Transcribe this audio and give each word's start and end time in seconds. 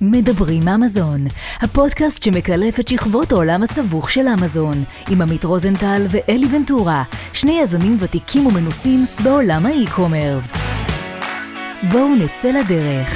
מדברים 0.00 0.68
אמזון, 0.68 1.24
הפודקאסט 1.60 2.22
שמקלף 2.22 2.80
את 2.80 2.88
שכבות 2.88 3.32
העולם 3.32 3.62
הסבוך 3.62 4.10
של 4.10 4.26
אמזון, 4.40 4.84
עם 5.10 5.22
עמית 5.22 5.44
רוזנטל 5.44 6.02
ואלי 6.10 6.46
ונטורה, 6.56 7.04
שני 7.32 7.60
יזמים 7.62 7.96
ותיקים 8.00 8.46
ומנוסים 8.46 9.06
בעולם 9.24 9.66
האי-קומרס. 9.66 10.50
בואו 11.92 12.14
נצא 12.14 12.50
לדרך. 12.50 13.08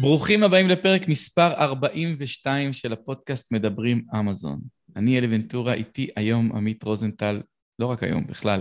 ברוכים 0.00 0.42
הבאים 0.42 0.68
לפרק 0.68 1.08
מספר 1.08 1.52
42 1.52 2.72
של 2.72 2.92
הפודקאסט 2.92 3.52
מדברים 3.52 4.02
אמזון. 4.20 4.60
אני 4.96 5.18
אלי 5.18 5.26
ונטורה, 5.30 5.74
איתי 5.74 6.08
היום 6.16 6.52
עמית 6.52 6.82
רוזנטל, 6.82 7.40
לא 7.78 7.86
רק 7.86 8.02
היום, 8.02 8.26
בכלל. 8.26 8.60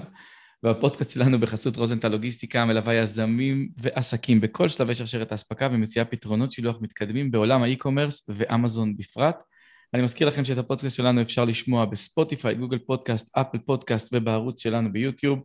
והפודקאסט 0.64 1.10
שלנו 1.10 1.39
בחסות 1.39 1.76
רוזנטל 1.76 2.07
לוגיסטיקה 2.07 2.66
מלווה 2.66 2.94
יזמים 2.94 3.70
ועסקים 3.78 4.41
בכל 4.41 4.70
שלבי 4.70 4.96
שרשרת 4.96 5.32
האספקה 5.32 5.70
ומציעה 5.71 6.05
פתרונות 6.05 6.52
שילוח 6.52 6.78
מתקדמים 6.82 7.32
בעולם 7.32 7.63
האי-קומרס 7.63 8.23
ואמזון 8.27 8.98
בפרט. 8.98 9.35
אני 9.94 10.02
מזכיר 10.02 10.27
לכם 10.27 10.45
שאת 10.45 10.58
הפודקאסט 10.58 10.98
שלנו 10.98 11.22
אפשר 11.22 11.45
לשמוע 11.45 11.85
בספוטיפיי, 11.85 12.55
גוגל 12.55 12.77
פודקאסט, 12.77 13.30
אפל 13.38 13.58
פודקאסט 13.58 14.09
ובערוץ 14.13 14.63
שלנו 14.63 14.94
ביוטיוב. 14.94 15.40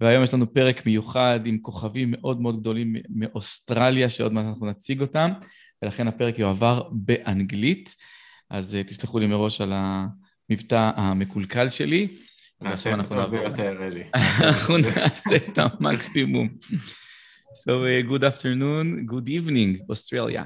והיום 0.00 0.24
יש 0.24 0.34
לנו 0.34 0.54
פרק 0.54 0.86
מיוחד 0.86 1.40
עם 1.44 1.58
כוכבים 1.58 2.10
מאוד 2.10 2.40
מאוד 2.40 2.60
גדולים 2.60 2.96
מאוסטרליה, 3.08 4.10
שעוד 4.10 4.32
מעט 4.32 4.46
אנחנו 4.46 4.66
נציג 4.66 5.00
אותם, 5.00 5.30
ולכן 5.82 6.08
הפרק 6.08 6.38
יועבר 6.38 6.88
באנגלית. 6.92 7.94
אז 8.50 8.74
אה, 8.74 8.84
תסלחו 8.84 9.18
לי 9.18 9.26
מראש 9.26 9.60
על 9.60 9.72
המבטא 9.74 10.90
המקולקל 10.96 11.68
שלי. 11.68 12.08
נעשה 12.61 12.93
את 12.93 13.09
זה 13.09 13.15
הרבה 13.15 13.41
יותר, 13.43 13.87
אלי. 13.87 14.03
אנחנו 14.13 14.77
נעשה 14.77 15.35
את 15.35 15.57
המקסימום. 15.57 16.49
So, 17.63 17.71
uh, 17.85 18.01
good 18.11 18.23
afternoon, 18.23 19.05
good 19.13 19.27
evening, 19.29 19.71
Australia. 19.89 20.43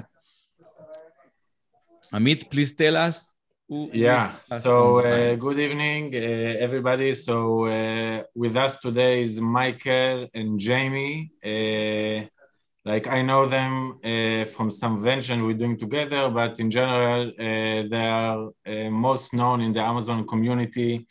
Amit, 2.12 2.40
please 2.50 2.72
tell 2.74 2.96
us. 2.96 3.36
Who, 3.68 3.90
yeah, 3.92 4.26
so 4.64 4.72
uh, 4.98 5.34
good 5.36 5.58
evening, 5.66 6.04
uh, 6.14 6.66
everybody. 6.66 7.14
So, 7.14 7.34
uh, 7.66 8.22
with 8.34 8.54
us 8.56 8.80
today 8.80 9.14
is 9.22 9.40
Michael 9.40 10.28
and 10.38 10.58
Jamie. 10.58 11.32
Uh, 11.50 12.26
like, 12.84 13.06
I 13.06 13.20
know 13.22 13.42
them 13.56 13.74
uh, 14.04 14.44
from 14.54 14.68
some 14.70 14.94
venture 15.02 15.36
we're 15.44 15.62
doing 15.64 15.78
together, 15.78 16.22
but 16.30 16.52
in 16.60 16.68
general, 16.78 17.22
uh, 17.28 17.80
they 17.92 18.08
are 18.22 18.50
uh, 18.66 18.90
most 18.90 19.34
known 19.38 19.58
in 19.66 19.72
the 19.76 19.80
Amazon 19.92 20.26
community 20.26 21.06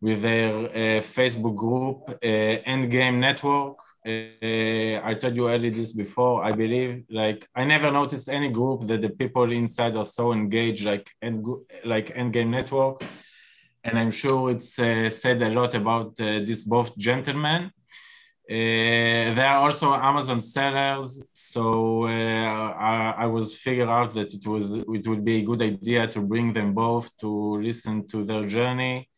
with 0.00 0.22
their 0.22 0.54
uh, 0.54 1.00
Facebook 1.00 1.56
group, 1.56 2.08
uh, 2.08 2.70
Endgame 2.72 3.18
Network. 3.18 3.78
Uh, 4.06 5.00
I 5.02 5.14
told 5.14 5.34
you 5.36 5.48
earlier 5.48 5.70
this 5.70 5.92
before. 5.92 6.44
I 6.44 6.52
believe, 6.52 7.04
like, 7.08 7.48
I 7.54 7.64
never 7.64 7.90
noticed 7.90 8.28
any 8.28 8.50
group 8.50 8.86
that 8.86 9.00
the 9.00 9.08
people 9.08 9.50
inside 9.50 9.96
are 9.96 10.04
so 10.04 10.32
engaged, 10.32 10.84
like, 10.84 11.10
end, 11.22 11.46
like 11.84 12.14
Endgame 12.14 12.50
Network. 12.50 13.02
And 13.82 13.98
I'm 13.98 14.10
sure 14.10 14.50
it's 14.50 14.78
uh, 14.78 15.08
said 15.08 15.40
a 15.42 15.50
lot 15.50 15.74
about 15.74 16.20
uh, 16.20 16.40
these 16.40 16.64
both 16.64 16.96
gentlemen. 16.98 17.70
Uh, 18.46 19.32
they 19.36 19.46
are 19.52 19.62
also 19.64 19.94
Amazon 19.94 20.38
sellers, 20.42 21.26
so 21.32 22.04
I, 22.04 23.14
I 23.16 23.26
was 23.26 23.56
figured 23.56 23.88
out 23.88 24.12
that 24.12 24.34
it 24.34 24.46
was 24.46 24.74
it 24.74 25.06
would 25.08 25.24
be 25.24 25.36
a 25.40 25.44
good 25.44 25.62
idea 25.62 26.06
to 26.08 26.20
bring 26.20 26.52
them 26.52 26.74
both 26.74 27.08
to 27.20 27.58
listen 27.62 28.06
to 28.08 28.22
their 28.22 28.44
journey 28.44 29.08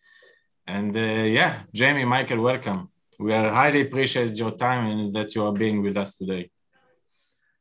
and 0.67 0.97
uh, 0.97 1.00
yeah, 1.00 1.61
Jamie, 1.72 2.05
Michael, 2.05 2.41
welcome. 2.41 2.91
We 3.19 3.33
are 3.33 3.50
highly 3.50 3.83
appreciate 3.83 4.33
your 4.36 4.53
time 4.53 4.86
and 4.91 5.12
that 5.12 5.34
you 5.34 5.45
are 5.47 5.53
being 5.53 5.83
with 5.83 5.97
us 5.97 6.17
today. 6.17 6.50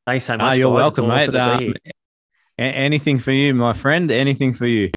Thanks 0.05 0.25
so 0.25 0.33
much. 0.37 0.41
Ah, 0.41 0.51
you're 0.53 0.71
guys. 0.71 0.81
welcome, 0.83 1.07
mate. 1.07 1.29
awesome 1.35 1.59
to 1.59 1.59
be 1.59 1.67
Um, 1.67 1.73
a- 2.59 2.61
anything 2.87 3.17
for 3.19 3.31
you, 3.31 3.53
my 3.53 3.73
friend. 3.73 4.11
Anything 4.11 4.53
for 4.53 4.67
you. 4.67 4.91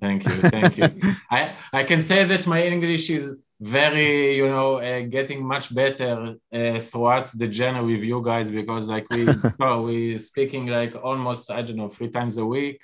Thank 0.00 0.24
you, 0.26 0.32
thank 0.54 0.76
you. 0.76 0.88
I 1.30 1.54
I 1.72 1.82
can 1.84 2.02
say 2.02 2.24
that 2.24 2.46
my 2.46 2.62
English 2.62 3.08
is 3.10 3.42
very, 3.60 4.36
you 4.36 4.48
know, 4.48 4.76
uh, 4.76 5.02
getting 5.16 5.40
much 5.46 5.74
better 5.74 6.34
uh, 6.52 6.78
throughout 6.80 7.26
the 7.40 7.48
journey 7.48 7.80
with 7.80 8.02
you 8.02 8.20
guys 8.22 8.50
because 8.50 8.86
like 8.94 9.06
we 9.10 9.26
oh, 9.60 9.82
we 9.82 10.18
speaking 10.18 10.66
like 10.66 10.94
almost 11.02 11.50
I 11.50 11.62
don't 11.62 11.76
know 11.76 11.88
three 11.88 12.10
times 12.10 12.36
a 12.36 12.44
week. 12.44 12.80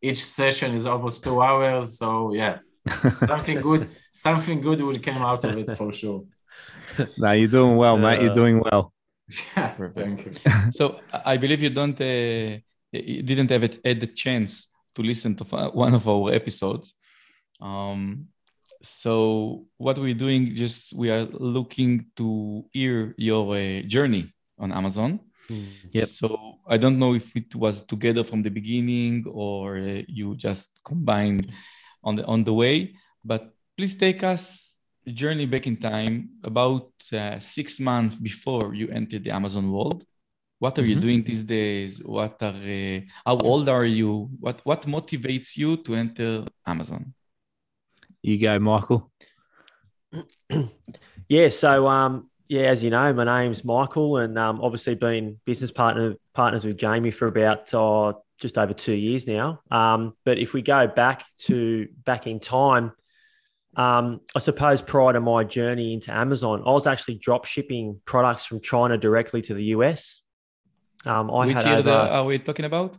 Each 0.00 0.22
session 0.24 0.74
is 0.76 0.84
almost 0.86 1.24
two 1.24 1.40
hours, 1.42 1.98
so 1.98 2.32
yeah. 2.32 2.58
Something 3.16 3.60
good 3.60 3.88
something 4.10 4.60
good 4.60 4.80
will 4.80 4.98
come 4.98 5.22
out 5.22 5.44
of 5.44 5.56
it 5.56 5.70
for 5.76 5.92
sure 5.92 6.24
Now 7.18 7.32
you're 7.32 7.48
doing 7.48 7.76
well, 7.76 7.96
mate. 7.96 8.20
You're 8.20 8.30
Uh, 8.32 8.34
doing 8.42 8.60
well. 8.60 8.92
yeah 9.56 9.72
thank 9.94 10.26
you 10.26 10.32
So 10.78 11.00
I 11.32 11.36
believe 11.38 11.62
you 11.62 11.70
don't, 11.70 11.98
uh, 12.00 12.58
you 12.92 13.22
didn't 13.22 13.50
have 13.50 13.64
it, 13.64 13.80
had 13.84 14.00
the 14.00 14.06
chance 14.24 14.68
to 14.94 15.02
listen 15.02 15.34
to 15.36 15.44
one 15.84 15.94
of 15.94 16.06
our 16.06 16.32
episodes. 16.34 16.94
Um, 17.60 18.26
so 18.82 19.64
what 19.78 19.98
we're 19.98 20.12
doing, 20.26 20.54
just 20.54 20.92
we 20.92 21.08
are 21.10 21.24
looking 21.56 22.06
to 22.16 22.64
hear 22.72 23.14
your 23.16 23.56
uh, 23.56 23.82
journey 23.86 24.24
on 24.58 24.72
Amazon. 24.72 25.20
Yep. 25.92 26.08
So 26.08 26.58
I 26.66 26.76
don't 26.78 26.98
know 26.98 27.14
if 27.14 27.34
it 27.36 27.54
was 27.54 27.82
together 27.82 28.24
from 28.24 28.42
the 28.42 28.50
beginning 28.50 29.24
or 29.28 29.78
uh, 29.78 30.02
you 30.08 30.34
just 30.36 30.80
combined 30.84 31.50
on 32.02 32.16
the 32.16 32.24
on 32.26 32.44
the 32.44 32.52
way. 32.52 32.94
But 33.24 33.54
please 33.76 33.94
take 33.96 34.22
us 34.24 34.74
a 35.06 35.10
journey 35.10 35.46
back 35.46 35.66
in 35.66 35.76
time, 35.76 36.30
about 36.44 36.90
uh, 37.12 37.38
six 37.38 37.80
months 37.80 38.16
before 38.16 38.74
you 38.74 38.88
entered 38.88 39.24
the 39.24 39.30
Amazon 39.30 39.70
world. 39.70 40.04
What 40.58 40.78
are 40.78 40.86
you 40.86 40.96
Mhm. 40.96 41.00
doing 41.00 41.22
these 41.24 41.42
days? 41.42 42.02
What 42.04 42.40
are 42.42 42.54
uh, 42.54 43.00
how 43.26 43.36
old 43.38 43.68
are 43.68 43.84
you? 43.84 44.30
What 44.38 44.60
what 44.64 44.82
motivates 44.86 45.56
you 45.56 45.76
to 45.78 45.94
enter 45.94 46.44
Amazon? 46.66 47.14
You 48.22 48.38
go, 48.38 48.58
Michael. 48.58 49.10
Yeah, 51.28 51.48
so 51.48 51.88
um, 51.88 52.28
yeah, 52.48 52.62
as 52.64 52.84
you 52.84 52.90
know, 52.90 53.12
my 53.14 53.24
name's 53.24 53.64
Michael, 53.64 54.18
and 54.18 54.38
um, 54.38 54.60
obviously 54.60 54.94
been 54.94 55.40
business 55.46 55.72
partner 55.72 56.14
partners 56.34 56.64
with 56.64 56.76
Jamie 56.76 57.10
for 57.10 57.26
about 57.26 57.72
uh, 57.72 58.12
just 58.42 58.58
over 58.58 58.74
two 58.74 58.94
years 58.94 59.26
now. 59.26 59.60
Um, 59.70 60.14
but 60.24 60.38
if 60.38 60.52
we 60.52 60.60
go 60.60 60.86
back 60.88 61.24
to 61.46 61.88
back 62.04 62.26
in 62.26 62.40
time, 62.40 62.92
um, 63.76 64.20
I 64.34 64.40
suppose 64.40 64.82
prior 64.82 65.14
to 65.14 65.20
my 65.20 65.44
journey 65.44 65.94
into 65.94 66.12
Amazon, 66.12 66.62
I 66.66 66.72
was 66.72 66.86
actually 66.86 67.14
drop 67.14 67.46
shipping 67.46 68.00
products 68.04 68.44
from 68.44 68.60
China 68.60 68.98
directly 68.98 69.40
to 69.42 69.54
the 69.54 69.64
US. 69.76 70.20
Um, 71.06 71.30
I 71.30 71.46
Which 71.46 71.54
had 71.54 71.64
year 71.64 71.78
over, 71.78 71.90
are 71.90 72.24
we 72.24 72.38
talking 72.38 72.66
about? 72.66 72.98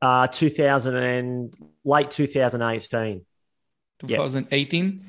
uh, 0.00 0.26
2000 0.28 0.96
and 0.96 1.54
late 1.84 2.10
2018. 2.10 3.24
Yeah. 4.06 4.16
2018. 4.16 5.04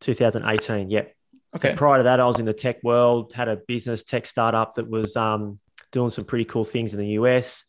2018, 0.00 0.90
yep. 0.90 1.14
Okay. 1.54 1.70
So 1.70 1.76
prior 1.76 1.98
to 1.98 2.04
that, 2.04 2.18
I 2.18 2.26
was 2.26 2.38
in 2.38 2.46
the 2.46 2.54
tech 2.54 2.82
world, 2.82 3.32
had 3.34 3.48
a 3.48 3.56
business 3.56 4.02
tech 4.04 4.26
startup 4.26 4.74
that 4.74 4.88
was 4.88 5.16
um, 5.16 5.60
doing 5.92 6.10
some 6.10 6.24
pretty 6.24 6.44
cool 6.44 6.64
things 6.64 6.94
in 6.94 7.00
the 7.00 7.08
US. 7.08 7.64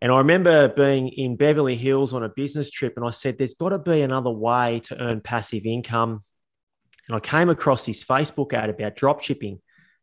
And 0.00 0.12
I 0.12 0.18
remember 0.18 0.68
being 0.68 1.08
in 1.08 1.36
Beverly 1.36 1.76
Hills 1.76 2.12
on 2.12 2.22
a 2.22 2.28
business 2.28 2.70
trip, 2.70 2.94
and 2.96 3.06
I 3.06 3.10
said, 3.10 3.38
There's 3.38 3.54
got 3.54 3.70
to 3.70 3.78
be 3.78 4.02
another 4.02 4.30
way 4.30 4.80
to 4.84 5.00
earn 5.00 5.20
passive 5.20 5.64
income. 5.64 6.22
And 7.08 7.16
I 7.16 7.20
came 7.20 7.48
across 7.48 7.86
this 7.86 8.04
Facebook 8.04 8.52
ad 8.52 8.70
about 8.70 8.96
drop 8.96 9.20
shipping. 9.20 9.60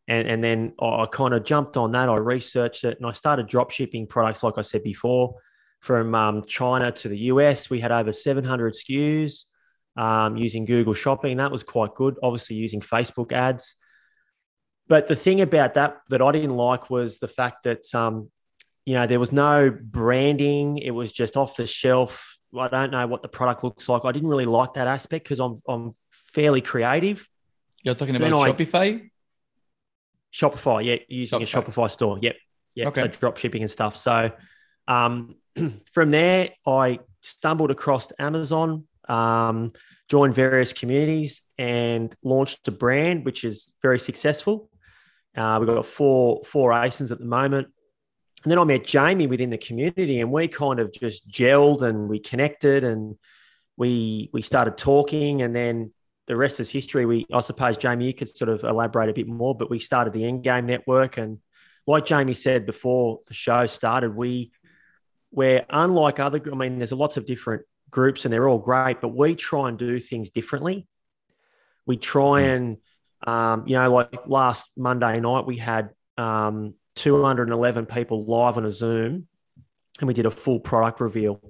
And, 0.08 0.28
and 0.28 0.44
then 0.44 0.74
I 0.80 1.06
kind 1.12 1.34
of 1.34 1.44
jumped 1.44 1.78
on 1.78 1.92
that. 1.92 2.10
I 2.10 2.18
researched 2.18 2.84
it 2.84 2.98
and 2.98 3.08
I 3.08 3.12
started 3.12 3.48
drop 3.48 3.72
shipping 3.72 4.08
products, 4.08 4.44
like 4.44 4.58
I 4.58 4.62
said 4.62 4.84
before, 4.84 5.36
from 5.80 6.14
um, 6.16 6.46
China 6.46 6.92
to 6.92 7.08
the 7.08 7.18
US. 7.18 7.70
We 7.70 7.80
had 7.80 7.92
over 7.92 8.12
700 8.12 8.74
SKUs 8.74 9.46
um, 9.96 10.38
using 10.38 10.66
Google 10.66 10.94
Shopping. 10.94 11.38
That 11.38 11.52
was 11.52 11.64
quite 11.64 11.96
good. 11.96 12.18
Obviously, 12.24 12.56
using 12.56 12.82
Facebook 12.82 13.32
ads. 13.32 13.76
But 14.92 15.08
the 15.08 15.16
thing 15.16 15.40
about 15.40 15.76
that 15.76 16.02
that 16.10 16.22
I 16.22 16.34
didn't 16.34 16.58
like 16.58 16.90
was 16.90 17.18
the 17.20 17.30
fact 17.30 17.64
that 17.64 17.96
um, 17.96 18.30
you 18.84 18.94
know 18.96 19.08
there 19.08 19.22
was 19.22 19.32
no 19.32 19.72
branding. 19.72 20.80
It 20.80 20.92
was 20.92 21.14
just 21.14 21.38
off 21.38 21.56
the 21.56 21.66
shelf. 21.66 22.38
I 22.60 22.68
don't 22.68 22.92
know 22.92 23.08
what 23.08 23.22
the 23.22 23.30
product 23.30 23.64
looks 23.64 23.88
like. 23.88 24.04
I 24.04 24.12
didn't 24.12 24.28
really 24.28 24.46
like 24.46 24.74
that 24.74 24.88
aspect 24.88 25.24
because 25.24 25.40
I'm 25.40 25.62
I'm 25.66 25.96
fairly 26.12 26.60
creative. 26.60 27.26
You're 27.84 27.96
talking 27.96 28.16
So 28.16 28.26
about 28.28 28.34
I- 28.50 28.52
Shopify? 28.52 29.10
Shopify, 30.34 30.84
yeah, 30.84 30.98
using 31.08 31.40
Shopify. 31.40 31.44
a 31.60 31.62
Shopify 31.72 31.90
store. 31.92 32.20
Yep. 32.22 32.36
Yep. 32.76 32.88
Okay. 32.90 33.02
So 33.02 33.08
drop 33.08 33.38
shipping 33.38 33.62
and 33.62 33.72
stuff. 33.72 33.96
So 33.96 34.32
um, 34.90 35.36
from 35.94 36.10
there, 36.10 36.50
I 36.68 37.00
stumbled 37.22 37.72
across 37.72 38.12
Amazon, 38.20 38.88
um, 39.08 39.72
joined 40.10 40.34
various 40.36 40.74
communities, 40.74 41.44
and 41.58 42.14
launched 42.24 42.68
a 42.68 42.72
brand 42.72 43.24
which 43.24 43.46
is 43.46 43.72
very 43.82 43.98
successful. 43.98 44.68
Uh, 45.36 45.58
we've 45.60 45.70
got 45.70 45.86
four 45.86 46.42
four 46.44 46.72
ASINs 46.72 47.12
at 47.12 47.20
the 47.20 47.26
moment. 47.26 47.68
And 48.44 48.52
then 48.52 48.58
I 48.60 48.64
met 48.64 48.84
Jamie 48.84 49.28
within 49.28 49.52
the 49.52 49.58
community, 49.58 50.20
and 50.20 50.32
we 50.32 50.48
kind 50.48 50.80
of 50.80 50.92
just 50.92 51.28
gelled 51.30 51.84
and 51.84 52.10
we 52.10 52.20
connected 52.20 52.84
and 52.84 53.16
we 53.78 54.30
we 54.34 54.42
started 54.42 54.78
talking, 54.78 55.42
and 55.44 55.56
then 55.56 55.94
the 56.28 56.36
rest 56.36 56.60
is 56.60 56.70
history. 56.70 57.06
We, 57.06 57.26
I 57.34 57.42
suppose, 57.42 57.78
Jamie, 57.78 58.08
you 58.08 58.14
could 58.14 58.36
sort 58.36 58.50
of 58.50 58.64
elaborate 58.64 59.10
a 59.10 59.14
bit 59.14 59.28
more, 59.28 59.56
but 59.56 59.70
we 59.70 59.80
started 59.80 60.14
the 60.14 60.24
Endgame 60.24 60.66
Network, 60.66 61.18
and 61.18 61.40
like 61.88 62.06
Jamie 62.06 62.34
said 62.34 62.66
before 62.66 63.20
the 63.28 63.34
show 63.34 63.66
started, 63.66 64.16
we 64.16 64.52
we're 65.32 65.66
unlike 65.70 66.20
other. 66.20 66.42
I 66.52 66.56
mean, 66.56 66.78
there's 66.78 66.92
a 66.92 66.96
lots 66.96 67.18
of 67.18 67.26
different 67.26 67.64
groups 67.90 68.26
and 68.26 68.34
they're 68.34 68.48
all 68.48 68.58
great, 68.60 69.02
but 69.02 69.10
we 69.10 69.36
try 69.36 69.70
and 69.70 69.78
do 69.78 70.00
things 70.00 70.32
differently. 70.32 70.88
We 71.86 71.98
try 71.98 72.42
Mm. 72.44 72.56
and 72.56 72.78
um, 73.28 73.68
you 73.68 73.76
know, 73.76 73.92
like 73.94 74.28
last 74.28 74.72
Monday 74.78 75.20
night, 75.20 75.46
we 75.46 75.58
had 75.58 75.90
um, 76.18 76.74
211 76.96 77.86
people 77.86 78.26
live 78.26 78.58
on 78.58 78.66
a 78.66 78.72
Zoom, 78.72 79.28
and 80.00 80.08
we 80.08 80.14
did 80.14 80.26
a 80.26 80.32
full 80.32 80.60
product 80.60 81.00
reveal 81.02 81.42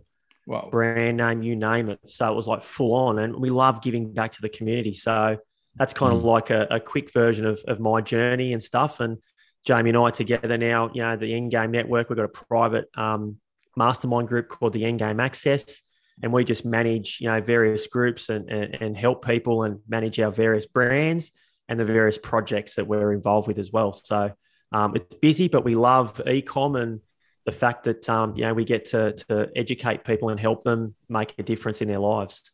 Wow. 0.48 0.70
brand 0.72 1.18
name, 1.18 1.44
you 1.44 1.56
name 1.56 1.90
it. 1.90 2.00
So 2.10 2.32
it 2.32 2.36
was 2.36 2.48
like 2.48 2.64
full 2.64 2.94
on. 2.94 3.20
And 3.20 3.36
we 3.36 3.50
love 3.50 3.82
giving 3.82 4.12
back 4.12 4.34
to 4.34 4.42
the 4.42 4.50
community. 4.50 4.94
So 4.94 5.38
that's 5.76 5.94
kind 5.94 6.14
of 6.14 6.24
Mm. 6.24 6.26
like 6.26 6.50
a, 6.50 6.68
a 6.72 6.80
quick 6.80 7.14
version 7.14 7.46
of, 7.46 7.62
of 7.68 7.80
my 7.80 8.02
journey 8.02 8.52
and 8.52 8.62
stuff. 8.62 9.00
And 9.00 9.20
Jamie 9.64 9.92
and 9.92 9.98
I 9.98 10.10
together 10.10 10.58
now, 10.58 10.90
you 10.94 11.04
know, 11.04 11.16
the 11.16 11.32
Endgame 11.32 11.70
Network, 11.70 12.10
we've 12.10 12.18
got 12.18 12.26
a 12.26 12.28
private 12.28 12.90
um, 12.96 13.38
mastermind 13.78 14.28
group 14.28 14.50
called 14.50 14.74
the 14.74 14.84
Endgame 14.84 15.22
Access. 15.22 15.84
And 16.24 16.34
we 16.34 16.44
just 16.44 16.66
manage, 16.66 17.20
you 17.22 17.28
know, 17.28 17.40
various 17.40 17.88
groups 17.88 18.30
and, 18.30 18.50
and, 18.50 18.76
and 18.82 18.98
help 18.98 19.24
people 19.26 19.64
and 19.64 19.80
manage 19.88 20.20
our 20.20 20.32
various 20.32 20.66
brands 20.66 21.32
and 21.72 21.80
the 21.80 21.86
various 21.86 22.18
projects 22.18 22.76
that 22.76 22.86
we're 22.86 23.14
involved 23.14 23.48
with 23.48 23.58
as 23.58 23.72
well. 23.72 23.94
So 23.94 24.34
um, 24.74 24.94
it's 24.94 25.16
busy, 25.16 25.48
but 25.48 25.64
we 25.64 25.76
love 25.76 26.16
ecom 26.26 26.78
and 26.80 27.00
the 27.46 27.54
fact 27.54 27.86
that 27.86 28.08
um, 28.10 28.36
you 28.36 28.44
know 28.44 28.54
we 28.54 28.66
get 28.66 28.84
to 28.88 29.14
to 29.14 29.50
educate 29.56 30.04
people 30.04 30.28
and 30.30 30.38
help 30.40 30.64
them 30.66 30.96
make 31.08 31.34
a 31.40 31.44
difference 31.44 31.82
in 31.82 31.88
their 31.88 32.00
lives. 32.00 32.52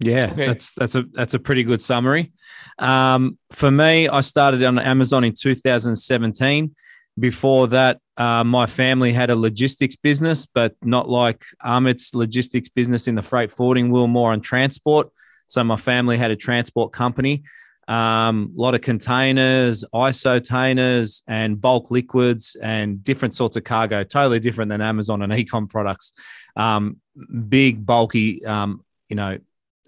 Yeah, 0.00 0.30
Okay. 0.32 0.46
that's 0.46 0.72
that's 0.72 0.94
a 0.94 1.04
that's 1.12 1.34
a 1.34 1.38
pretty 1.38 1.62
good 1.62 1.82
summary. 1.82 2.32
Um, 2.78 3.38
for 3.50 3.70
me, 3.70 4.08
I 4.08 4.22
started 4.22 4.62
on 4.64 4.78
Amazon 4.78 5.22
in 5.24 5.34
2017. 5.38 6.74
Before 7.18 7.66
that, 7.68 7.98
uh, 8.16 8.44
my 8.44 8.66
family 8.66 9.12
had 9.12 9.30
a 9.30 9.36
logistics 9.36 9.96
business, 9.96 10.46
but 10.46 10.74
not 10.82 11.08
like 11.08 11.44
Amit's 11.62 12.14
logistics 12.14 12.68
business 12.70 13.08
in 13.08 13.14
the 13.14 13.22
freight 13.22 13.52
forwarding. 13.52 13.90
We 13.90 14.00
were 14.00 14.08
more 14.08 14.32
on 14.32 14.40
transport. 14.40 15.10
So 15.48 15.62
my 15.64 15.76
family 15.76 16.16
had 16.16 16.30
a 16.30 16.36
transport 16.36 16.92
company, 16.92 17.44
um, 17.88 18.52
a 18.56 18.60
lot 18.60 18.74
of 18.74 18.80
containers, 18.80 19.84
isotainers, 19.94 21.22
and 21.28 21.60
bulk 21.60 21.90
liquids, 21.90 22.56
and 22.60 23.02
different 23.02 23.34
sorts 23.34 23.56
of 23.56 23.64
cargo. 23.64 24.02
Totally 24.02 24.40
different 24.40 24.70
than 24.70 24.80
Amazon 24.80 25.22
and 25.22 25.32
ecom 25.48 25.68
products. 25.68 26.12
Um, 26.56 27.00
big, 27.48 27.86
bulky, 27.86 28.44
um, 28.44 28.84
you 29.08 29.16
know, 29.16 29.38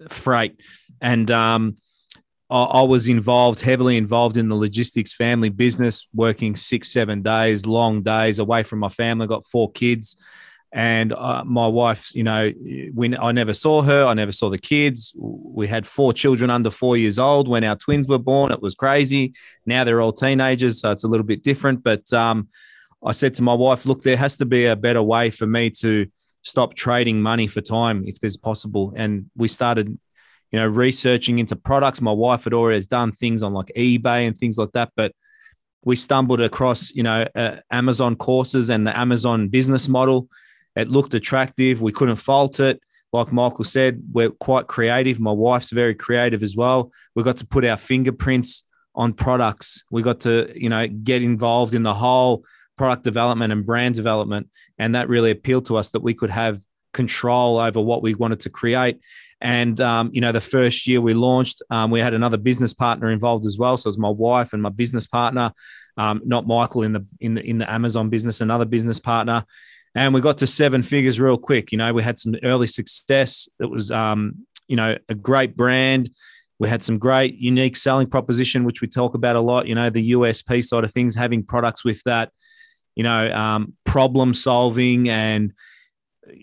freight. 0.07 0.61
And 1.01 1.29
um, 1.29 1.75
I, 2.49 2.63
I 2.63 2.81
was 2.83 3.07
involved, 3.07 3.59
heavily 3.59 3.97
involved 3.97 4.37
in 4.37 4.49
the 4.49 4.55
logistics 4.55 5.13
family 5.13 5.49
business, 5.49 6.07
working 6.13 6.55
six, 6.55 6.89
seven 6.89 7.21
days, 7.21 7.65
long 7.65 8.01
days 8.01 8.39
away 8.39 8.63
from 8.63 8.79
my 8.79 8.89
family. 8.89 9.27
Got 9.27 9.45
four 9.45 9.71
kids. 9.71 10.17
And 10.71 11.13
uh, 11.13 11.43
my 11.45 11.65
wife, 11.67 12.13
you 12.13 12.23
know, 12.23 12.49
when 12.93 13.17
I 13.19 13.31
never 13.31 13.55
saw 13.55 13.81
her, 13.81 14.05
I 14.05 14.13
never 14.13 14.31
saw 14.31 14.49
the 14.49 14.59
kids. 14.59 15.13
We 15.17 15.67
had 15.67 15.87
four 15.87 16.13
children 16.13 16.51
under 16.51 16.69
four 16.69 16.95
years 16.95 17.17
old 17.17 17.47
when 17.47 17.63
our 17.63 17.75
twins 17.75 18.07
were 18.07 18.19
born. 18.19 18.51
It 18.51 18.61
was 18.61 18.75
crazy. 18.75 19.33
Now 19.65 19.83
they're 19.83 20.01
all 20.01 20.13
teenagers, 20.13 20.81
so 20.81 20.91
it's 20.91 21.03
a 21.03 21.07
little 21.07 21.25
bit 21.25 21.43
different. 21.43 21.83
But 21.83 22.11
um, 22.13 22.49
I 23.03 23.13
said 23.13 23.33
to 23.35 23.43
my 23.43 23.53
wife, 23.53 23.85
look, 23.85 24.03
there 24.03 24.17
has 24.17 24.37
to 24.37 24.45
be 24.45 24.65
a 24.65 24.75
better 24.75 25.01
way 25.01 25.31
for 25.31 25.47
me 25.47 25.71
to 25.81 26.05
stop 26.43 26.75
trading 26.75 27.19
money 27.21 27.47
for 27.47 27.61
time 27.61 28.03
if 28.05 28.19
there's 28.19 28.37
possible. 28.37 28.93
And 28.95 29.29
we 29.35 29.47
started, 29.47 29.87
you 30.51 30.59
know, 30.59 30.67
researching 30.67 31.39
into 31.39 31.55
products. 31.55 31.99
My 31.99 32.11
wife 32.11 32.43
had 32.43 32.53
always 32.53 32.85
done 32.87 33.11
things 33.11 33.41
on 33.41 33.53
like 33.53 33.71
eBay 33.75 34.27
and 34.27 34.37
things 34.37 34.57
like 34.57 34.71
that, 34.73 34.91
but 34.95 35.13
we 35.83 35.95
stumbled 35.95 36.41
across, 36.41 36.91
you 36.91 37.03
know, 37.03 37.25
uh, 37.35 37.57
Amazon 37.71 38.15
courses 38.15 38.69
and 38.69 38.85
the 38.85 38.97
Amazon 38.97 39.47
business 39.47 39.87
model. 39.87 40.27
It 40.79 40.89
looked 40.89 41.13
attractive. 41.13 41.81
We 41.81 41.91
couldn't 41.91 42.17
fault 42.17 42.59
it. 42.59 42.81
Like 43.11 43.31
Michael 43.31 43.63
said, 43.63 44.01
we're 44.11 44.29
quite 44.29 44.67
creative. 44.67 45.19
My 45.19 45.31
wife's 45.31 45.71
very 45.71 45.95
creative 45.95 46.43
as 46.43 46.55
well. 46.55 46.91
We 47.15 47.23
got 47.23 47.37
to 47.37 47.45
put 47.45 47.65
our 47.65 47.77
fingerprints 47.77 48.63
on 48.95 49.13
products. 49.13 49.83
We 49.89 50.01
got 50.03 50.19
to, 50.21 50.51
you 50.55 50.69
know, 50.69 50.87
get 50.87 51.23
involved 51.23 51.73
in 51.73 51.83
the 51.83 51.93
whole 51.93 52.43
product 52.77 53.03
development 53.03 53.51
and 53.51 53.65
brand 53.65 53.95
development. 53.95 54.49
And 54.77 54.95
that 54.95 55.09
really 55.09 55.31
appealed 55.31 55.65
to 55.67 55.77
us 55.77 55.89
that 55.91 56.01
we 56.01 56.13
could 56.13 56.29
have 56.29 56.61
control 56.93 57.59
over 57.59 57.81
what 57.81 58.01
we 58.01 58.13
wanted 58.13 58.41
to 58.41 58.49
create. 58.49 58.99
And, 59.41 59.79
um, 59.79 60.09
you 60.13 60.21
know, 60.21 60.31
the 60.31 60.41
first 60.41 60.85
year 60.85 60.99
we 61.01 61.13
launched, 61.13 61.61
um, 61.69 61.91
we 61.91 61.99
had 61.99 62.13
another 62.13 62.37
business 62.37 62.73
partner 62.73 63.09
involved 63.09 63.45
as 63.45 63.57
well. 63.57 63.77
So 63.77 63.87
it 63.87 63.91
was 63.91 63.97
my 63.97 64.09
wife 64.09 64.53
and 64.53 64.61
my 64.61 64.69
business 64.69 65.07
partner, 65.07 65.53
um, 65.97 66.21
not 66.25 66.45
Michael 66.45 66.83
in 66.83 66.93
the, 66.93 67.05
in 67.19 67.35
the, 67.35 67.43
in 67.43 67.57
the 67.57 67.71
Amazon 67.71 68.09
business, 68.09 68.41
another 68.41 68.65
business 68.65 68.99
partner. 68.99 69.45
And 69.95 70.13
we 70.13 70.21
got 70.21 70.37
to 70.39 70.47
seven 70.47 70.83
figures 70.83 71.19
real 71.19 71.37
quick. 71.37 71.71
You 71.71 71.77
know, 71.77 71.93
we 71.93 72.03
had 72.03 72.19
some 72.19 72.35
early 72.43 72.67
success. 72.67 73.49
It 73.59 73.69
was, 73.69 73.91
um, 73.91 74.45
you 74.67 74.75
know, 74.75 74.97
a 75.09 75.15
great 75.15 75.57
brand. 75.57 76.11
We 76.59 76.69
had 76.69 76.83
some 76.83 76.99
great 76.99 77.35
unique 77.35 77.77
selling 77.77 78.07
proposition, 78.07 78.65
which 78.65 78.81
we 78.81 78.87
talk 78.87 79.15
about 79.15 79.35
a 79.35 79.41
lot. 79.41 79.67
You 79.67 79.75
know, 79.75 79.89
the 79.89 80.11
USP 80.11 80.63
side 80.63 80.83
of 80.83 80.93
things, 80.93 81.15
having 81.15 81.43
products 81.43 81.83
with 81.83 82.03
that, 82.03 82.31
you 82.95 83.03
know, 83.03 83.31
um, 83.33 83.73
problem 83.85 84.33
solving 84.33 85.09
and 85.09 85.53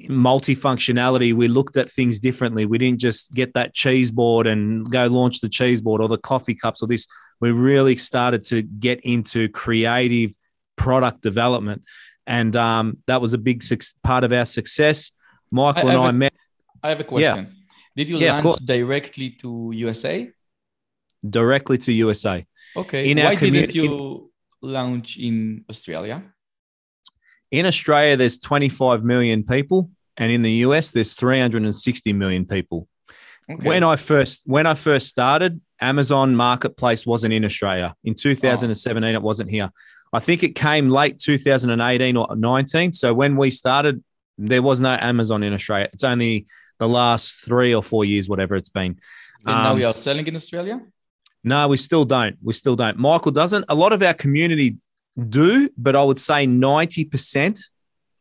multifunctionality. 0.08 1.34
We 1.34 1.49
looked 1.49 1.76
at 1.76 1.90
things 1.90 2.19
differently. 2.19 2.66
We 2.66 2.78
didn't 2.78 3.00
just 3.00 3.32
get 3.32 3.54
that 3.54 3.75
cheese 3.75 4.10
board 4.10 4.46
and 4.46 4.90
go 4.90 5.06
launch 5.06 5.40
the 5.40 5.49
cheese 5.49 5.81
board 5.81 6.00
or 6.00 6.08
the 6.08 6.19
coffee 6.19 6.54
cups 6.54 6.82
or 6.82 6.87
this. 6.87 7.06
We 7.40 7.50
really 7.52 7.96
started 7.96 8.44
to 8.44 8.62
get 8.62 9.00
into 9.00 9.49
creative 9.50 10.32
product 10.76 11.22
development. 11.22 11.82
And 12.26 12.56
um, 12.56 12.99
that 13.06 13.20
was 13.20 13.34
a 13.34 13.38
big 13.38 13.62
suc 13.62 13.81
part 14.02 14.25
of 14.25 14.32
our 14.32 14.46
success. 14.46 15.12
Michael 15.50 15.88
I- 15.88 15.94
and 15.94 16.02
I 16.02 16.11
met 16.11 16.32
I 16.82 16.88
have 16.90 17.00
a 17.00 17.05
question. 17.05 17.44
Yeah. 17.46 17.52
Did 17.96 18.08
you 18.11 18.19
Yeah, 18.19 18.40
launch 18.40 18.61
directly 18.64 19.31
to 19.43 19.70
USA? 19.75 20.31
directly 21.28 21.78
to 21.78 21.93
USA. 21.93 22.46
Okay. 22.76 23.11
In 23.11 23.19
our 23.19 23.25
Why 23.32 23.34
didn't 23.37 23.70
commu- 23.70 23.75
you 23.75 24.31
launch 24.62 25.17
in 25.17 25.64
Australia? 25.69 26.23
In 27.50 27.67
Australia, 27.67 28.17
there's 28.17 28.38
25 28.38 29.02
million 29.02 29.43
people, 29.43 29.90
and 30.17 30.31
in 30.31 30.43
the 30.43 30.52
US, 30.67 30.90
there's 30.90 31.14
360 31.14 32.12
million 32.12 32.44
people. 32.44 32.88
Okay. 33.50 33.67
When 33.67 33.82
I 33.82 33.96
first 33.96 34.43
when 34.46 34.67
I 34.67 34.75
first 34.75 35.06
started, 35.08 35.61
Amazon 35.81 36.34
Marketplace 36.37 37.06
wasn't 37.06 37.32
in 37.32 37.44
Australia. 37.44 37.94
In 38.05 38.14
2017, 38.14 39.14
it 39.14 39.23
wasn't 39.23 39.50
here. 39.50 39.70
I 40.12 40.20
think 40.20 40.42
it 40.42 40.54
came 40.54 40.90
late 40.90 41.18
2018 41.18 42.16
or 42.16 42.36
19. 42.36 42.92
So 42.92 43.12
when 43.12 43.36
we 43.36 43.50
started, 43.50 44.02
there 44.38 44.62
was 44.62 44.80
no 44.80 44.96
Amazon 45.00 45.42
in 45.42 45.52
Australia. 45.52 45.88
It's 45.92 46.04
only 46.04 46.46
the 46.78 46.88
last 46.88 47.44
three 47.44 47.75
or 47.75 47.82
four 47.82 48.04
years, 48.04 48.28
whatever 48.28 48.54
it's 48.56 48.68
been. 48.68 48.98
and 49.44 49.56
now 49.56 49.72
um, 49.72 49.76
we 49.76 49.84
are 49.84 49.94
selling 49.94 50.26
in 50.26 50.36
Australia? 50.36 50.80
No, 51.42 51.68
we 51.68 51.76
still 51.76 52.04
don't. 52.04 52.36
We 52.42 52.52
still 52.52 52.76
don't. 52.76 52.98
Michael 52.98 53.32
doesn't. 53.32 53.64
A 53.68 53.75
lot 53.75 53.92
of 53.92 54.02
our 54.02 54.14
community 54.14 54.76
do, 55.16 55.70
but 55.78 55.96
I 55.96 56.02
would 56.02 56.20
say 56.20 56.46
90% 56.46 57.60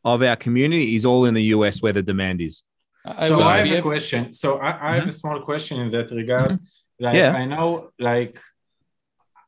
of 0.04 0.22
our 0.22 0.36
community 0.36 0.96
is 0.96 1.06
all 1.06 1.25
in 1.25 1.34
the 1.34 1.44
US 1.56 1.82
where 1.82 1.94
the 1.94 2.04
demand 2.04 2.42
is. 2.42 2.63
I 3.04 3.30
so 3.30 3.38
will 3.38 3.44
I 3.44 3.58
have 3.58 3.80
a 3.80 3.82
question. 3.82 4.34
So 4.34 4.58
I, 4.58 4.92
I 4.92 4.96
have 4.96 5.08
a 5.08 5.12
small 5.12 5.42
question 5.42 5.80
in 5.80 5.89
that 5.92 6.12
regard. 6.12 6.60
Like 7.00 7.15
Yeah. 7.15 7.34
I 7.34 7.46
know, 7.46 7.92
like 8.00 8.39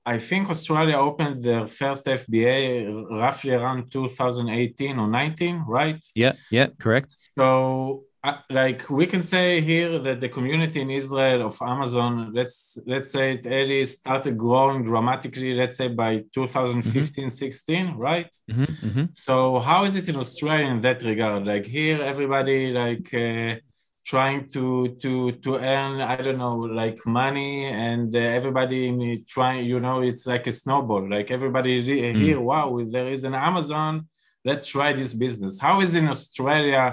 I 0.08 0.18
think 0.20 0.50
Australia 0.50 0.96
opened 0.96 1.44
their 1.44 1.68
first 1.68 2.06
FBA 2.06 3.10
roughly 3.12 3.52
around 3.52 3.92
2018 3.92 4.98
or 5.00 5.08
19, 5.10 5.66
right? 5.68 6.02
Yeah, 6.16 6.32
yeah, 6.50 6.68
correct. 6.80 7.14
So 7.38 8.06
uh, 8.24 8.38
like 8.50 8.90
we 8.90 9.06
can 9.06 9.22
say 9.22 9.60
here 9.60 10.00
that 10.00 10.22
the 10.22 10.30
community 10.30 10.80
in 10.80 10.90
Israel 10.90 11.48
of 11.48 11.62
Amazon, 11.62 12.32
let's 12.34 12.78
let's 12.86 13.12
say 13.12 13.34
it 13.34 13.46
really 13.46 13.86
started 13.86 14.38
growing 14.38 14.86
dramatically, 14.86 15.54
let's 15.54 15.76
say 15.76 15.90
by 15.90 16.24
2015, 16.34 17.30
16, 17.30 17.96
right? 17.96 18.34
Mm-hmm, 18.50 18.64
mm-hmm. 18.88 19.06
So 19.12 19.60
how 19.60 19.84
is 19.84 19.98
it 19.98 20.08
in 20.08 20.16
Australia 20.16 20.68
in 20.68 20.80
that 20.82 21.04
regard? 21.04 21.46
Like 21.46 21.66
here, 21.66 22.02
everybody 22.02 22.72
like 22.72 23.14
uh, 23.14 23.56
trying 24.12 24.42
to 24.56 24.64
to 25.04 25.12
to 25.44 25.52
earn 25.76 25.94
I 26.14 26.16
don't 26.26 26.42
know 26.46 26.58
like 26.82 27.00
money, 27.24 27.54
and 27.88 28.10
uh, 28.16 28.20
everybody 28.40 28.80
in 28.90 28.98
trying. 29.36 29.62
You 29.72 29.80
know, 29.86 29.98
it's 30.10 30.26
like 30.34 30.46
a 30.48 30.54
snowball. 30.62 31.04
Like 31.16 31.28
everybody 31.38 31.74
re- 31.90 32.14
Mm. 32.14 32.22
here, 32.26 32.40
wow, 32.52 32.68
there 32.96 33.10
is 33.16 33.24
an 33.30 33.36
Amazon. 33.50 33.94
Let's 34.50 34.66
try 34.76 34.90
this 35.02 35.14
business. 35.26 35.54
How 35.68 35.76
is 35.86 35.92
in 36.02 36.08
Australia 36.16 36.84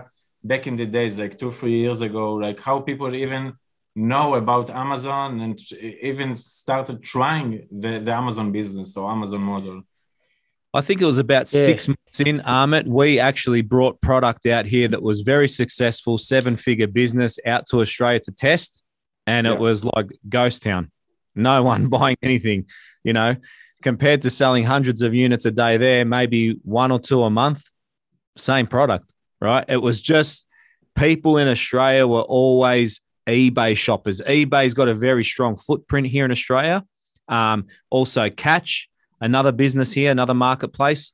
back 0.51 0.63
in 0.71 0.75
the 0.81 0.87
days, 0.99 1.15
like 1.23 1.35
two 1.41 1.53
three 1.59 1.77
years 1.85 2.01
ago? 2.09 2.25
Like 2.47 2.59
how 2.69 2.77
people 2.91 3.11
even 3.25 3.43
know 4.13 4.29
about 4.43 4.67
Amazon 4.85 5.29
and 5.45 5.55
even 6.11 6.31
started 6.61 6.97
trying 7.15 7.51
the, 7.83 7.93
the 8.07 8.13
Amazon 8.23 8.47
business 8.59 8.89
or 8.99 9.05
Amazon 9.17 9.43
model. 9.53 9.77
I 10.81 10.81
think 10.87 10.99
it 11.01 11.09
was 11.13 11.21
about 11.27 11.47
Yeah. 11.53 11.65
six 11.71 11.79
months 12.21 12.29
in 12.29 12.41
Amit. 12.47 12.87
We 12.87 13.19
actually 13.19 13.63
brought 13.63 14.01
product 14.01 14.47
out 14.47 14.67
here 14.67 14.89
that 14.89 15.03
was 15.03 15.21
very 15.21 15.49
successful, 15.49 16.19
seven 16.19 16.57
figure 16.57 16.87
business 16.87 17.39
out 17.47 17.67
to 17.71 17.81
Australia 17.81 18.21
to 18.21 18.33
test. 18.33 18.83
And 19.27 19.47
it 19.47 19.55
Yeah. 19.55 19.59
was 19.59 19.85
like 19.85 20.11
ghost 20.29 20.63
town. 20.63 20.91
No 21.35 21.63
one 21.73 21.89
buying 21.89 22.17
anything, 22.23 22.67
you 23.03 23.13
know, 23.13 23.37
compared 23.83 24.23
to 24.23 24.31
selling 24.31 24.65
hundreds 24.65 25.03
of 25.03 25.15
units 25.15 25.45
a 25.47 25.51
day 25.51 25.77
there, 25.77 26.05
maybe 26.05 26.57
one 26.63 26.93
or 26.93 26.99
two 27.01 27.23
a 27.25 27.31
month, 27.31 27.63
same 28.37 28.67
product, 28.67 29.13
right? 29.41 29.65
It 29.69 29.83
was 29.83 30.01
just 30.01 30.47
people 30.95 31.39
in 31.39 31.49
Australia 31.49 32.07
were 32.07 32.23
always 32.23 33.01
eBay 33.27 33.77
shoppers. 33.77 34.21
eBay's 34.21 34.75
got 34.75 34.89
a 34.89 34.95
very 34.95 35.25
strong 35.25 35.57
footprint 35.57 36.07
here 36.07 36.25
in 36.25 36.31
Australia. 36.31 36.85
Um, 37.27 37.67
also, 37.89 38.29
Catch, 38.29 38.89
another 39.21 39.51
business 39.53 39.93
here, 39.93 40.11
another 40.11 40.35
marketplace. 40.35 41.13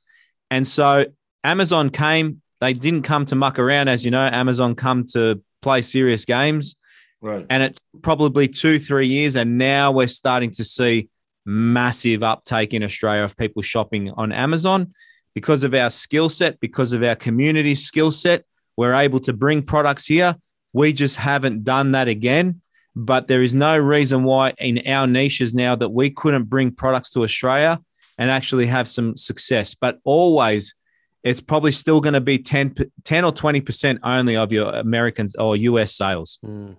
And 0.50 0.66
so 0.66 1.06
Amazon 1.44 1.90
came, 1.90 2.42
they 2.60 2.72
didn't 2.72 3.02
come 3.02 3.24
to 3.26 3.36
muck 3.36 3.58
around, 3.58 3.88
as 3.88 4.04
you 4.04 4.10
know. 4.10 4.22
Amazon 4.24 4.74
come 4.74 5.06
to 5.12 5.42
play 5.62 5.82
serious 5.82 6.24
games. 6.24 6.76
Right. 7.20 7.46
And 7.48 7.62
it's 7.62 7.80
probably 8.02 8.48
two, 8.48 8.78
three 8.78 9.06
years. 9.06 9.36
And 9.36 9.58
now 9.58 9.92
we're 9.92 10.08
starting 10.08 10.50
to 10.52 10.64
see 10.64 11.08
massive 11.46 12.22
uptake 12.22 12.74
in 12.74 12.82
Australia 12.82 13.22
of 13.22 13.36
people 13.36 13.62
shopping 13.62 14.10
on 14.10 14.32
Amazon 14.32 14.92
because 15.34 15.64
of 15.64 15.74
our 15.74 15.90
skill 15.90 16.28
set, 16.28 16.60
because 16.60 16.92
of 16.92 17.02
our 17.02 17.14
community 17.14 17.74
skill 17.74 18.12
set. 18.12 18.44
We're 18.76 18.94
able 18.94 19.20
to 19.20 19.32
bring 19.32 19.62
products 19.62 20.06
here. 20.06 20.36
We 20.72 20.92
just 20.92 21.16
haven't 21.16 21.64
done 21.64 21.92
that 21.92 22.08
again. 22.08 22.62
But 22.96 23.28
there 23.28 23.42
is 23.42 23.54
no 23.54 23.78
reason 23.78 24.24
why 24.24 24.50
in 24.58 24.86
our 24.86 25.06
niches 25.06 25.54
now 25.54 25.76
that 25.76 25.90
we 25.90 26.10
couldn't 26.10 26.44
bring 26.44 26.72
products 26.72 27.10
to 27.10 27.22
Australia 27.22 27.80
and 28.20 28.30
actually 28.30 28.66
have 28.66 28.86
some 28.86 29.16
success. 29.16 29.74
But 29.74 29.98
always, 30.04 30.74
it's 31.24 31.40
probably 31.40 31.72
still 31.72 32.00
going 32.02 32.12
to 32.12 32.20
be 32.20 32.38
10, 32.38 32.74
10 33.02 33.24
or 33.24 33.32
20% 33.32 33.98
only 34.04 34.36
of 34.36 34.52
your 34.52 34.68
Americans 34.74 35.34
or 35.36 35.56
US 35.56 35.96
sales. 35.96 36.38
Mm. 36.44 36.76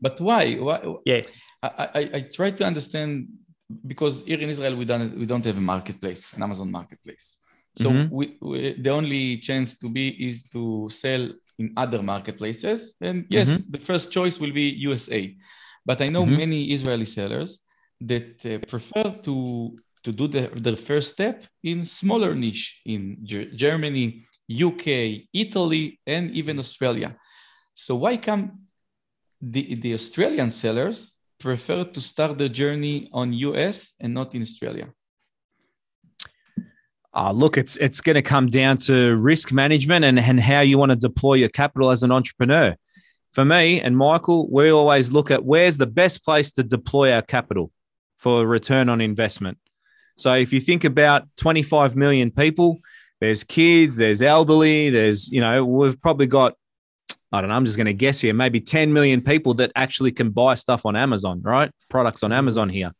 But 0.00 0.18
why? 0.20 0.54
Why? 0.54 0.78
Yeah. 1.04 1.22
I, 1.62 1.88
I, 2.00 2.10
I 2.14 2.20
try 2.22 2.50
to 2.52 2.64
understand 2.64 3.28
because 3.86 4.22
here 4.22 4.40
in 4.40 4.48
Israel 4.48 4.74
we 4.76 4.84
don't 4.84 5.16
we 5.22 5.26
don't 5.26 5.44
have 5.44 5.58
a 5.58 5.66
marketplace, 5.74 6.32
an 6.34 6.42
Amazon 6.42 6.70
marketplace. 6.78 7.26
So 7.82 7.88
Mhm. 7.90 8.08
we, 8.18 8.24
we 8.40 8.58
the 8.84 8.90
only 8.90 9.24
chance 9.48 9.70
to 9.82 9.88
be 9.98 10.06
is 10.28 10.36
to 10.54 10.88
sell 11.02 11.24
in 11.60 11.66
other 11.84 12.00
marketplaces. 12.12 12.80
And 13.08 13.26
yes, 13.28 13.50
the 13.74 13.82
first 13.88 14.06
choice 14.16 14.36
will 14.42 14.54
be 14.62 14.66
USA. 14.88 15.20
But 15.88 15.98
I 16.00 16.08
know 16.14 16.24
Mhm. 16.24 16.36
many 16.42 16.60
Israeli 16.76 17.08
sellers 17.16 17.50
that 18.10 18.30
uh, 18.50 18.58
prefer 18.72 19.06
to 19.28 19.34
to 20.04 20.12
do 20.12 20.26
the, 20.28 20.50
the 20.54 20.76
first 20.76 21.12
step 21.12 21.44
in 21.62 21.84
smaller 21.84 22.34
niche 22.34 22.80
in 22.84 23.18
Ger- 23.22 23.50
Germany, 23.54 24.22
UK, 24.50 25.26
Italy, 25.32 26.00
and 26.06 26.30
even 26.32 26.58
Australia. 26.58 27.16
So 27.74 27.96
why 27.96 28.16
come 28.16 28.62
the, 29.40 29.74
the 29.76 29.94
Australian 29.94 30.50
sellers 30.50 31.16
prefer 31.38 31.84
to 31.84 32.00
start 32.00 32.38
the 32.38 32.48
journey 32.48 33.08
on 33.12 33.32
US 33.32 33.92
and 34.00 34.14
not 34.14 34.34
in 34.34 34.42
Australia? 34.42 34.92
Uh, 37.14 37.30
look, 37.30 37.58
it's 37.58 37.76
it's 37.76 38.00
going 38.00 38.14
to 38.14 38.22
come 38.22 38.46
down 38.46 38.78
to 38.78 39.16
risk 39.16 39.52
management 39.52 40.02
and, 40.04 40.18
and 40.18 40.40
how 40.40 40.60
you 40.60 40.78
want 40.78 40.90
to 40.90 40.96
deploy 40.96 41.34
your 41.34 41.50
capital 41.50 41.90
as 41.90 42.02
an 42.02 42.10
entrepreneur. 42.10 42.74
For 43.32 43.44
me 43.44 43.80
and 43.80 43.96
Michael, 43.96 44.50
we 44.50 44.70
always 44.70 45.12
look 45.12 45.30
at 45.30 45.44
where's 45.44 45.76
the 45.76 45.86
best 45.86 46.24
place 46.24 46.52
to 46.52 46.62
deploy 46.62 47.12
our 47.12 47.22
capital 47.22 47.70
for 48.18 48.42
a 48.42 48.46
return 48.46 48.88
on 48.88 49.00
investment. 49.00 49.58
So 50.22 50.34
if 50.34 50.52
you 50.52 50.60
think 50.60 50.84
about 50.84 51.26
25 51.36 51.96
million 51.96 52.30
people, 52.30 52.78
there's 53.20 53.44
kids, 53.44 53.96
there's 53.96 54.22
elderly, 54.22 54.90
there's, 54.90 55.28
you 55.28 55.40
know, 55.40 55.64
we've 55.64 56.00
probably 56.00 56.26
got, 56.26 56.54
I 57.30 57.40
don't 57.40 57.50
know, 57.50 57.56
I'm 57.56 57.64
just 57.64 57.76
going 57.76 57.86
to 57.86 57.92
guess 57.94 58.20
here, 58.20 58.34
maybe 58.34 58.60
10 58.60 58.92
million 58.92 59.20
people 59.20 59.54
that 59.54 59.72
actually 59.76 60.12
can 60.12 60.30
buy 60.30 60.54
stuff 60.54 60.86
on 60.86 60.96
Amazon, 60.96 61.40
right? 61.42 61.70
Products 61.88 62.22
on 62.22 62.32
Amazon 62.32 62.68
here. 62.68 62.92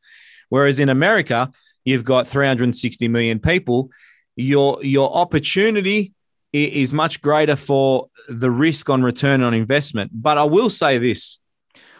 Whereas 0.48 0.80
in 0.80 0.88
America, 0.88 1.50
you've 1.84 2.04
got 2.04 2.26
360 2.26 3.08
million 3.08 3.38
people. 3.38 3.90
Your 4.36 4.82
your 4.84 5.14
opportunity 5.14 6.12
is 6.52 6.92
much 6.92 7.20
greater 7.22 7.56
for 7.56 8.08
the 8.28 8.50
risk 8.50 8.90
on 8.90 9.02
return 9.02 9.42
on 9.42 9.54
investment. 9.54 10.10
But 10.14 10.38
I 10.38 10.44
will 10.44 10.70
say 10.70 10.98
this: 10.98 11.38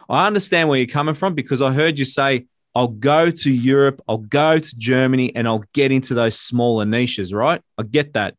I 0.09 0.27
understand 0.27 0.69
where 0.69 0.79
you're 0.79 0.87
coming 0.87 1.15
from 1.15 1.35
because 1.35 1.63
I 1.63 1.73
heard 1.73 1.99
you 1.99 2.05
say, 2.05 2.47
"I'll 2.75 2.89
go 2.89 3.31
to 3.31 3.51
Europe, 3.51 4.03
I'll 4.09 4.19
go 4.19 4.59
to 4.59 4.77
Germany, 4.77 5.35
and 5.35 5.47
I'll 5.47 5.65
get 5.73 5.93
into 5.93 6.15
those 6.15 6.39
smaller 6.39 6.85
niches." 6.85 7.33
Right? 7.33 7.61
I 7.79 7.83
get 7.83 8.13
that, 8.15 8.35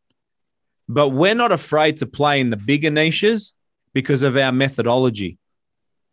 but 0.88 1.10
we're 1.10 1.34
not 1.34 1.52
afraid 1.52 1.98
to 1.98 2.06
play 2.06 2.40
in 2.40 2.50
the 2.50 2.56
bigger 2.56 2.90
niches 2.90 3.54
because 3.92 4.22
of 4.22 4.36
our 4.36 4.52
methodology, 4.52 5.38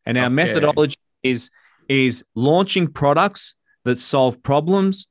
and 0.06 0.18
our 0.18 0.26
Okay. 0.26 0.34
methodology 0.36 0.98
is 1.24 1.50
is 1.90 2.24
launching 2.36 2.88
products 2.88 3.56
that 3.84 4.00
solve 4.00 4.42
problems, 4.44 5.08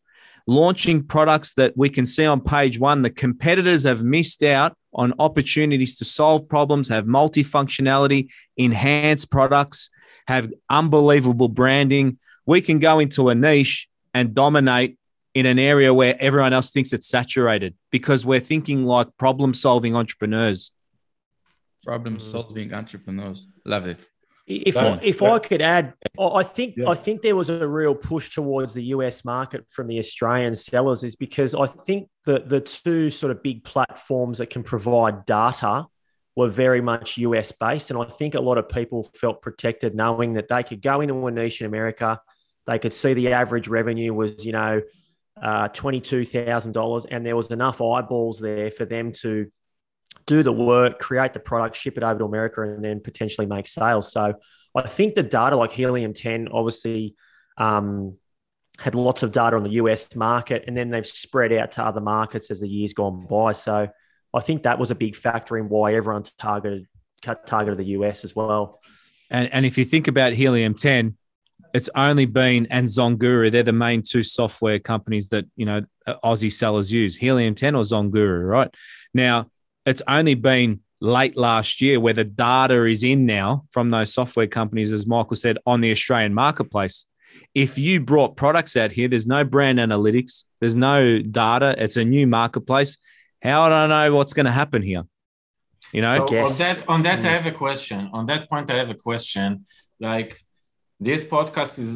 launching 0.47 1.03
products 1.03 1.55
that 1.55 1.77
we 1.77 1.89
can 1.89 2.07
see 2.07 2.25
on 2.25 2.41
page 2.41 2.79
one. 2.79 3.03
The 3.03 3.11
competitors 3.11 3.83
have 3.85 4.03
missed 4.03 4.43
out 4.43 4.77
on 4.95 5.13
opportunities 5.19 5.97
to 5.97 6.05
solve 6.05 6.49
problems, 6.49 6.89
have 6.89 7.05
multifunctionality, 7.05 8.29
enhance 8.57 9.25
products, 9.25 9.91
have 10.27 10.51
unbelievable 10.71 11.49
branding. 11.49 12.19
We 12.51 12.61
can 12.61 12.81
go 12.81 12.99
into 12.99 13.29
a 13.29 13.35
niche 13.37 13.89
and 14.13 14.35
dominate 14.35 14.99
in 15.35 15.47
an 15.47 15.61
area 15.61 15.95
where 15.95 16.17
everyone 16.19 16.53
else 16.53 16.73
thinks 16.73 16.93
it's 16.93 17.07
saturated 17.07 17.77
because 17.93 18.27
we're 18.27 18.41
thinking 18.41 18.85
like 18.85 19.07
problem 19.17 19.55
solving 19.55 19.95
entrepreneurs. 19.95 20.73
Problem 21.85 22.19
solving 22.19 22.75
entrepreneurs. 22.75 23.47
Love 23.65 23.87
it. 23.87 23.99
If 24.49 24.77
I, 24.77 24.99
if 25.01 25.23
I 25.23 25.39
could 25.39 25.63
add, 25.63 25.95
I 26.19 26.25
I 26.41 26.43
think 26.43 26.75
Yeah. 26.77 26.89
I 26.89 26.97
think 26.97 27.23
there 27.23 27.37
was 27.37 27.51
a 27.51 27.69
real 27.69 27.95
push 27.95 28.35
towards 28.35 28.75
the 28.75 28.83
US 28.97 29.25
market 29.25 29.65
from 29.69 29.87
the 29.87 30.01
Australian 30.01 30.57
sellers, 30.57 31.05
is 31.05 31.15
because 31.15 31.55
I 31.55 31.67
think 31.67 32.09
the 32.25 32.41
the 32.41 32.61
two 32.61 33.11
sort 33.11 33.31
of 33.31 33.45
big 33.45 33.63
platforms 33.63 34.39
that 34.39 34.51
can 34.51 34.65
provide 34.65 35.25
data 35.25 35.87
were 36.35 36.49
very 36.49 36.81
much 36.81 37.17
US 37.19 37.53
based, 37.53 37.93
and 37.93 38.03
I 38.03 38.07
think 38.07 38.35
a 38.35 38.41
lot 38.41 38.59
of 38.59 38.69
people 38.69 39.09
felt 39.15 39.41
protected 39.41 39.95
knowing 39.95 40.33
that 40.33 40.49
they 40.49 40.65
could 40.65 40.83
go 40.83 41.01
into 41.01 41.29
a 41.29 41.31
niche 41.31 41.61
in 41.61 41.69
America, 41.69 42.21
they 42.71 42.79
could 42.79 42.93
see 42.93 43.15
the 43.15 43.33
average 43.33 43.67
revenue 43.67 44.15
was 44.15 44.45
you 44.45 44.53
know 44.53 44.81
uh, 45.43 45.69
twenty 45.69 46.01
two 46.01 46.25
thousand 46.25 46.73
dollars, 46.73 47.05
and 47.05 47.27
there 47.27 47.37
was 47.37 47.51
enough 47.51 47.83
eyeballs 47.83 48.39
there 48.39 48.71
for 48.71 48.85
them 48.85 49.11
to 49.11 49.51
do 50.27 50.45
the 50.45 50.53
work, 50.53 51.01
create 51.01 51.33
the 51.33 51.41
product, 51.41 51.75
ship 51.75 51.97
it 51.97 52.05
over 52.05 52.21
to 52.21 52.25
America, 52.25 52.63
and 52.63 52.85
then 52.85 53.01
potentially 53.01 53.47
make 53.47 53.67
sales. 53.67 54.13
So 54.13 54.35
I 54.75 54.87
think 54.87 55.17
the 55.17 55.25
data 55.25 55.57
like 55.57 55.73
Helium 55.73 56.15
10 56.15 56.49
obviously 56.53 57.17
um, 57.59 58.17
had 58.79 58.95
lots 58.95 59.25
of 59.25 59.33
data 59.33 59.57
on 59.57 59.65
the 59.65 59.71
US 59.71 60.15
market, 60.15 60.65
and 60.69 60.77
then 60.77 60.91
they've 60.91 61.07
spread 61.07 61.53
out 61.53 61.73
to 61.73 61.85
other 61.85 62.01
markets 62.01 62.53
as 62.53 62.61
the 62.61 62.69
years 62.69 62.93
gone 62.93 63.27
by. 63.27 63.51
So 63.53 63.89
I 64.33 64.41
think 64.41 64.63
that 64.63 64.79
was 64.79 64.93
a 64.93 64.95
big 64.95 65.17
factor 65.17 65.59
in 65.59 65.69
why 65.69 65.95
everyone's 65.95 66.33
targeted 66.35 66.87
targeted 67.47 67.79
the 67.79 67.87
US 67.97 68.25
as 68.25 68.37
well. 68.37 68.81
And, 69.29 69.53
and 69.53 69.67
if 69.67 69.77
you 69.77 69.85
think 69.85 70.07
about 70.07 70.33
Helium 70.35 70.75
10, 70.75 71.17
it's 71.73 71.91
only 71.95 72.27
been 72.27 72.67
and 72.71 72.87
Zonguru, 72.87 73.51
they're 73.51 73.63
the 73.63 73.73
main 73.73 74.03
two 74.03 74.23
software 74.23 74.79
companies 74.79 75.29
that, 75.29 75.47
you 75.57 75.67
know, 75.67 75.83
Aussie 76.25 76.53
sellers 76.53 76.93
use, 76.93 77.17
Helium 77.17 77.55
10 77.55 77.75
or 77.75 77.83
Zonguru, 77.83 78.47
right? 78.47 78.75
Now, 79.15 79.51
it's 79.87 80.03
only 80.09 80.35
been 80.35 80.81
late 81.01 81.37
last 81.37 81.81
year 81.81 81.99
where 81.99 82.13
the 82.13 82.25
data 82.25 82.85
is 82.85 83.05
in 83.05 83.27
now 83.27 83.65
from 83.71 83.91
those 83.91 84.13
software 84.13 84.47
companies, 84.47 84.93
as 84.93 85.07
Michael 85.07 85.37
said, 85.37 85.59
on 85.67 85.81
the 85.81 85.91
Australian 85.91 86.35
marketplace. 86.35 87.07
If 87.55 87.79
you 87.79 88.01
brought 88.01 88.37
products 88.37 88.77
out 88.77 88.93
here, 88.93 89.09
there's 89.09 89.27
no 89.27 89.45
brand 89.45 89.79
analytics, 89.79 90.45
there's 90.61 90.77
no 90.77 91.21
data, 91.21 91.75
it's 91.79 91.97
a 91.97 92.05
new 92.05 92.27
marketplace. 92.27 92.99
How 93.43 93.69
do 93.69 93.75
I 93.75 93.87
know 93.87 94.15
what's 94.15 94.33
going 94.33 94.47
to 94.47 94.53
happen 94.53 94.83
here? 94.83 95.05
You 95.93 96.03
know, 96.03 96.27
So 96.27 96.39
on 96.39 96.53
that, 96.59 96.89
on 96.89 97.03
that, 97.03 97.19
I 97.21 97.23
mm. 97.23 97.43
have 97.43 97.47
a 97.47 97.51
question. 97.57 98.11
On 98.13 98.27
that 98.27 98.49
point, 98.49 98.71
I 98.71 98.77
have 98.77 98.91
a 98.91 98.95
question. 98.95 99.67
Like, 99.99 100.41
this 101.01 101.25
podcast 101.25 101.79
is 101.79 101.93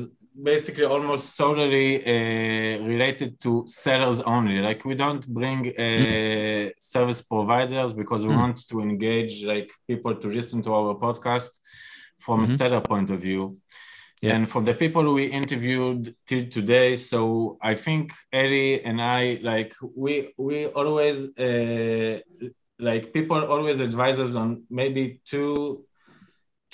basically 0.51 0.85
almost 0.85 1.37
solely 1.37 1.89
uh, 2.05 2.83
related 2.93 3.39
to 3.45 3.63
sellers 3.67 4.21
only. 4.23 4.59
Like, 4.69 4.85
we 4.85 4.95
don't 4.95 5.25
bring 5.29 5.61
uh, 5.69 6.71
service 6.81 7.23
providers 7.23 7.93
because 7.93 8.23
we 8.27 8.33
Mm. 8.33 8.41
want 8.43 8.57
to 8.71 8.77
engage 8.81 9.35
like 9.53 9.71
people 9.91 10.15
to 10.23 10.29
listen 10.39 10.59
to 10.67 10.71
our 10.79 10.95
podcast 11.07 11.53
from 12.25 12.41
a 12.41 12.47
Mhm. 12.49 12.57
seller 12.59 12.81
point 12.93 13.11
of 13.11 13.21
view. 13.29 13.43
Yeah. 14.23 14.35
And 14.37 14.49
from 14.53 14.65
the 14.65 14.75
people 14.83 15.05
we 15.19 15.25
interviewed 15.41 16.03
till 16.29 16.45
today, 16.59 16.97
so 16.97 17.19
I 17.71 17.75
think 17.85 18.05
Eli 18.43 18.67
and 18.89 18.99
I 19.21 19.23
like 19.53 19.73
we 20.03 20.13
we 20.49 20.57
always 20.81 21.19
uh, 21.47 22.15
like 22.89 23.05
people 23.19 23.41
always 23.55 23.79
advise 23.89 24.19
us 24.27 24.35
on 24.43 24.49
maybe 24.81 25.05
two 25.31 25.53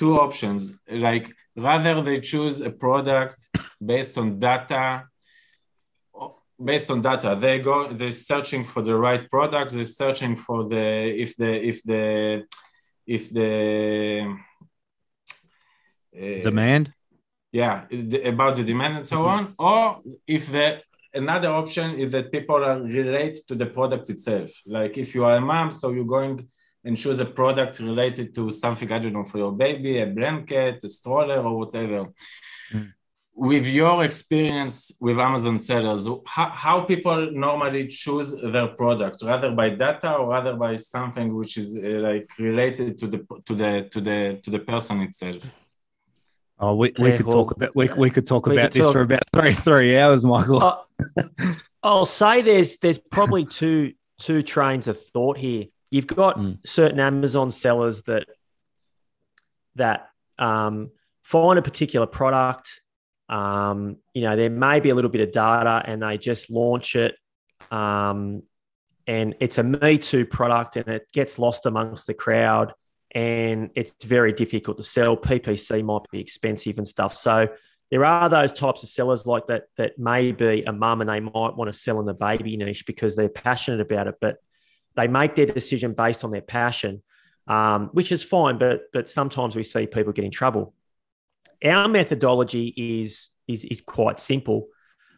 two 0.01 0.13
options 0.27 0.61
like 1.09 1.27
rather 1.57 2.03
they 2.03 2.21
choose 2.21 2.61
a 2.61 2.71
product 2.71 3.37
based 3.85 4.17
on 4.19 4.39
data 4.39 5.05
based 6.63 6.91
on 6.91 7.01
data 7.01 7.37
they 7.41 7.59
go 7.59 7.89
they're 7.89 8.13
searching 8.13 8.63
for 8.65 8.83
the 8.83 8.95
right 8.95 9.29
product 9.31 9.73
they're 9.73 9.85
searching 9.85 10.37
for 10.37 10.69
the 10.69 10.85
if 11.25 11.37
the 11.37 11.53
if 11.71 11.83
the 11.85 12.45
if 13.07 13.31
the 13.31 14.37
uh, 16.17 16.43
demand. 16.43 16.93
yeah 17.53 17.85
the, 17.91 18.29
about 18.29 18.57
the 18.57 18.65
demand 18.65 18.97
and 18.99 19.09
so 19.09 19.27
on 19.27 19.55
or 19.59 20.01
if 20.27 20.51
the 20.53 20.83
another 21.15 21.49
option 21.49 21.99
is 21.99 22.13
that 22.13 22.31
people 22.31 22.57
are 22.57 22.81
relate 22.81 23.39
to 23.49 23.55
the 23.55 23.67
product 23.67 24.11
itself. 24.11 24.51
Like 24.67 24.97
if 24.99 25.15
you 25.15 25.25
are 25.25 25.37
a 25.37 25.41
mom, 25.41 25.73
so 25.73 25.91
you're 25.91 26.05
going 26.05 26.49
and 26.85 26.97
choose 26.97 27.21
a 27.21 27.27
product 27.27 27.79
related 27.81 28.35
to 28.35 28.51
something, 28.51 28.91
I 28.91 28.99
don't 28.99 29.13
know, 29.13 29.25
for 29.25 29.39
your 29.39 29.53
baby, 29.53 30.01
a 30.01 30.07
blanket, 30.07 30.83
a 30.83 30.89
stroller, 30.89 31.39
or 31.39 31.59
whatever. 31.59 32.13
Mm. 32.73 32.93
With 33.35 33.67
your 33.67 34.05
experience 34.05 34.97
with 35.01 35.19
Amazon 35.19 35.57
sellers, 35.59 36.07
how, 36.27 36.51
how 36.51 36.81
people 36.83 37.31
normally 37.33 37.87
choose 37.87 38.39
their 38.41 38.69
product, 38.69 39.23
rather 39.23 39.51
by 39.53 39.71
data 39.71 40.13
or 40.13 40.29
rather 40.29 40.57
by 40.57 40.77
something 40.77 41.35
which 41.35 41.57
is 41.57 41.79
uh, 41.79 41.89
like 42.09 42.31
related 42.39 42.99
to 42.99 43.07
the 43.07 43.19
to 43.47 43.55
the 43.55 43.89
to 43.93 44.01
the 44.01 44.41
to 44.43 44.51
the 44.51 44.59
person 44.59 45.01
itself? 45.01 45.55
Oh, 46.59 46.75
we, 46.75 46.93
we 46.99 47.11
yeah, 47.11 47.17
could 47.17 47.27
well, 47.27 47.37
talk 47.37 47.53
about 47.53 47.75
we, 47.75 47.89
we 47.97 48.11
could 48.11 48.27
talk 48.27 48.47
we 48.47 48.57
about 48.57 48.73
could 48.73 48.81
this 48.81 48.87
talk. 48.87 48.93
for 48.93 49.01
about 49.01 49.23
three 49.33 49.55
three 49.55 49.97
hours, 49.97 50.23
Michael. 50.23 50.63
Uh, 50.63 50.77
I'll 51.83 52.05
say 52.05 52.43
there's 52.43 52.77
there's 52.79 52.99
probably 52.99 53.47
two 53.47 53.95
two 54.19 54.43
trains 54.43 54.87
of 54.87 55.01
thought 55.01 55.39
here. 55.39 55.67
You've 55.91 56.07
got 56.07 56.39
mm. 56.39 56.59
certain 56.67 57.01
Amazon 57.01 57.51
sellers 57.51 58.03
that 58.03 58.27
that 59.77 60.09
um, 60.39 60.91
find 61.23 61.59
a 61.59 61.63
particular 61.63 62.07
product. 62.07 62.81
Um, 63.29 63.97
you 64.15 64.23
know, 64.23 64.37
there 64.37 64.51
may 64.51 64.81
be 64.81 64.91
a 64.91 64.95
little 64.95 65.11
bit 65.11 65.21
of 65.21 65.33
data, 65.33 65.83
and 65.85 66.03
they 66.03 66.19
just 66.19 66.51
launch 66.51 66.97
it, 66.97 67.15
um, 67.71 68.43
and 69.07 69.35
it's 69.41 69.59
a 69.59 69.63
Me 69.63 69.99
Too 69.99 70.27
product, 70.27 70.77
and 70.77 70.89
it 70.89 71.07
gets 71.13 71.39
lost 71.39 71.67
amongst 71.67 72.07
the 72.07 72.15
crowd 72.15 72.73
and 73.13 73.71
it's 73.75 74.05
very 74.05 74.33
difficult 74.33 74.77
to 74.77 74.83
sell. 74.83 75.17
PPC 75.17 75.85
might 75.85 76.09
be 76.11 76.21
expensive 76.21 76.79
and 76.79 76.87
stuff. 76.87 77.17
So 77.17 77.49
there 77.91 78.05
are 78.05 78.29
those 78.29 78.53
types 78.53 78.83
of 78.83 78.89
sellers 78.89 79.27
like 79.27 79.49
that 79.49 79.65
that 79.77 79.99
may 79.99 80.33
be 80.33 80.63
a 80.63 80.73
mum 80.73 81.01
and 81.01 81.11
they 81.11 81.21
might 81.21 81.57
want 81.57 81.67
to 81.67 81.73
sell 81.73 81.99
in 82.01 82.07
the 82.07 82.15
baby 82.15 82.57
niche 82.57 82.87
because 82.87 83.17
they're 83.17 83.29
passionate 83.29 83.81
about 83.81 84.07
it, 84.07 84.15
but 84.21 84.37
they 84.97 85.09
make 85.09 85.35
their 85.35 85.47
decision 85.47 85.93
based 85.93 86.25
on 86.25 86.31
their 86.31 86.41
passion, 86.41 87.03
um, 87.47 87.91
which 87.93 88.13
is 88.13 88.23
fine. 88.23 88.59
But 88.59 88.83
but 88.93 89.09
sometimes 89.09 89.57
we 89.57 89.65
see 89.65 89.87
people 89.87 90.13
get 90.13 90.25
in 90.25 90.31
trouble. 90.31 90.75
Our 91.65 91.89
methodology 91.89 92.75
is 92.77 93.31
is 93.49 93.65
is 93.65 93.81
quite 93.81 94.21
simple, 94.21 94.69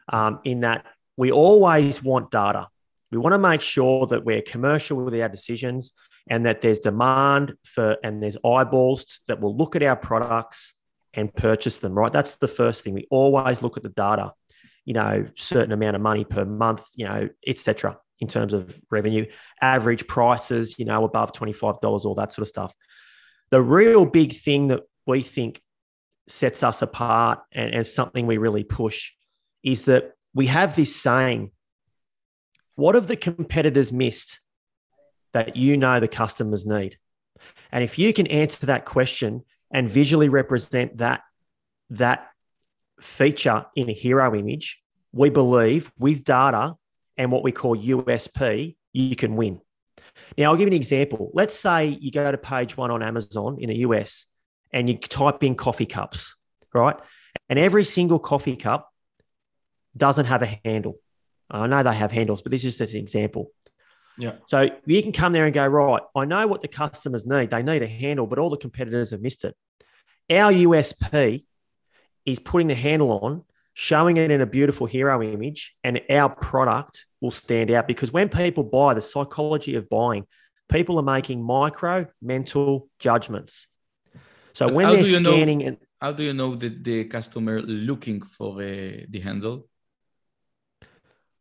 um, 0.08 0.40
in 0.44 0.60
that 0.60 0.86
we 1.16 1.30
always 1.30 2.02
want 2.02 2.30
data. 2.30 2.68
We 3.10 3.18
want 3.18 3.34
to 3.34 3.38
make 3.38 3.60
sure 3.60 4.06
that 4.06 4.24
we're 4.24 4.40
commercial 4.40 4.96
with 4.96 5.14
our 5.20 5.28
decisions 5.28 5.92
and 6.28 6.46
that 6.46 6.60
there's 6.60 6.78
demand 6.78 7.54
for 7.64 7.96
and 8.02 8.22
there's 8.22 8.36
eyeballs 8.44 9.20
that 9.26 9.40
will 9.40 9.56
look 9.56 9.76
at 9.76 9.82
our 9.82 9.96
products 9.96 10.74
and 11.14 11.34
purchase 11.34 11.78
them 11.78 11.92
right 11.92 12.12
that's 12.12 12.36
the 12.36 12.48
first 12.48 12.82
thing 12.82 12.94
we 12.94 13.06
always 13.10 13.62
look 13.62 13.76
at 13.76 13.82
the 13.82 13.90
data 13.90 14.32
you 14.84 14.94
know 14.94 15.26
certain 15.36 15.72
amount 15.72 15.96
of 15.96 16.02
money 16.02 16.24
per 16.24 16.44
month 16.44 16.84
you 16.94 17.06
know 17.06 17.28
etc 17.46 17.98
in 18.22 18.28
terms 18.28 18.54
of 18.54 18.74
revenue 18.90 19.26
average 19.60 20.06
prices 20.06 20.78
you 20.78 20.86
know 20.86 21.04
above 21.04 21.32
$25 21.32 21.82
all 21.82 22.14
that 22.14 22.32
sort 22.32 22.42
of 22.42 22.48
stuff 22.48 22.74
the 23.50 23.60
real 23.60 24.06
big 24.06 24.34
thing 24.34 24.68
that 24.68 24.80
we 25.06 25.20
think 25.20 25.60
sets 26.28 26.62
us 26.62 26.80
apart 26.80 27.40
and, 27.52 27.74
and 27.74 27.86
something 27.86 28.26
we 28.26 28.38
really 28.38 28.64
push 28.64 29.12
is 29.62 29.84
that 29.84 30.12
we 30.32 30.46
have 30.46 30.74
this 30.74 30.96
saying 30.96 31.50
what 32.74 32.94
have 32.94 33.06
the 33.06 33.16
competitors 33.16 33.92
missed 33.92 34.40
that 35.32 35.56
you 35.56 35.76
know 35.76 36.00
the 36.00 36.08
customers 36.08 36.64
need? 36.64 36.98
And 37.70 37.82
if 37.84 37.98
you 37.98 38.12
can 38.12 38.26
answer 38.26 38.66
that 38.66 38.84
question 38.84 39.42
and 39.70 39.88
visually 39.88 40.28
represent 40.28 40.98
that, 40.98 41.22
that 41.90 42.28
feature 43.00 43.66
in 43.74 43.88
a 43.88 43.92
hero 43.92 44.34
image, 44.34 44.80
we 45.12 45.30
believe 45.30 45.92
with 45.98 46.24
data 46.24 46.74
and 47.16 47.30
what 47.30 47.42
we 47.42 47.52
call 47.52 47.76
USP, 47.76 48.76
you 48.92 49.16
can 49.16 49.36
win. 49.36 49.60
Now, 50.36 50.50
I'll 50.50 50.56
give 50.56 50.68
you 50.68 50.74
an 50.74 50.80
example. 50.80 51.30
Let's 51.34 51.54
say 51.54 51.86
you 51.86 52.10
go 52.10 52.30
to 52.30 52.38
page 52.38 52.76
one 52.76 52.90
on 52.90 53.02
Amazon 53.02 53.58
in 53.60 53.68
the 53.68 53.76
US 53.78 54.26
and 54.72 54.88
you 54.88 54.96
type 54.96 55.42
in 55.42 55.54
coffee 55.54 55.86
cups, 55.86 56.36
right? 56.72 56.96
And 57.48 57.58
every 57.58 57.84
single 57.84 58.18
coffee 58.18 58.56
cup 58.56 58.90
doesn't 59.96 60.26
have 60.26 60.42
a 60.42 60.58
handle. 60.64 60.98
I 61.50 61.66
know 61.66 61.82
they 61.82 61.94
have 61.94 62.12
handles, 62.12 62.42
but 62.42 62.50
this 62.50 62.64
is 62.64 62.78
just 62.78 62.94
an 62.94 63.00
example. 63.00 63.50
Yeah. 64.18 64.32
So 64.46 64.68
you 64.86 65.02
can 65.02 65.12
come 65.12 65.32
there 65.32 65.44
and 65.44 65.54
go, 65.54 65.66
right, 65.66 66.02
I 66.14 66.24
know 66.24 66.46
what 66.46 66.62
the 66.62 66.68
customers 66.68 67.26
need. 67.26 67.50
They 67.50 67.62
need 67.62 67.82
a 67.82 67.86
handle, 67.86 68.26
but 68.26 68.38
all 68.38 68.50
the 68.50 68.56
competitors 68.56 69.10
have 69.10 69.20
missed 69.20 69.44
it. 69.44 69.54
Our 70.30 70.52
USP 70.52 71.44
is 72.24 72.38
putting 72.38 72.68
the 72.68 72.74
handle 72.74 73.12
on, 73.22 73.44
showing 73.74 74.16
it 74.16 74.30
in 74.30 74.40
a 74.40 74.46
beautiful 74.46 74.86
hero 74.86 75.22
image, 75.22 75.74
and 75.82 76.00
our 76.10 76.28
product 76.28 77.06
will 77.20 77.30
stand 77.30 77.70
out 77.70 77.86
because 77.86 78.12
when 78.12 78.28
people 78.28 78.64
buy, 78.64 78.94
the 78.94 79.00
psychology 79.00 79.74
of 79.76 79.88
buying, 79.88 80.26
people 80.70 80.98
are 80.98 81.02
making 81.02 81.42
micro 81.42 82.06
mental 82.20 82.88
judgments. 82.98 83.68
So 84.52 84.66
but 84.66 84.74
when 84.74 84.92
they're 84.92 85.04
scanning 85.04 85.58
know, 85.58 85.66
and 85.66 85.76
how 86.00 86.12
do 86.12 86.22
you 86.22 86.32
know 86.32 86.56
that 86.56 86.84
the 86.84 87.04
customer 87.04 87.62
looking 87.62 88.22
for 88.22 88.56
uh, 88.56 89.06
the 89.08 89.20
handle? 89.22 89.68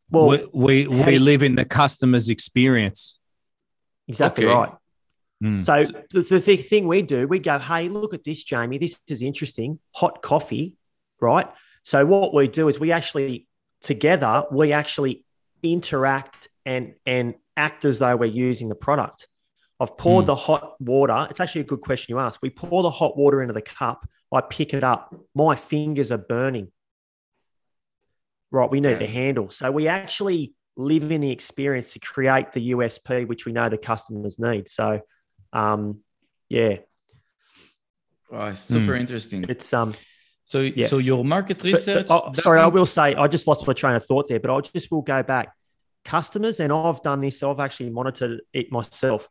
Well, 0.09 0.47
we 0.53 0.85
we, 0.85 0.87
we 0.87 1.19
live 1.19 1.43
in 1.43 1.55
the 1.55 1.65
customer's 1.65 2.29
experience. 2.29 3.17
Exactly 4.07 4.45
okay. 4.45 4.53
right. 4.53 4.73
Mm. 5.43 5.65
So 5.65 5.83
the, 6.11 6.21
the 6.21 6.57
thing 6.57 6.87
we 6.87 7.01
do, 7.01 7.27
we 7.27 7.39
go, 7.39 7.57
hey, 7.57 7.89
look 7.89 8.13
at 8.13 8.23
this, 8.23 8.43
Jamie. 8.43 8.77
This 8.77 8.99
is 9.07 9.21
interesting. 9.21 9.79
Hot 9.95 10.21
coffee, 10.21 10.77
right? 11.19 11.47
So 11.83 12.05
what 12.05 12.33
we 12.33 12.47
do 12.47 12.67
is 12.67 12.79
we 12.79 12.91
actually 12.91 13.47
together 13.81 14.43
we 14.51 14.73
actually 14.73 15.25
interact 15.63 16.49
and 16.65 16.93
and 17.05 17.35
act 17.57 17.85
as 17.85 17.99
though 17.99 18.15
we're 18.15 18.25
using 18.25 18.69
the 18.69 18.75
product. 18.75 19.27
I've 19.79 19.97
poured 19.97 20.23
mm. 20.23 20.27
the 20.27 20.35
hot 20.35 20.79
water. 20.79 21.27
It's 21.29 21.39
actually 21.39 21.61
a 21.61 21.65
good 21.65 21.81
question 21.81 22.13
you 22.13 22.19
ask. 22.19 22.39
We 22.41 22.51
pour 22.51 22.83
the 22.83 22.91
hot 22.91 23.17
water 23.17 23.41
into 23.41 23.53
the 23.53 23.63
cup. 23.63 24.07
I 24.31 24.41
pick 24.41 24.73
it 24.73 24.83
up. 24.83 25.13
My 25.33 25.55
fingers 25.55 26.11
are 26.11 26.19
burning 26.19 26.71
right, 28.51 28.69
we 28.69 28.81
need 28.81 29.01
yeah. 29.01 29.07
handle. 29.07 29.49
So 29.49 29.71
we 29.71 29.87
actually 29.87 30.53
live 30.75 31.11
in 31.11 31.21
the 31.21 31.31
experience 31.31 31.93
to 31.93 31.99
create 31.99 32.51
the 32.51 32.71
USP, 32.71 33.27
which 33.27 33.45
we 33.45 33.53
know 33.53 33.69
the 33.69 33.77
customers 33.77 34.37
need. 34.37 34.69
So, 34.69 35.01
um, 35.53 36.01
yeah. 36.49 36.77
Oh, 38.31 38.53
super 38.53 38.93
mm. 38.93 38.99
interesting. 38.99 39.45
It's 39.49 39.73
um. 39.73 39.93
So 40.51 40.59
yeah. 40.59 40.85
so 40.85 40.97
your 40.97 41.23
market 41.23 41.63
research. 41.63 42.07
But, 42.07 42.25
but, 42.25 42.39
oh, 42.39 42.41
sorry, 42.41 42.59
I 42.59 42.67
will 42.67 42.85
say 42.85 43.15
I 43.15 43.27
just 43.27 43.47
lost 43.47 43.65
my 43.65 43.71
train 43.71 43.95
of 43.95 44.05
thought 44.05 44.27
there, 44.27 44.41
but 44.41 44.53
I 44.53 44.59
just 44.59 44.91
will 44.91 45.01
go 45.01 45.23
back. 45.23 45.53
Customers, 46.03 46.59
and 46.59 46.73
I've 46.73 47.01
done 47.01 47.21
this. 47.21 47.39
So 47.39 47.51
I've 47.51 47.61
actually 47.61 47.91
monitored 47.91 48.41
it 48.51 48.69
myself. 48.69 49.29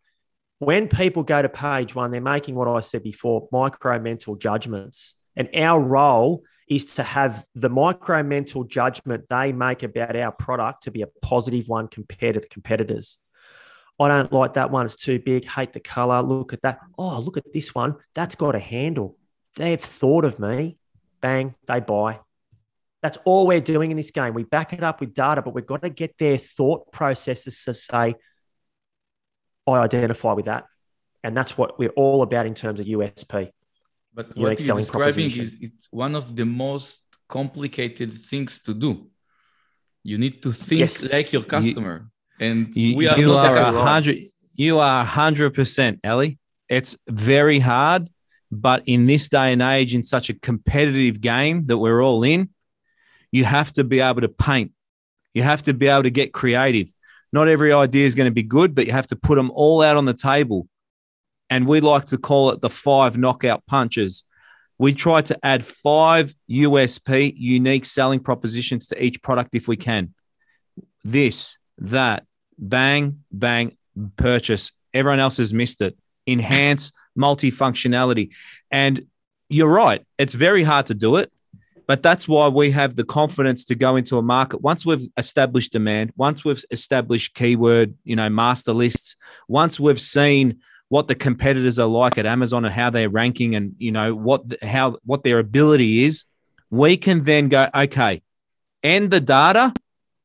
When 0.61 0.89
people 0.89 1.23
go 1.23 1.43
to 1.43 1.51
page 1.51 1.95
one, 1.95 2.11
they're 2.11 2.23
making 2.23 2.55
what 2.55 2.69
I 2.69 2.81
said 2.81 3.03
before, 3.03 3.49
micro 3.53 3.99
mental 3.99 4.35
judgments, 4.37 5.17
and 5.37 5.51
our 5.55 5.79
role 5.79 6.43
is 6.67 6.95
to 6.95 7.03
have 7.03 7.45
the 7.55 7.69
micro 7.69 8.23
mental 8.23 8.65
judgment 8.65 9.29
they 9.29 9.53
make 9.53 9.83
about 9.83 10.17
our 10.17 10.33
product 10.33 10.85
to 10.85 10.91
be 10.91 11.03
a 11.03 11.07
positive 11.21 11.69
one 11.69 11.89
compared 11.89 12.35
to 12.35 12.41
the 12.41 12.49
competitors. 12.49 13.19
I 13.99 14.09
don't 14.09 14.33
like 14.33 14.55
that 14.55 14.71
one. 14.71 14.87
It's 14.87 14.97
too 14.97 15.19
big. 15.19 15.45
Hate 15.45 15.75
the 15.75 15.81
color. 15.81 16.23
Look 16.23 16.55
at 16.55 16.63
that. 16.63 16.79
Oh, 16.97 17.19
look 17.19 17.37
at 17.37 17.53
this 17.53 17.75
one. 17.75 17.97
That's 18.15 18.37
got 18.37 18.55
a 18.55 18.59
handle. 18.59 19.19
They've 19.57 19.79
thought 19.79 20.25
of 20.25 20.39
me. 20.39 20.79
Bang, 21.21 21.55
they 21.67 21.81
buy. 21.81 22.21
That's 23.03 23.19
all 23.25 23.47
we're 23.47 23.61
doing 23.61 23.91
in 23.91 23.97
this 23.97 24.11
game. 24.11 24.35
We 24.35 24.45
back 24.45 24.73
it 24.73 24.83
up 24.83 25.01
with 25.01 25.15
data, 25.15 25.43
but 25.43 25.55
we've 25.55 25.67
got 25.67 25.83
to 25.83 25.91
get 25.91 26.19
their 26.19 26.37
thought 26.37 26.93
processes 26.93 27.65
to 27.65 27.75
say, 27.75 28.15
I 29.67 29.73
identify 29.73 30.33
with 30.33 30.47
that. 30.47 30.65
And 31.23 31.37
that's 31.37 31.57
what 31.57 31.79
we're 31.79 31.91
all 31.91 32.23
about 32.23 32.47
in 32.47 32.55
terms 32.55 32.81
of 32.81 32.87
USP. 32.87 33.51
But 34.13 34.37
what 34.37 34.61
you're 34.61 34.77
describing 34.77 35.31
is 35.31 35.57
it's 35.61 35.87
one 35.91 36.15
of 36.15 36.35
the 36.35 36.45
most 36.45 37.03
complicated 37.29 38.13
things 38.13 38.61
to 38.61 38.75
do. 38.75 39.09
You 40.03 40.19
need 40.19 40.43
to 40.43 40.53
think 40.53 40.81
yes. 40.81 41.11
like 41.11 41.33
your 41.33 41.45
customer. 41.45 42.11
You, 42.39 42.47
and 42.47 42.77
you, 42.77 42.97
we 42.97 43.07
are, 43.07 43.19
you 43.19 43.35
are 43.35 43.73
hundred 43.73 44.19
you 44.55 44.79
are 44.79 45.05
hundred 45.05 45.55
percent, 45.55 46.01
Eli. 46.05 46.33
It's 46.69 46.97
very 47.09 47.59
hard, 47.59 48.09
but 48.51 48.83
in 48.87 49.07
this 49.07 49.29
day 49.29 49.53
and 49.53 49.63
age, 49.63 49.95
in 49.95 50.03
such 50.03 50.29
a 50.29 50.35
competitive 50.35 51.21
game 51.21 51.67
that 51.67 51.79
we're 51.79 52.03
all 52.03 52.23
in, 52.23 52.51
you 53.31 53.45
have 53.45 53.73
to 53.75 53.85
be 53.85 54.01
able 54.01 54.23
to 54.23 54.29
paint. 54.29 54.73
You 55.35 55.43
have 55.43 55.63
to 55.65 55.75
be 55.75 55.87
able 55.87 56.03
to 56.03 56.11
get 56.11 56.33
creative. 56.33 56.93
Not 57.33 57.49
every 57.49 57.73
idea 57.73 58.05
is 58.05 58.17
going 58.17 58.27
to 58.27 58.35
be 58.35 58.43
good, 58.43 58.75
but 58.75 58.87
you 58.87 58.93
have 58.93 59.07
to 59.09 59.17
put 59.17 59.37
them 59.37 59.53
all 59.55 59.83
out 59.83 59.97
on 59.97 60.05
the 60.05 60.15
table 60.15 60.67
and 61.51 61.67
we 61.67 61.81
like 61.81 62.07
to 62.07 62.17
call 62.17 62.51
it 62.51 62.61
the 62.61 62.71
five 62.71 63.19
knockout 63.19 63.67
punches. 63.67 64.25
We 64.79 64.95
try 64.95 65.21
to 65.23 65.39
add 65.45 65.65
five 65.65 66.35
USP, 66.49 67.35
unique 67.37 67.85
selling 67.85 68.21
propositions 68.21 68.87
to 68.89 69.05
each 69.05 69.21
product 69.21 69.55
if 69.55 69.69
we 69.69 69.77
can. 69.77 70.15
This, 71.05 71.59
that, 71.79 72.25
bang, 72.57 73.25
bang, 73.31 73.77
purchase. 74.17 74.73
Everyone 74.95 75.21
else 75.21 75.37
has 75.37 75.53
missed 75.53 75.83
it. 75.83 75.99
Enhance 76.27 76.93
multifunctionality. 77.19 78.31
And 78.71 79.07
you're 79.49 79.73
right, 79.73 80.05
it's 80.19 80.35
very 80.35 80.63
hard 80.63 80.87
to 80.87 80.95
do 80.95 81.17
it. 81.17 81.33
But 81.87 82.05
that's 82.05 82.29
why 82.29 82.47
we 82.47 82.71
have 82.71 82.95
the 82.95 83.03
confidence 83.03 83.65
to 83.65 83.75
go 83.75 83.97
into 83.97 84.17
a 84.17 84.23
market. 84.23 84.61
Once 84.63 84.87
we've 84.87 85.09
established 85.17 85.73
demand, 85.73 86.13
once 86.17 86.45
we've 86.45 86.65
established 86.71 87.35
keyword, 87.35 87.95
you 88.05 88.15
know, 88.15 88.31
master 88.31 88.73
lists, 88.73 89.17
once 89.49 89.81
we've 89.81 90.01
seen 90.01 90.61
what 90.89 91.09
the 91.09 91.17
competitors 91.17 91.81
are 91.81 91.89
like 91.89 92.17
at 92.17 92.27
Amazon 92.27 92.65
and 92.65 92.73
how 92.73 92.91
they're 92.91 93.09
ranking 93.09 93.57
and 93.57 93.75
you 93.79 93.91
know 93.91 94.15
what 94.15 94.43
how 94.63 94.99
what 95.05 95.25
their 95.25 95.41
ability 95.41 96.05
is, 96.05 96.27
we 96.71 96.97
can 96.97 97.23
then 97.23 97.49
go, 97.49 97.69
okay, 97.75 98.23
and 98.83 99.11
the 99.11 99.21
data, 99.21 99.73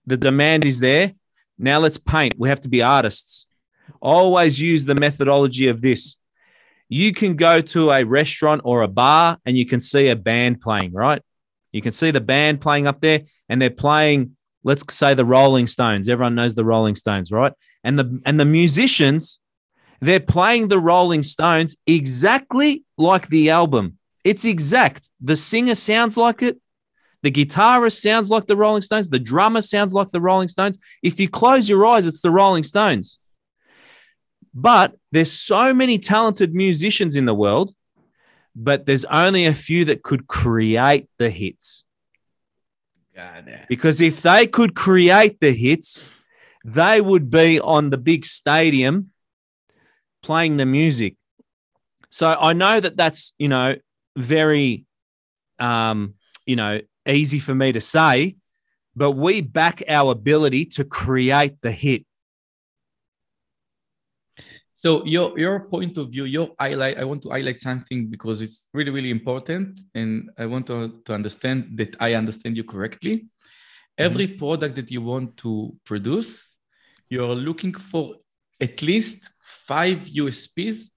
the 0.05 0.17
demand 0.17 0.65
is 0.65 0.79
there. 0.79 1.13
Now 1.57 1.79
let's 1.79 1.97
paint. 1.97 2.35
We 2.37 2.49
have 2.49 2.59
to 2.61 2.69
be 2.69 2.81
artists. 2.81 3.47
Always 4.01 4.59
use 4.59 4.85
the 4.85 4.95
methodology 4.95 5.67
of 5.67 5.81
this. 5.81 6.17
You 6.89 7.13
can 7.13 7.35
go 7.35 7.61
to 7.61 7.91
a 7.91 8.03
restaurant 8.03 8.61
or 8.63 8.83
a 8.83 8.87
bar 8.87 9.37
and 9.45 9.57
you 9.57 9.65
can 9.65 9.79
see 9.79 10.09
a 10.09 10.15
band 10.15 10.61
playing, 10.61 10.93
right? 10.93 11.21
You 11.71 11.81
can 11.81 11.91
see 11.91 12.11
the 12.11 12.21
band 12.21 12.61
playing 12.61 12.87
up 12.87 13.01
there 13.01 13.23
and 13.49 13.61
they're 13.61 13.69
playing, 13.69 14.37
let's 14.63 14.83
say 14.93 15.13
the 15.13 15.25
Rolling 15.25 15.67
Stones. 15.67 16.07
Everyone 16.07 16.35
knows 16.35 16.55
the 16.55 16.63
Rolling 16.63 16.95
Stones, 16.95 17.31
right? 17.31 17.53
And 17.83 17.97
the 17.99 18.21
and 18.25 18.39
the 18.39 18.45
musicians, 18.45 19.39
they're 19.99 20.19
playing 20.19 20.67
the 20.67 20.79
Rolling 20.79 21.23
Stones 21.23 21.75
exactly 21.87 22.83
like 22.97 23.27
the 23.27 23.49
album. 23.49 23.97
It's 24.23 24.45
exact. 24.45 25.09
The 25.21 25.35
singer 25.35 25.75
sounds 25.75 26.17
like 26.17 26.41
it. 26.41 26.59
The 27.23 27.31
guitarist 27.31 28.01
sounds 28.01 28.29
like 28.29 28.45
the 28.45 28.55
Rolling 28.55 28.83
Stones. 28.83 29.09
The 29.09 29.19
drummer 29.19 29.61
sounds 29.61 29.93
like 29.93 30.11
the 30.11 30.21
Rolling 30.21 30.47
Stones. 30.47 30.77
If 31.01 31.19
you 31.19 31.27
close 31.27 31.67
your 31.67 31.85
eyes, 31.85 32.05
it's 32.05 32.21
the 32.21 32.31
Rolling 32.31 32.63
Stones. 32.63 33.19
But 34.55 34.95
there's 35.11 35.33
so 35.33 35.73
many 35.73 35.99
talented 35.99 36.55
musicians 36.55 37.17
in 37.17 37.25
the 37.25 37.35
world, 37.35 37.75
but 38.55 38.85
there's 38.85 39.03
only 39.05 39.45
a 39.45 39.53
few 39.53 39.83
that 39.85 40.01
could 40.01 40.27
create 40.27 41.09
the 41.17 41.29
hits. 41.29 41.85
God, 43.13 43.45
yeah. 43.47 43.65
Because 43.67 43.99
if 43.99 44.21
they 44.21 44.47
could 44.47 44.73
create 44.73 45.41
the 45.41 45.51
hits, 45.51 46.09
they 46.63 47.01
would 47.01 47.29
be 47.29 47.59
on 47.59 47.89
the 47.89 47.97
big 47.97 48.25
stadium 48.25 49.11
playing 50.23 50.57
the 50.57 50.65
music. 50.65 51.15
So 52.09 52.27
I 52.27 52.53
know 52.53 52.79
that 52.79 52.95
that's, 52.95 53.33
you 53.37 53.49
know, 53.49 53.75
very, 54.15 54.85
um, 55.59 56.15
you 56.45 56.55
know, 56.55 56.79
easy 57.05 57.39
for 57.39 57.53
me 57.53 57.73
to 57.73 57.81
say, 57.81 58.37
but 58.95 59.11
we 59.11 59.41
back 59.41 59.83
our 59.87 60.11
ability 60.11 60.65
to 60.65 60.85
create 60.85 61.61
the 61.61 61.71
hit. 61.71 62.05
So 64.85 65.03
your 65.03 65.33
your 65.35 65.61
point 65.61 65.97
of 65.97 66.11
view, 66.11 66.25
your 66.25 66.49
highlight. 66.59 66.99
I 66.99 67.05
want 67.05 67.23
to 67.23 67.29
highlight 67.31 67.59
something 67.59 68.05
because 68.05 68.39
it's 68.39 68.67
really 68.71 68.91
really 68.91 69.09
important, 69.09 69.79
and 69.95 70.29
I 70.37 70.45
want 70.45 70.67
to, 70.67 71.01
to 71.05 71.11
understand 71.11 71.75
that 71.79 71.95
I 71.99 72.13
understand 72.13 72.55
you 72.55 72.63
correctly. 72.63 73.25
Every 73.97 74.27
mm-hmm. 74.27 74.37
product 74.37 74.75
that 74.75 74.91
you 74.91 75.01
want 75.01 75.37
to 75.37 75.75
produce, 75.85 76.53
you're 77.09 77.33
looking 77.33 77.73
for 77.73 78.17
at 78.61 78.83
least 78.83 79.31
five 79.41 80.01
USPs. 80.01 80.91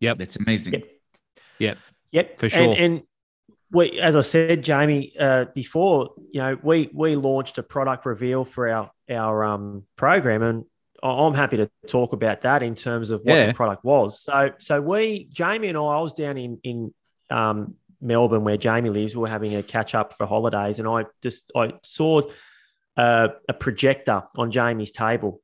Yep, 0.00 0.18
that's 0.18 0.34
amazing. 0.34 0.72
Yep, 0.72 0.86
yep, 1.60 1.78
yep. 2.10 2.40
for 2.40 2.48
sure. 2.48 2.62
And, 2.62 2.76
and 2.78 3.02
we, 3.70 4.00
as 4.00 4.16
I 4.16 4.22
said, 4.22 4.64
Jamie, 4.64 5.12
uh, 5.16 5.44
before 5.54 6.14
you 6.32 6.40
know, 6.40 6.58
we 6.64 6.90
we 6.92 7.14
launched 7.14 7.58
a 7.58 7.62
product 7.62 8.06
reveal 8.06 8.44
for 8.44 8.68
our 8.68 8.90
our 9.08 9.44
um, 9.44 9.84
program, 9.94 10.42
and 10.42 10.64
I'm 11.02 11.34
happy 11.34 11.56
to 11.56 11.70
talk 11.86 12.12
about 12.12 12.42
that 12.42 12.62
in 12.62 12.74
terms 12.74 13.10
of 13.10 13.20
what 13.22 13.34
yeah. 13.34 13.46
the 13.46 13.54
product 13.54 13.84
was. 13.84 14.22
So, 14.22 14.52
so 14.58 14.80
we, 14.80 15.28
Jamie 15.32 15.68
and 15.68 15.76
I, 15.76 15.80
I 15.80 16.00
was 16.00 16.12
down 16.12 16.38
in 16.38 16.58
in 16.62 16.94
um, 17.30 17.74
Melbourne 18.00 18.44
where 18.44 18.56
Jamie 18.56 18.90
lives. 18.90 19.16
We 19.16 19.22
were 19.22 19.28
having 19.28 19.54
a 19.56 19.62
catch 19.62 19.94
up 19.94 20.16
for 20.16 20.26
holidays, 20.26 20.78
and 20.78 20.88
I 20.88 21.06
just 21.22 21.50
I 21.56 21.74
saw 21.82 22.22
uh, 22.96 23.28
a 23.48 23.54
projector 23.54 24.22
on 24.36 24.50
Jamie's 24.50 24.92
table. 24.92 25.40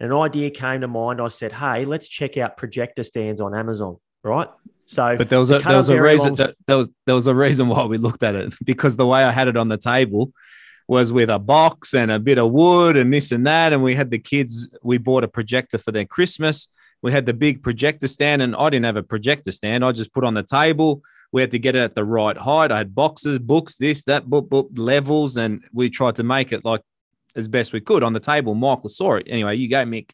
And 0.00 0.12
an 0.12 0.18
idea 0.18 0.50
came 0.50 0.82
to 0.82 0.88
mind. 0.88 1.20
I 1.20 1.28
said, 1.28 1.52
"Hey, 1.52 1.84
let's 1.84 2.06
check 2.06 2.36
out 2.36 2.56
projector 2.56 3.02
stands 3.02 3.40
on 3.40 3.54
Amazon." 3.54 3.96
Right. 4.22 4.48
So, 4.86 5.16
but 5.16 5.28
there 5.28 5.38
was 5.38 5.50
a 5.50 5.58
there 5.58 5.76
was 5.76 5.88
a 5.88 6.00
reason 6.00 6.34
long... 6.34 6.52
there 6.66 6.76
was 6.76 6.90
there 7.04 7.14
was 7.14 7.26
a 7.26 7.34
reason 7.34 7.68
why 7.68 7.84
we 7.84 7.98
looked 7.98 8.22
at 8.22 8.34
it 8.34 8.54
because 8.64 8.96
the 8.96 9.06
way 9.06 9.24
I 9.24 9.30
had 9.30 9.48
it 9.48 9.56
on 9.56 9.68
the 9.68 9.76
table 9.76 10.32
was 10.88 11.12
with 11.12 11.28
a 11.28 11.38
box 11.38 11.94
and 11.94 12.10
a 12.10 12.18
bit 12.18 12.38
of 12.38 12.50
wood 12.50 12.96
and 12.96 13.12
this 13.12 13.30
and 13.30 13.46
that. 13.46 13.72
And 13.72 13.82
we 13.82 13.94
had 13.94 14.10
the 14.10 14.18
kids, 14.18 14.68
we 14.82 14.98
bought 14.98 15.22
a 15.22 15.28
projector 15.28 15.78
for 15.78 15.92
their 15.92 16.06
Christmas. 16.06 16.68
We 17.02 17.12
had 17.12 17.26
the 17.26 17.34
big 17.34 17.62
projector 17.62 18.08
stand, 18.08 18.42
and 18.42 18.56
I 18.56 18.70
didn't 18.70 18.86
have 18.86 18.96
a 18.96 19.02
projector 19.04 19.52
stand. 19.52 19.84
I 19.84 19.92
just 19.92 20.12
put 20.12 20.24
on 20.24 20.34
the 20.34 20.42
table. 20.42 21.02
We 21.30 21.42
had 21.42 21.52
to 21.52 21.58
get 21.58 21.76
it 21.76 21.80
at 21.80 21.94
the 21.94 22.04
right 22.04 22.36
height. 22.36 22.72
I 22.72 22.78
had 22.78 22.94
boxes, 22.94 23.38
books, 23.38 23.76
this, 23.76 24.02
that, 24.04 24.28
book, 24.28 24.48
book, 24.48 24.70
levels, 24.74 25.36
and 25.36 25.62
we 25.72 25.90
tried 25.90 26.16
to 26.16 26.24
make 26.24 26.52
it 26.52 26.64
like 26.64 26.80
as 27.36 27.46
best 27.46 27.72
we 27.72 27.80
could 27.80 28.02
on 28.02 28.14
the 28.14 28.20
table. 28.20 28.54
Michael 28.54 28.88
saw 28.88 29.16
it. 29.16 29.26
Anyway, 29.28 29.56
you 29.56 29.68
go, 29.68 29.84
Mick. 29.84 30.10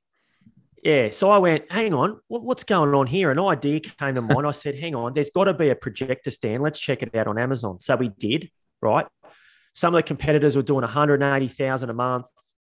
Yeah. 0.82 1.08
So 1.10 1.30
I 1.30 1.38
went, 1.38 1.72
hang 1.72 1.94
on, 1.94 2.20
what's 2.28 2.64
going 2.64 2.94
on 2.94 3.06
here? 3.06 3.30
An 3.30 3.38
idea 3.38 3.80
came 3.80 4.16
to 4.16 4.20
mind. 4.20 4.46
I 4.46 4.50
said, 4.50 4.78
hang 4.78 4.94
on, 4.94 5.14
there's 5.14 5.30
got 5.30 5.44
to 5.44 5.54
be 5.54 5.70
a 5.70 5.74
projector 5.74 6.30
stand. 6.30 6.62
Let's 6.62 6.78
check 6.78 7.02
it 7.02 7.14
out 7.14 7.28
on 7.28 7.38
Amazon. 7.38 7.78
So 7.80 7.96
we 7.96 8.08
did, 8.08 8.50
right? 8.82 9.06
Some 9.74 9.94
of 9.94 9.98
the 9.98 10.02
competitors 10.04 10.56
were 10.56 10.62
doing 10.62 10.82
180,000 10.82 11.90
a 11.90 11.92
month, 11.92 12.26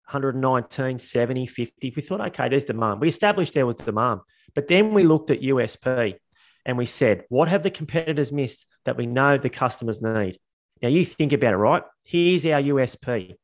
119, 0.06 0.98
70, 0.98 1.46
50. 1.46 1.92
We 1.94 2.02
thought, 2.02 2.20
okay, 2.20 2.48
there's 2.48 2.64
demand. 2.64 3.00
We 3.00 3.08
established 3.08 3.54
there 3.54 3.66
was 3.66 3.76
demand. 3.76 4.20
But 4.54 4.68
then 4.68 4.92
we 4.92 5.02
looked 5.02 5.30
at 5.30 5.40
USP 5.40 6.16
and 6.64 6.78
we 6.78 6.86
said, 6.86 7.24
what 7.28 7.48
have 7.48 7.62
the 7.62 7.70
competitors 7.70 8.32
missed 8.32 8.66
that 8.84 8.96
we 8.96 9.06
know 9.06 9.36
the 9.36 9.50
customers 9.50 10.00
need? 10.00 10.38
Now 10.82 10.88
you 10.88 11.04
think 11.04 11.32
about 11.32 11.54
it, 11.54 11.58
right? 11.58 11.82
Here's 12.04 12.44
our 12.46 12.60
USP. 12.60 13.34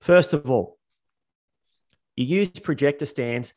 First 0.00 0.32
of 0.32 0.50
all, 0.50 0.78
you 2.16 2.26
use 2.26 2.50
projector 2.50 3.06
stands 3.06 3.52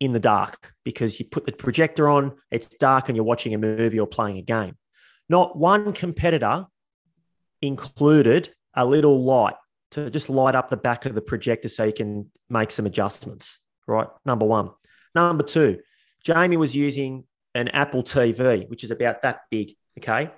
in 0.00 0.12
the 0.12 0.20
dark 0.20 0.72
because 0.84 1.18
you 1.18 1.26
put 1.26 1.46
the 1.46 1.52
projector 1.52 2.08
on, 2.08 2.32
it's 2.50 2.66
dark, 2.66 3.08
and 3.08 3.16
you're 3.16 3.24
watching 3.24 3.54
a 3.54 3.58
movie 3.58 4.00
or 4.00 4.06
playing 4.06 4.38
a 4.38 4.42
game. 4.42 4.76
Not 5.28 5.56
one 5.56 5.92
competitor 5.92 6.66
included 7.62 8.52
a 8.74 8.84
little 8.84 9.22
light 9.22 9.54
to 9.92 10.10
just 10.10 10.28
light 10.28 10.54
up 10.54 10.70
the 10.70 10.76
back 10.76 11.04
of 11.06 11.14
the 11.14 11.20
projector 11.20 11.68
so 11.68 11.84
you 11.84 11.92
can 11.92 12.30
make 12.48 12.70
some 12.70 12.86
adjustments, 12.86 13.58
right? 13.86 14.08
Number 14.24 14.46
one. 14.46 14.70
Number 15.14 15.44
two, 15.44 15.80
Jamie 16.24 16.56
was 16.56 16.74
using 16.74 17.24
an 17.54 17.68
Apple 17.68 18.02
TV, 18.02 18.68
which 18.68 18.84
is 18.84 18.90
about 18.90 19.22
that 19.22 19.40
big, 19.50 19.74
okay? 19.98 20.30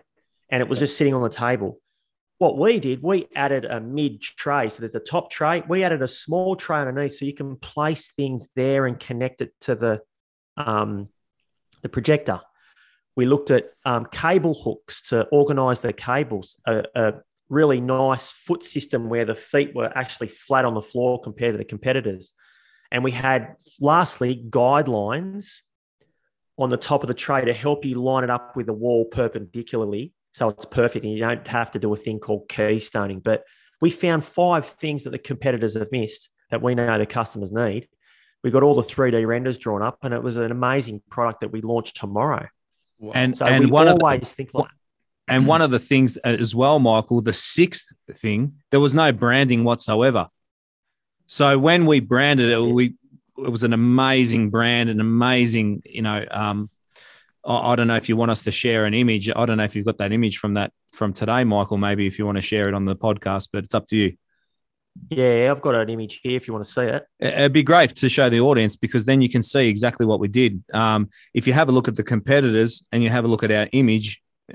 And 0.50 0.60
it 0.60 0.68
was 0.68 0.80
just 0.80 0.96
sitting 0.96 1.14
on 1.14 1.22
the 1.22 1.28
table. 1.28 1.80
What 2.38 2.58
we 2.58 2.80
did, 2.80 3.02
we 3.02 3.28
added 3.36 3.64
a 3.64 3.80
mid 3.80 4.20
tray. 4.20 4.68
So 4.68 4.80
there's 4.80 4.96
a 4.96 5.00
top 5.00 5.30
tray. 5.30 5.62
We 5.68 5.84
added 5.84 6.02
a 6.02 6.08
small 6.08 6.56
tray 6.56 6.80
underneath 6.80 7.14
so 7.14 7.24
you 7.24 7.34
can 7.34 7.56
place 7.56 8.12
things 8.12 8.48
there 8.56 8.86
and 8.86 8.98
connect 8.98 9.40
it 9.40 9.52
to 9.62 9.76
the, 9.76 10.00
um, 10.56 11.08
the 11.82 11.88
projector. 11.88 12.40
We 13.16 13.26
looked 13.26 13.52
at 13.52 13.68
um, 13.84 14.06
cable 14.10 14.54
hooks 14.54 15.02
to 15.10 15.26
organize 15.26 15.80
the 15.80 15.92
cables, 15.92 16.56
a, 16.66 16.82
a, 16.96 17.14
really 17.48 17.80
nice 17.80 18.30
foot 18.30 18.62
system 18.62 19.08
where 19.08 19.24
the 19.24 19.34
feet 19.34 19.74
were 19.74 19.96
actually 19.96 20.28
flat 20.28 20.64
on 20.64 20.74
the 20.74 20.80
floor 20.80 21.20
compared 21.20 21.54
to 21.54 21.58
the 21.58 21.64
competitors. 21.64 22.32
And 22.90 23.04
we 23.04 23.10
had, 23.10 23.56
lastly, 23.80 24.44
guidelines 24.48 25.60
on 26.56 26.70
the 26.70 26.76
top 26.76 27.02
of 27.02 27.08
the 27.08 27.14
tray 27.14 27.44
to 27.44 27.52
help 27.52 27.84
you 27.84 27.96
line 27.96 28.24
it 28.24 28.30
up 28.30 28.56
with 28.56 28.66
the 28.66 28.72
wall 28.72 29.04
perpendicularly. 29.06 30.12
So 30.32 30.48
it's 30.48 30.64
perfect. 30.64 31.04
And 31.04 31.12
you 31.12 31.20
don't 31.20 31.46
have 31.48 31.72
to 31.72 31.78
do 31.78 31.92
a 31.92 31.96
thing 31.96 32.18
called 32.18 32.48
keystoning. 32.48 33.22
But 33.22 33.44
we 33.80 33.90
found 33.90 34.24
five 34.24 34.66
things 34.66 35.04
that 35.04 35.10
the 35.10 35.18
competitors 35.18 35.74
have 35.74 35.90
missed 35.92 36.30
that 36.50 36.62
we 36.62 36.74
know 36.74 36.98
the 36.98 37.06
customers 37.06 37.52
need. 37.52 37.88
We 38.42 38.50
got 38.50 38.62
all 38.62 38.74
the 38.74 38.82
3D 38.82 39.26
renders 39.26 39.58
drawn 39.58 39.82
up, 39.82 39.98
and 40.02 40.12
it 40.12 40.22
was 40.22 40.36
an 40.36 40.50
amazing 40.50 41.02
product 41.10 41.40
that 41.40 41.50
we 41.50 41.62
launched 41.62 41.96
tomorrow. 41.96 42.46
And 43.12 43.36
so 43.36 43.46
and 43.46 43.64
we 43.64 43.70
one 43.70 43.88
always 43.88 44.20
the, 44.20 44.26
think 44.26 44.54
like 44.54 44.68
and 45.28 45.46
one 45.46 45.62
of 45.62 45.70
the 45.70 45.78
things 45.78 46.16
as 46.18 46.54
well, 46.54 46.78
Michael, 46.78 47.22
the 47.22 47.32
sixth 47.32 47.94
thing, 48.12 48.54
there 48.70 48.80
was 48.80 48.94
no 48.94 49.10
branding 49.12 49.64
whatsoever. 49.64 50.28
So 51.26 51.58
when 51.58 51.86
we 51.86 52.00
branded 52.00 52.50
it, 52.50 52.60
we 52.60 52.94
it 53.36 53.50
was 53.50 53.64
an 53.64 53.72
amazing 53.72 54.50
brand, 54.50 54.90
an 54.90 55.00
amazing, 55.00 55.82
you 55.84 56.02
know, 56.02 56.24
um, 56.30 56.70
I, 57.44 57.72
I 57.72 57.76
don't 57.76 57.88
know 57.88 57.96
if 57.96 58.08
you 58.08 58.16
want 58.16 58.30
us 58.30 58.42
to 58.42 58.52
share 58.52 58.84
an 58.84 58.94
image. 58.94 59.30
I 59.34 59.46
don't 59.46 59.56
know 59.56 59.64
if 59.64 59.74
you've 59.74 59.86
got 59.86 59.98
that 59.98 60.12
image 60.12 60.38
from 60.38 60.54
that 60.54 60.72
from 60.92 61.12
today, 61.12 61.44
Michael. 61.44 61.78
Maybe 61.78 62.06
if 62.06 62.18
you 62.18 62.26
want 62.26 62.38
to 62.38 62.42
share 62.42 62.68
it 62.68 62.74
on 62.74 62.84
the 62.84 62.96
podcast, 62.96 63.48
but 63.52 63.64
it's 63.64 63.74
up 63.74 63.86
to 63.88 63.96
you. 63.96 64.16
Yeah, 65.10 65.50
I've 65.50 65.60
got 65.60 65.74
an 65.74 65.88
image 65.90 66.20
here 66.22 66.36
if 66.36 66.46
you 66.46 66.54
want 66.54 66.64
to 66.66 66.70
see 66.70 66.82
it. 66.82 67.04
It'd 67.18 67.52
be 67.52 67.64
great 67.64 67.96
to 67.96 68.08
show 68.08 68.30
the 68.30 68.40
audience 68.40 68.76
because 68.76 69.06
then 69.06 69.20
you 69.20 69.28
can 69.28 69.42
see 69.42 69.68
exactly 69.68 70.06
what 70.06 70.20
we 70.20 70.28
did. 70.28 70.62
Um, 70.72 71.10
if 71.32 71.48
you 71.48 71.52
have 71.52 71.68
a 71.68 71.72
look 71.72 71.88
at 71.88 71.96
the 71.96 72.04
competitors 72.04 72.82
and 72.92 73.02
you 73.02 73.10
have 73.10 73.24
a 73.24 73.28
look 73.28 73.42
at 73.42 73.50
our 73.50 73.68
image, 73.72 74.22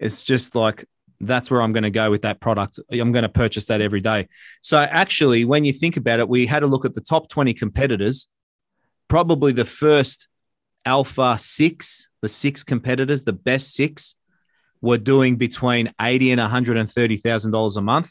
it's 0.00 0.22
just 0.22 0.54
like 0.54 0.84
that's 1.20 1.50
where 1.50 1.60
I'm 1.60 1.72
going 1.72 1.84
to 1.84 1.90
go 1.90 2.10
with 2.10 2.22
that 2.22 2.40
product. 2.40 2.80
I'm 2.90 3.12
going 3.12 3.24
to 3.24 3.28
purchase 3.28 3.66
that 3.66 3.82
every 3.82 4.00
day. 4.00 4.28
So 4.62 4.78
actually, 4.78 5.44
when 5.44 5.64
you 5.64 5.72
think 5.72 5.98
about 5.98 6.18
it, 6.18 6.28
we 6.28 6.46
had 6.46 6.62
a 6.62 6.66
look 6.66 6.86
at 6.86 6.94
the 6.94 7.02
top 7.02 7.28
20 7.28 7.52
competitors. 7.52 8.26
Probably 9.08 9.52
the 9.52 9.66
first 9.66 10.28
alpha 10.84 11.36
six, 11.38 12.08
the 12.22 12.28
six 12.28 12.64
competitors, 12.64 13.24
the 13.24 13.34
best 13.34 13.74
six, 13.74 14.16
were 14.80 14.98
doing 14.98 15.36
between 15.36 15.92
eighty 16.00 16.30
and 16.30 16.40
one 16.40 16.48
hundred 16.48 16.78
and 16.78 16.90
thirty 16.90 17.16
thousand 17.16 17.52
dollars 17.52 17.76
a 17.76 17.82
month. 17.82 18.10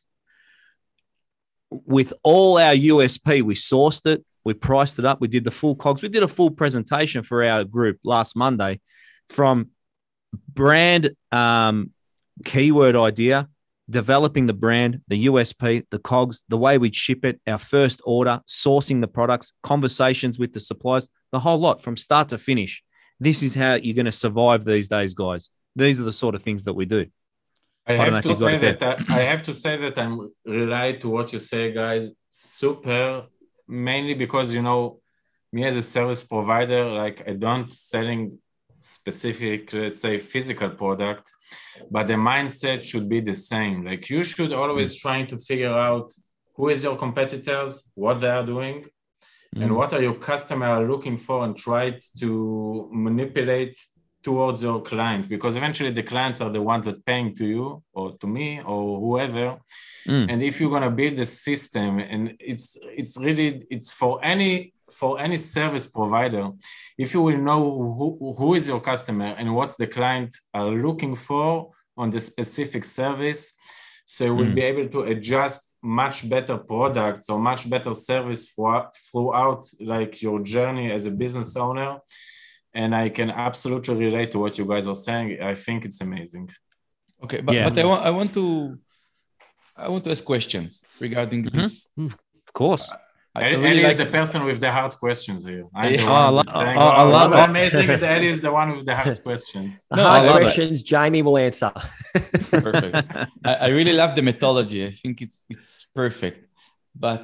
With 1.71 2.13
all 2.23 2.57
our 2.57 2.73
USP, 2.73 3.41
we 3.41 3.55
sourced 3.55 4.05
it, 4.05 4.23
we 4.43 4.53
priced 4.53 4.99
it 4.99 5.05
up, 5.05 5.21
we 5.21 5.27
did 5.27 5.43
the 5.43 5.51
full 5.51 5.75
cogs, 5.75 6.01
we 6.01 6.09
did 6.09 6.23
a 6.23 6.27
full 6.27 6.51
presentation 6.51 7.23
for 7.23 7.43
our 7.43 7.63
group 7.63 7.99
last 8.03 8.35
Monday, 8.35 8.81
from 9.29 9.69
brand 10.33 11.11
um, 11.31 11.91
keyword 12.45 12.95
idea, 12.95 13.47
developing 13.89 14.45
the 14.45 14.53
brand, 14.53 15.01
the 15.07 15.25
USP, 15.25 15.85
the 15.89 15.99
cogs, 15.99 16.43
the 16.47 16.57
way 16.57 16.77
we'd 16.77 16.95
ship 16.95 17.25
it, 17.25 17.41
our 17.47 17.57
first 17.57 18.01
order, 18.05 18.41
sourcing 18.47 19.01
the 19.01 19.07
products, 19.07 19.53
conversations 19.63 20.37
with 20.37 20.53
the 20.53 20.59
suppliers, 20.59 21.09
the 21.31 21.39
whole 21.39 21.57
lot 21.57 21.81
from 21.81 21.97
start 21.97 22.29
to 22.29 22.37
finish. 22.37 22.83
This 23.19 23.43
is 23.43 23.53
how 23.55 23.75
you're 23.75 23.95
going 23.95 24.05
to 24.05 24.11
survive 24.11 24.63
these 24.63 24.87
days, 24.87 25.13
guys. 25.13 25.49
These 25.75 25.99
are 25.99 26.03
the 26.03 26.13
sort 26.13 26.35
of 26.35 26.41
things 26.41 26.63
that 26.65 26.73
we 26.73 26.85
do. 26.85 27.05
I 27.87 27.93
I 27.93 28.05
have 28.05 28.23
to 28.23 28.35
say 28.35 28.57
that 28.57 28.83
I, 28.83 29.19
I 29.19 29.21
have 29.23 29.43
to 29.43 29.53
say 29.53 29.75
that 29.77 29.97
I'm 29.97 30.31
relate 30.45 31.01
to 31.01 31.09
what 31.09 31.33
you 31.33 31.39
say, 31.39 31.71
guys. 31.71 32.11
Super, 32.29 33.25
mainly 33.67 34.13
because 34.13 34.53
you 34.53 34.61
know, 34.61 34.99
me 35.51 35.65
as 35.65 35.75
a 35.75 35.83
service 35.83 36.23
provider, 36.23 36.85
like 36.85 37.27
I 37.27 37.33
don't 37.33 37.71
selling 37.71 38.39
specific, 38.81 39.73
let's 39.73 40.01
say, 40.01 40.17
physical 40.17 40.69
product, 40.69 41.31
but 41.91 42.07
the 42.07 42.13
mindset 42.13 42.81
should 42.81 43.07
be 43.09 43.19
the 43.19 43.35
same. 43.35 43.85
Like 43.85 44.09
you 44.09 44.23
should 44.23 44.53
always 44.53 44.95
trying 44.95 45.27
to 45.27 45.37
figure 45.37 45.73
out 45.73 46.13
who 46.55 46.69
is 46.69 46.83
your 46.83 46.97
competitors, 46.97 47.91
what 47.95 48.15
they 48.21 48.29
are 48.29 48.45
doing, 48.45 48.85
and 49.55 49.71
Mm. 49.71 49.75
what 49.77 49.93
are 49.93 50.01
your 50.01 50.15
customer 50.15 50.67
are 50.67 50.87
looking 50.87 51.17
for, 51.17 51.43
and 51.45 51.57
try 51.57 51.99
to 52.19 52.89
manipulate 52.91 53.75
towards 54.21 54.61
your 54.61 54.81
client 54.81 55.29
because 55.29 55.55
eventually 55.55 55.91
the 55.91 56.03
clients 56.03 56.41
are 56.41 56.51
the 56.51 56.61
ones 56.61 56.83
that 56.85 57.03
paying 57.05 57.33
to 57.33 57.45
you 57.45 57.81
or 57.93 58.17
to 58.17 58.27
me 58.27 58.61
or 58.65 58.99
whoever 58.99 59.57
Mm. 60.05 60.25
and 60.31 60.43
if 60.43 60.59
you're 60.59 60.69
going 60.69 60.83
to 60.91 60.95
build 61.01 61.17
a 61.19 61.25
system 61.25 61.99
and 61.99 62.35
it's 62.39 62.77
it's 63.01 63.15
really 63.17 63.49
it's 63.69 63.91
for 63.91 64.13
any 64.33 64.73
for 64.91 65.19
any 65.19 65.37
service 65.37 65.87
provider 65.87 66.49
if 66.97 67.13
you 67.13 67.21
will 67.21 67.37
know 67.37 67.61
who, 67.97 68.33
who 68.37 68.53
is 68.55 68.67
your 68.67 68.81
customer 68.81 69.35
and 69.37 69.53
what's 69.55 69.75
the 69.77 69.87
client 69.87 70.35
are 70.53 70.67
looking 70.69 71.15
for 71.15 71.71
on 71.97 72.09
the 72.09 72.19
specific 72.19 72.83
service 72.85 73.53
so 74.05 74.25
you 74.25 74.35
will 74.35 74.45
Mm. 74.51 74.55
be 74.55 74.61
able 74.71 74.87
to 74.95 74.99
adjust 75.13 75.77
much 75.83 76.27
better 76.29 76.57
products 76.57 77.29
or 77.29 77.37
much 77.39 77.69
better 77.69 77.93
service 77.93 78.49
for, 78.49 78.89
throughout 79.11 79.63
like 79.79 80.21
your 80.21 80.39
journey 80.39 80.91
as 80.91 81.05
a 81.05 81.11
business 81.11 81.55
owner 81.55 81.99
and 82.73 82.95
i 82.95 83.07
can 83.09 83.29
absolutely 83.29 83.95
relate 84.05 84.31
to 84.31 84.39
what 84.39 84.57
you 84.57 84.65
guys 84.65 84.85
are 84.87 84.95
saying 85.07 85.27
i 85.41 85.53
think 85.55 85.85
it's 85.85 86.01
amazing 86.01 86.49
Okay, 87.21 87.41
but, 87.41 87.53
Yeah. 87.53 87.65
but 87.67 87.77
I 87.77 87.85
want 87.91 88.01
I 88.05 88.11
want 88.19 88.31
to 88.39 88.45
I 89.75 89.87
want 89.89 90.03
to 90.05 90.11
ask 90.11 90.23
questions 90.23 90.71
regarding 91.05 91.41
Mhm. 91.45 91.51
this. 91.57 91.73
Of 91.97 92.53
course. 92.53 92.85
I 93.35 93.49
really 93.51 93.69
Eli 93.79 93.83
like 93.83 93.91
is 93.91 93.97
the 93.97 94.05
person 94.07 94.43
with 94.45 94.59
the 94.59 94.71
hard 94.71 94.93
questions 94.95 95.45
here. 95.45 95.65
I'm 95.75 95.93
Yeah. 95.93 96.03
one 96.03 96.11
Oh, 96.11 96.13
I 96.13 96.29
lo- 96.29 96.43
saying, 96.65 96.77
oh, 96.77 96.87
I 97.01 97.03
"Oh, 97.03 97.09
love 97.09 97.31
what 97.31 97.39
it." 97.39 97.49
amazing 97.49 97.87
that 97.87 98.03
Eli 98.21 98.31
is 98.33 98.41
the 98.41 98.51
one 98.51 98.75
with 98.75 98.85
the 98.85 98.95
hard 98.95 99.17
questions. 99.23 99.85
No, 99.95 100.03
hard 100.03 100.23
I 100.25 100.27
love 100.27 100.37
it. 100.41 100.43
questions 100.45 100.83
Jamie 100.83 101.21
will 101.21 101.37
answer. 101.37 101.71
perfect. 102.67 102.95
I, 103.45 103.53
I 103.65 103.67
really 103.69 103.93
love 103.93 104.15
the 104.15 104.21
methodology. 104.23 104.85
I 104.85 104.91
think 104.91 105.21
it's 105.21 105.37
it's 105.49 105.87
perfect, 105.93 106.47
but 106.95 107.19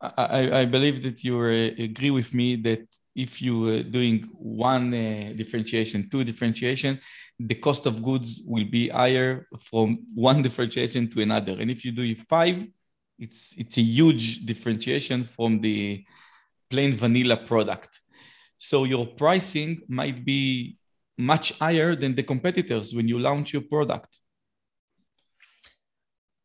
I, 0.00 0.10
I, 0.38 0.58
I 0.60 0.64
believe 0.66 1.02
that 1.04 1.24
you 1.24 1.34
uh, 1.40 1.82
agree 1.88 2.10
with 2.10 2.34
me 2.34 2.56
that 2.56 2.82
if 3.14 3.40
you 3.40 3.54
are 3.72 3.82
doing 3.82 4.28
one 4.66 4.92
uh, 4.92 5.32
differentiation, 5.34 6.08
two 6.10 6.22
differentiation, 6.22 7.00
the 7.40 7.54
cost 7.54 7.86
of 7.86 8.02
goods 8.02 8.42
will 8.44 8.66
be 8.78 8.88
higher 8.90 9.48
from 9.68 9.88
one 10.14 10.42
differentiation 10.46 11.08
to 11.12 11.22
another. 11.22 11.52
And 11.58 11.70
if 11.70 11.84
you 11.84 11.92
do 11.92 12.14
five, 12.28 12.66
it's 13.18 13.54
it's 13.56 13.78
a 13.78 13.82
huge 13.82 14.44
differentiation 14.46 15.24
from 15.24 15.60
the 15.60 16.04
plain 16.70 16.94
vanilla 16.94 17.36
product. 17.36 18.00
So 18.58 18.84
your 18.84 19.06
pricing 19.06 19.82
might 19.88 20.24
be 20.24 20.76
much 21.18 21.58
higher 21.58 21.94
than 21.96 22.14
the 22.14 22.22
competitors 22.22 22.94
when 22.94 23.08
you 23.08 23.18
launch 23.18 23.52
your 23.52 23.62
product. 23.62 24.20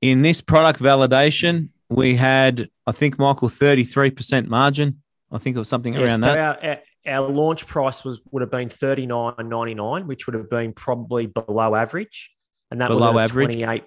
In 0.01 0.21
this 0.21 0.41
product 0.41 0.79
validation, 0.79 1.69
we 1.89 2.15
had, 2.15 2.69
I 2.87 2.91
think, 2.91 3.19
Michael, 3.19 3.49
33% 3.49 4.47
margin. 4.47 5.01
I 5.31 5.37
think 5.37 5.55
it 5.55 5.59
was 5.59 5.69
something 5.69 5.93
Yes, 5.93 6.03
around 6.03 6.19
so 6.19 6.25
that. 6.25 6.37
Our, 6.37 6.69
our, 6.69 7.21
our 7.21 7.29
launch 7.29 7.67
price 7.67 8.03
was 8.03 8.19
would 8.31 8.41
have 8.41 8.51
been 8.51 8.69
thirty 8.69 9.05
nine 9.05 9.33
ninety 9.43 9.73
nine, 9.73 10.07
which 10.07 10.27
would 10.27 10.33
have 10.35 10.49
been 10.49 10.73
probably 10.73 11.25
below 11.25 11.73
average, 11.73 12.31
and 12.69 12.81
that 12.81 12.89
Below 12.89 13.13
was 13.13 13.21
at 13.21 13.31
average? 13.31 13.47
twenty 13.47 13.63
eight 13.63 13.83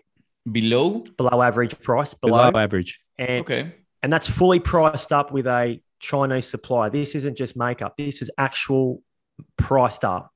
Below? 0.50 1.04
below 1.16 1.42
average 1.42 1.78
price 1.80 2.12
below, 2.14 2.50
Below 2.50 2.60
average. 2.62 3.00
and 3.18 3.40
Okay. 3.40 3.72
and 4.02 4.12
that's 4.12 4.28
fully 4.28 4.60
priced 4.60 5.12
up 5.12 5.32
with 5.32 5.46
a 5.46 5.80
Chinese 6.00 6.46
supplier. 6.46 6.90
This 6.90 7.14
isn't 7.14 7.36
just 7.38 7.56
makeup. 7.56 7.96
This 7.96 8.20
is 8.20 8.30
actual 8.36 9.02
priced 9.56 10.04
up. 10.04 10.30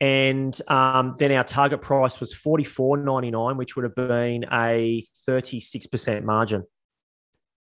And 0.00 0.58
um, 0.68 1.16
then 1.18 1.30
our 1.32 1.44
target 1.44 1.82
price 1.82 2.20
was 2.20 2.32
forty 2.32 2.64
four 2.64 2.96
ninety 2.96 3.30
nine, 3.30 3.56
which 3.56 3.76
would 3.76 3.82
have 3.84 3.94
been 3.94 4.46
a 4.50 5.04
thirty 5.26 5.60
six 5.60 5.86
percent 5.86 6.24
margin. 6.24 6.64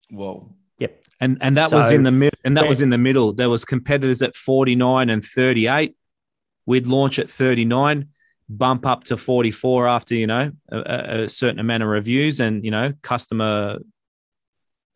Whoa. 0.09 0.55
Yep. 0.79 1.03
And 1.19 1.37
and 1.41 1.55
that 1.57 1.71
was 1.71 1.91
in 1.91 2.03
the 2.03 2.11
mid 2.11 2.33
and 2.43 2.57
that 2.57 2.63
Yeah. 2.63 2.69
was 2.69 2.81
in 2.81 2.89
the 2.89 2.97
middle. 2.97 3.33
There 3.33 3.49
was 3.49 3.65
competitors 3.65 4.21
at 4.21 4.33
49 4.35 5.09
and 5.09 5.23
38. 5.23 5.95
We'd 6.65 6.87
launch 6.87 7.19
at 7.19 7.29
39, 7.29 8.07
bump 8.49 8.85
up 8.85 9.03
to 9.05 9.17
44 9.17 9.87
after, 9.87 10.15
you 10.15 10.27
know, 10.27 10.51
a, 10.71 11.23
a- 11.23 11.29
certain 11.29 11.59
amount 11.59 11.83
of 11.83 11.89
reviews 11.89 12.39
and, 12.39 12.63
you 12.63 12.71
know, 12.71 12.93
customer 13.01 13.79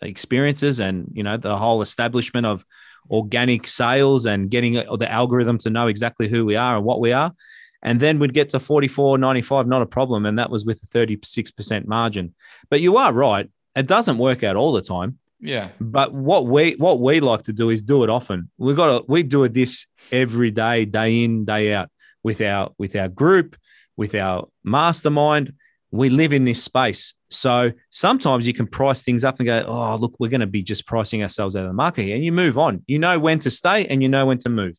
experiences 0.02 0.80
and, 0.80 1.10
you 1.14 1.24
know, 1.24 1.38
the 1.38 1.58
whole 1.58 1.82
establishment 1.82 2.46
of 2.46 2.66
organic 3.10 3.68
sales 3.68 4.26
and 4.26 4.50
getting 4.50 4.74
the 4.74 5.12
algorithm 5.12 5.58
to 5.60 5.70
know 5.70 5.88
exactly 5.88 6.28
who 6.28 6.46
we 6.46 6.56
are 6.56 6.76
and 6.76 6.86
what 6.86 7.00
we 7.00 7.14
are. 7.14 7.34
And 7.82 8.00
then 8.00 8.20
we'd 8.20 8.34
get 8.34 8.50
to 8.50 8.60
44, 8.60 9.18
95, 9.18 9.68
not 9.68 9.82
a 9.82 9.86
problem. 9.86 10.26
And 10.26 10.40
that 10.40 10.50
was 10.50 10.66
with 10.66 10.82
a 10.84 10.88
36% 10.88 11.86
margin. 11.86 12.34
But 12.70 12.82
you 12.82 12.98
are 12.98 13.14
right. 13.14 13.50
It 13.76 13.88
doesn't 13.88 14.18
work 14.18 14.44
out 14.44 14.56
all 14.56 14.72
the 14.72 14.82
time. 14.82 15.20
Yeah. 15.40 15.70
But 15.80 16.14
what 16.14 16.48
we 16.48 16.74
what 16.74 17.00
we 17.00 17.20
like 17.20 17.44
to 17.44 17.54
do 17.54 17.70
is 17.70 17.84
do 17.84 18.04
it 18.04 18.10
often. 18.10 18.50
We 18.58 18.74
got 18.74 19.00
to 19.00 19.06
we 19.08 19.22
do 19.22 19.44
it 19.44 19.54
this 19.54 19.86
every 20.12 20.50
day, 20.50 20.86
day 20.86 21.24
in, 21.24 21.46
day 21.46 21.74
out, 21.74 21.92
with 22.28 22.42
our 22.42 22.72
with 22.78 22.94
our 22.98 23.08
group, 23.08 23.56
with 23.96 24.14
our 24.14 24.50
mastermind. 24.66 25.54
We 25.92 26.10
live 26.10 26.34
in 26.34 26.44
this 26.44 26.62
space. 26.62 27.14
So 27.30 27.72
sometimes 27.90 28.46
you 28.46 28.54
can 28.54 28.68
price 28.68 29.02
things 29.02 29.24
up 29.24 29.40
and 29.40 29.46
go, 29.46 29.64
oh, 29.66 29.96
look, 29.96 30.16
we're 30.20 30.30
going 30.30 30.42
to 30.42 30.46
be 30.60 30.62
just 30.62 30.86
pricing 30.86 31.24
ourselves 31.24 31.56
out 31.56 31.64
of 31.64 31.70
the 31.70 31.74
market 31.74 32.04
here. 32.04 32.16
And 32.16 32.26
you 32.26 32.34
move 32.34 32.58
on. 32.58 32.84
You 32.86 33.00
know 33.00 33.18
when 33.18 33.40
to 33.40 33.50
stay 33.50 33.86
and 33.86 34.04
you 34.04 34.10
know 34.10 34.26
when 34.26 34.40
to 34.40 34.50
move. 34.50 34.76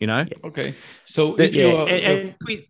You 0.00 0.08
know? 0.08 0.26
Okay. 0.42 0.74
So 1.04 1.36
But 1.36 1.50
if 1.50 1.54
yeah, 1.54 1.64
you 1.64 1.76
are, 1.76 1.88
and, 1.88 2.04
and 2.04 2.36
with, 2.44 2.64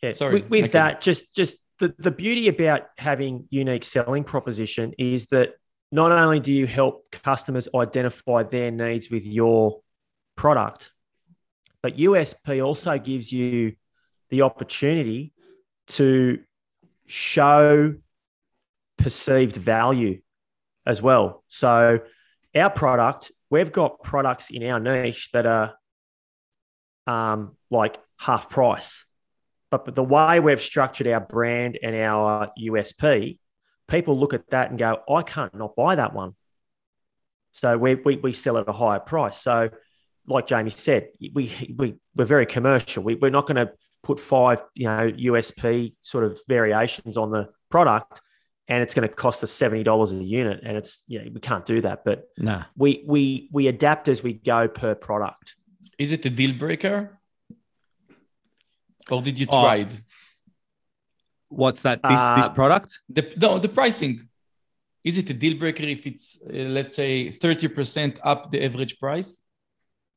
yeah, 0.00 0.12
Sorry, 0.12 0.34
with, 0.34 0.50
with 0.50 0.72
that, 0.72 1.00
just 1.00 1.34
just 1.34 1.58
the, 1.80 1.92
the 1.98 2.12
beauty 2.12 2.46
about 2.46 2.82
having 2.98 3.48
unique 3.50 3.82
selling 3.82 4.22
proposition 4.22 4.94
is 4.96 5.26
that 5.26 5.54
not 5.90 6.12
only 6.12 6.38
do 6.38 6.52
you 6.52 6.68
help 6.68 7.10
customers 7.10 7.68
identify 7.74 8.44
their 8.44 8.70
needs 8.70 9.10
with 9.10 9.26
your 9.26 9.80
product, 10.36 10.92
but 11.82 11.96
USP 11.96 12.64
also 12.64 12.98
gives 12.98 13.32
you 13.32 13.74
the 14.30 14.42
opportunity 14.42 15.32
to 15.88 16.40
show 17.06 17.94
perceived 18.96 19.56
value 19.56 20.20
as 20.86 21.02
well. 21.02 21.44
So 21.48 22.00
our 22.54 22.70
product, 22.70 23.32
we've 23.50 23.72
got 23.72 24.02
products 24.02 24.50
in 24.50 24.62
our 24.64 24.80
niche 24.80 25.30
that 25.32 25.46
are 25.46 25.74
um, 27.06 27.56
like 27.70 27.98
half 28.18 28.48
price. 28.48 29.04
But, 29.70 29.84
but 29.84 29.94
the 29.94 30.04
way 30.04 30.38
we've 30.38 30.60
structured 30.60 31.08
our 31.08 31.20
brand 31.20 31.78
and 31.82 31.96
our 31.96 32.50
USP, 32.58 33.38
people 33.88 34.18
look 34.18 34.34
at 34.34 34.48
that 34.50 34.70
and 34.70 34.78
go, 34.78 35.00
I 35.08 35.22
can't 35.22 35.54
not 35.54 35.74
buy 35.74 35.96
that 35.96 36.14
one. 36.14 36.34
So 37.52 37.76
we, 37.76 37.96
we, 37.96 38.16
we 38.16 38.32
sell 38.32 38.56
at 38.58 38.68
a 38.68 38.72
higher 38.72 39.00
price. 39.00 39.38
So, 39.38 39.70
like 40.26 40.46
Jamie 40.46 40.70
said, 40.70 41.08
we, 41.34 41.74
we, 41.76 41.94
we're 42.14 42.24
very 42.24 42.46
commercial. 42.46 43.02
We, 43.02 43.14
we're 43.16 43.30
not 43.30 43.46
going 43.46 43.56
to 43.66 43.72
put 44.02 44.18
five, 44.20 44.62
you 44.74 44.86
know, 44.86 45.10
USP 45.10 45.94
sort 46.02 46.24
of 46.24 46.38
variations 46.48 47.16
on 47.16 47.30
the 47.30 47.48
product 47.70 48.20
and 48.68 48.82
it's 48.82 48.94
going 48.94 49.08
to 49.08 49.12
cost 49.14 49.42
us 49.42 49.50
$70 49.52 50.12
a 50.12 50.24
unit. 50.24 50.60
And 50.64 50.76
it's, 50.76 51.04
you 51.08 51.18
know, 51.18 51.30
we 51.34 51.40
can't 51.40 51.66
do 51.66 51.80
that. 51.82 52.04
But 52.04 52.24
Nah. 52.38 52.64
we, 52.76 53.04
we, 53.06 53.48
we 53.52 53.66
adapt 53.68 54.08
as 54.08 54.22
we 54.22 54.32
go 54.34 54.68
per 54.68 54.94
product. 54.94 55.56
is 55.98 56.10
it 56.12 56.24
a 56.26 56.30
deal 56.30 56.52
breaker? 56.54 57.18
Or 59.10 59.20
did 59.22 59.38
you 59.38 59.46
Oh. 59.50 59.62
try 59.62 59.76
it? 59.76 60.00
What's 61.48 61.82
that? 61.82 62.00
This 62.02 62.22
this 62.38 62.46
Uh, 62.46 62.52
product? 62.54 63.00
The, 63.08 63.22
no, 63.40 63.58
the 63.58 63.68
pricing. 63.68 64.28
Is 65.04 65.18
it 65.18 65.28
a 65.30 65.34
deal 65.34 65.58
breaker 65.58 65.82
if 65.82 66.06
it's, 66.06 66.38
uh, 66.48 66.52
let's 66.76 66.94
say, 66.94 67.28
30% 67.30 68.18
up 68.22 68.50
the 68.52 68.64
average 68.64 68.98
price? 68.98 69.42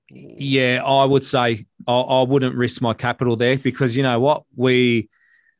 Yeah, 0.10 0.82
I 0.86 1.06
would 1.06 1.24
say 1.24 1.66
I, 1.88 1.92
I 1.94 2.22
wouldn't 2.24 2.56
risk 2.56 2.82
my 2.82 2.94
capital 2.94 3.36
there 3.36 3.58
because 3.58 3.98
you 3.98 4.04
know 4.04 4.20
what 4.20 4.44
we 4.56 5.10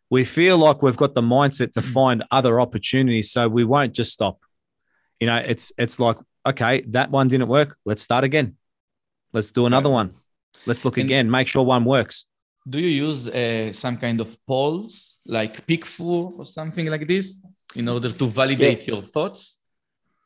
we 0.10 0.24
feel 0.24 0.58
like 0.58 0.82
we've 0.84 0.98
got 0.98 1.16
the 1.16 1.22
mindset 1.22 1.72
to 1.74 1.82
find 1.82 2.24
other 2.32 2.60
opportunities, 2.60 3.32
so 3.32 3.48
we 3.48 3.64
won't 3.64 3.94
just 3.94 4.14
stop. 4.14 4.40
You 5.20 5.28
know, 5.28 5.38
it's 5.38 5.72
it's 5.78 6.00
like 6.00 6.18
okay, 6.46 6.82
that 6.90 7.10
one 7.10 7.28
didn't 7.28 7.48
work. 7.48 7.76
Let's 7.86 8.04
start 8.04 8.24
again. 8.24 8.56
Let's 9.34 9.52
do 9.52 9.66
another 9.66 9.90
one. 9.90 10.14
Let's 10.66 10.86
look 10.86 10.98
And- 10.98 11.06
again. 11.08 11.30
Make 11.30 11.48
sure 11.48 11.64
one 11.64 11.84
works. 11.86 12.26
Do 12.68 12.80
you 12.80 13.08
use 13.08 13.28
uh, 13.28 13.72
some 13.74 13.98
kind 13.98 14.20
of 14.22 14.36
polls 14.48 15.18
like 15.26 15.66
PickFu 15.68 16.40
or 16.40 16.46
something 16.48 16.88
like 16.88 17.08
this 17.08 17.40
in 17.76 17.88
order 17.90 18.10
to 18.10 18.26
validate 18.28 18.88
your 18.88 19.04
thoughts? 19.04 19.60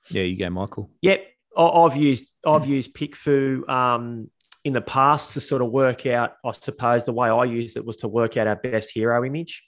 Yeah, 0.09 0.23
you 0.23 0.37
go, 0.37 0.49
Michael. 0.49 0.89
Yep, 1.01 1.19
I- 1.19 1.25
I've 1.59 1.95
used 1.95 2.31
I've 2.45 2.65
used 2.65 2.93
PickFu 2.93 3.67
um, 3.69 4.29
in 4.63 4.73
the 4.73 4.81
past 4.81 5.33
to 5.33 5.41
sort 5.41 5.61
of 5.61 5.71
work 5.71 6.05
out. 6.05 6.33
I 6.45 6.51
suppose 6.53 7.05
the 7.05 7.13
way 7.13 7.29
I 7.29 7.43
used 7.43 7.77
it 7.77 7.85
was 7.85 7.97
to 7.97 8.07
work 8.07 8.37
out 8.37 8.47
our 8.47 8.55
best 8.55 8.91
hero 8.91 9.25
image. 9.25 9.63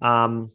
Um, 0.00 0.52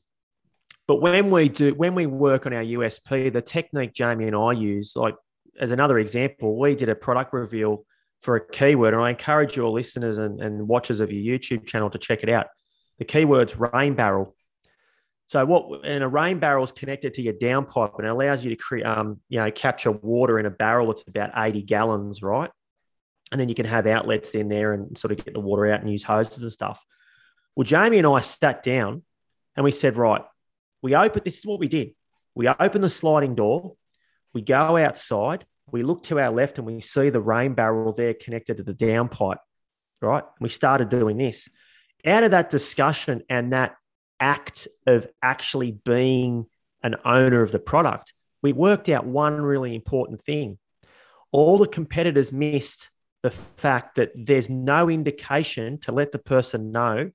but 0.88 1.02
when 1.02 1.30
we 1.30 1.50
do 1.50 1.74
when 1.76 1.96
we 1.96 2.06
work 2.06 2.46
on 2.46 2.54
our 2.54 2.64
USP, 2.64 3.32
the 3.34 3.42
technique 3.42 3.94
Jamie 3.94 4.28
and 4.28 4.36
I 4.36 4.54
use, 4.54 4.94
like 4.96 5.16
as 5.60 5.72
another 5.72 6.00
example, 6.00 6.58
we 6.58 6.76
did 6.76 6.90
a 6.90 6.96
product 6.96 7.34
reveal 7.34 7.86
for 8.22 8.38
a 8.38 8.48
keyword, 8.48 8.94
and 8.94 9.04
I 9.04 9.10
encourage 9.10 9.58
your 9.58 9.70
listeners 9.70 10.18
and, 10.18 10.42
and 10.42 10.68
watchers 10.68 11.02
of 11.02 11.12
your 11.12 11.38
YouTube 11.38 11.66
channel 11.66 11.90
to 11.90 11.98
check 11.98 12.24
it 12.24 12.30
out. 12.30 12.48
The 13.00 13.06
keyword's 13.06 13.58
rain 13.58 13.96
barrel. 13.96 14.36
So 15.28 15.46
what 15.46 15.86
and 15.86 16.04
a 16.04 16.08
rain 16.08 16.40
barrel 16.40 16.64
is 16.64 16.72
connected 16.72 17.16
to 17.16 17.22
your 17.22 17.34
downpipe 17.34 17.98
and 17.98 18.08
it 18.08 18.10
allows 18.10 18.44
you 18.44 18.50
to 18.50 18.56
create 18.56 18.86
um, 18.86 19.20
you 19.28 19.40
know, 19.40 19.52
capture 19.52 19.92
water 19.92 20.40
in 20.40 20.46
a 20.46 20.50
barrel 20.50 20.88
that's 20.88 21.04
about 21.06 21.32
80 21.36 21.64
gallons, 21.64 22.24
right? 22.24 22.50
And 23.32 23.40
then 23.40 23.50
you 23.50 23.56
can 23.56 23.66
have 23.66 23.88
outlets 23.88 24.36
in 24.36 24.48
there 24.48 24.74
and 24.74 24.98
sort 24.98 25.12
of 25.12 25.24
get 25.24 25.34
the 25.34 25.42
water 25.42 25.70
out 25.70 25.82
and 25.82 25.92
use 25.92 26.04
hoses 26.04 26.42
and 26.42 26.52
stuff. 26.52 26.82
Well, 27.56 27.66
Jamie 27.66 27.98
and 27.98 28.08
I 28.08 28.22
sat 28.22 28.64
down 28.64 29.04
and 29.58 29.66
we 29.66 29.72
said, 29.72 29.98
right, 29.98 30.22
we 30.82 30.96
open 30.96 31.24
this 31.26 31.40
is 31.40 31.46
what 31.46 31.60
we 31.60 31.68
did. 31.68 31.90
We 32.34 32.48
open 32.48 32.82
the 32.82 32.90
sliding 32.90 33.36
door, 33.36 33.76
we 34.34 34.42
go 34.42 34.78
outside, 34.78 35.46
we 35.72 35.82
look 35.82 36.04
to 36.04 36.20
our 36.20 36.32
left 36.32 36.58
and 36.58 36.68
we 36.68 36.80
see 36.80 37.10
the 37.10 37.20
rain 37.20 37.54
barrel 37.54 37.92
there 37.92 38.14
connected 38.14 38.58
to 38.58 38.64
the 38.64 38.74
downpipe, 38.74 39.40
right? 40.02 40.24
We 40.40 40.48
started 40.48 40.90
doing 40.90 41.18
this. 41.18 41.50
Out 42.06 42.24
of 42.24 42.32
that 42.32 42.50
discussion 42.50 43.24
and 43.28 43.52
that 43.52 43.76
act 44.20 44.68
of 44.86 45.08
actually 45.22 45.72
being 45.72 46.46
an 46.84 46.96
owner 47.06 47.42
of 47.42 47.52
the 47.52 47.60
product, 47.60 48.14
we 48.42 48.54
worked 48.54 48.90
out 48.90 49.06
one 49.06 49.42
really 49.42 49.76
important 49.76 50.22
thing. 50.22 50.58
All 51.32 51.58
the 51.58 51.68
competitors 51.68 52.32
missed 52.32 52.90
the 53.24 53.32
fact 53.32 53.96
that 53.96 54.12
there's 54.16 54.50
no 54.50 54.90
indication 54.90 55.80
to 55.80 55.92
let 55.92 56.12
the 56.12 56.20
person 56.20 56.72
know 56.72 57.12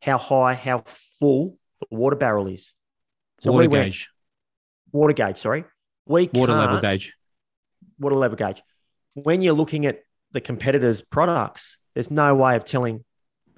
how 0.00 0.18
high, 0.18 0.54
how 0.54 0.82
full 0.86 1.58
the 1.80 1.86
water 1.90 2.16
barrel 2.16 2.48
is. 2.48 2.74
So 3.40 3.52
water 3.52 3.62
we 3.62 3.68
went- 3.68 3.84
gauge, 3.86 4.08
water 4.90 5.12
gauge, 5.14 5.38
sorry. 5.38 5.64
We 6.06 6.28
water 6.34 6.52
level 6.52 6.80
gauge. 6.80 7.14
water 7.98 8.16
level 8.16 8.36
gauge. 8.36 8.62
When 9.14 9.42
you're 9.42 9.54
looking 9.54 9.86
at 9.86 10.02
the 10.32 10.40
competitors' 10.40 11.00
products, 11.00 11.78
there's 11.94 12.10
no 12.10 12.34
way 12.34 12.56
of 12.56 12.64
telling 12.64 13.04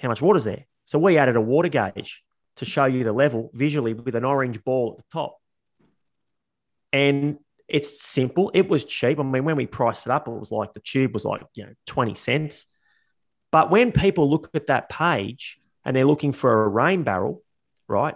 how 0.01 0.09
much 0.09 0.21
water's 0.21 0.45
there. 0.45 0.67
So 0.85 0.99
we 0.99 1.17
added 1.17 1.37
a 1.37 1.41
water 1.41 1.69
gauge 1.69 2.23
to 2.57 2.65
show 2.65 2.85
you 2.85 3.05
the 3.05 3.13
level 3.13 3.51
visually 3.53 3.95
with 3.95 4.15
an 4.15 4.25
orange 4.25 4.63
ball 4.65 4.93
at 4.93 4.99
the 4.99 5.11
top. 5.13 5.39
And 6.93 7.39
it's 7.69 8.03
simple. 8.03 8.51
It 8.55 8.69
was 8.69 8.85
cheap. 8.85 9.19
I 9.19 9.23
mean, 9.23 9.45
when 9.45 9.57
we 9.57 9.67
priced 9.67 10.07
it 10.07 10.13
up, 10.13 10.29
it 10.29 10.33
was 10.33 10.53
like 10.53 10.73
the 10.73 10.81
tube 10.81 11.15
was 11.15 11.25
like, 11.25 11.43
you 11.55 11.65
know, 11.65 11.73
20 11.87 12.15
cents. 12.15 12.67
But 13.51 13.71
when 13.71 13.93
people 13.93 14.31
look 14.31 14.51
at 14.55 14.67
that 14.67 14.89
page 14.89 15.59
and 15.85 15.97
they're 15.97 16.05
looking 16.05 16.33
for 16.33 16.65
a 16.65 16.69
rain 16.69 17.03
barrel, 17.03 17.43
right? 17.89 18.15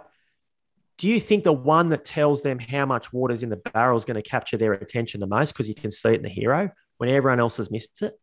Do 0.97 1.07
you 1.07 1.19
think 1.19 1.45
the 1.45 1.53
one 1.53 1.89
that 1.89 2.03
tells 2.03 2.41
them 2.41 2.59
how 2.59 2.85
much 2.85 3.13
water's 3.13 3.41
in 3.41 3.49
the 3.49 3.55
barrel 3.55 3.97
is 3.97 4.05
going 4.05 4.21
to 4.21 4.29
capture 4.29 4.57
their 4.57 4.73
attention 4.73 5.21
the 5.21 5.27
most 5.27 5.53
because 5.53 5.69
you 5.69 5.75
can 5.75 5.91
see 5.91 6.09
it 6.09 6.15
in 6.15 6.23
the 6.23 6.29
hero 6.29 6.71
when 6.97 7.09
everyone 7.09 7.39
else 7.39 7.57
has 7.57 7.71
missed 7.71 8.01
it? 8.01 8.13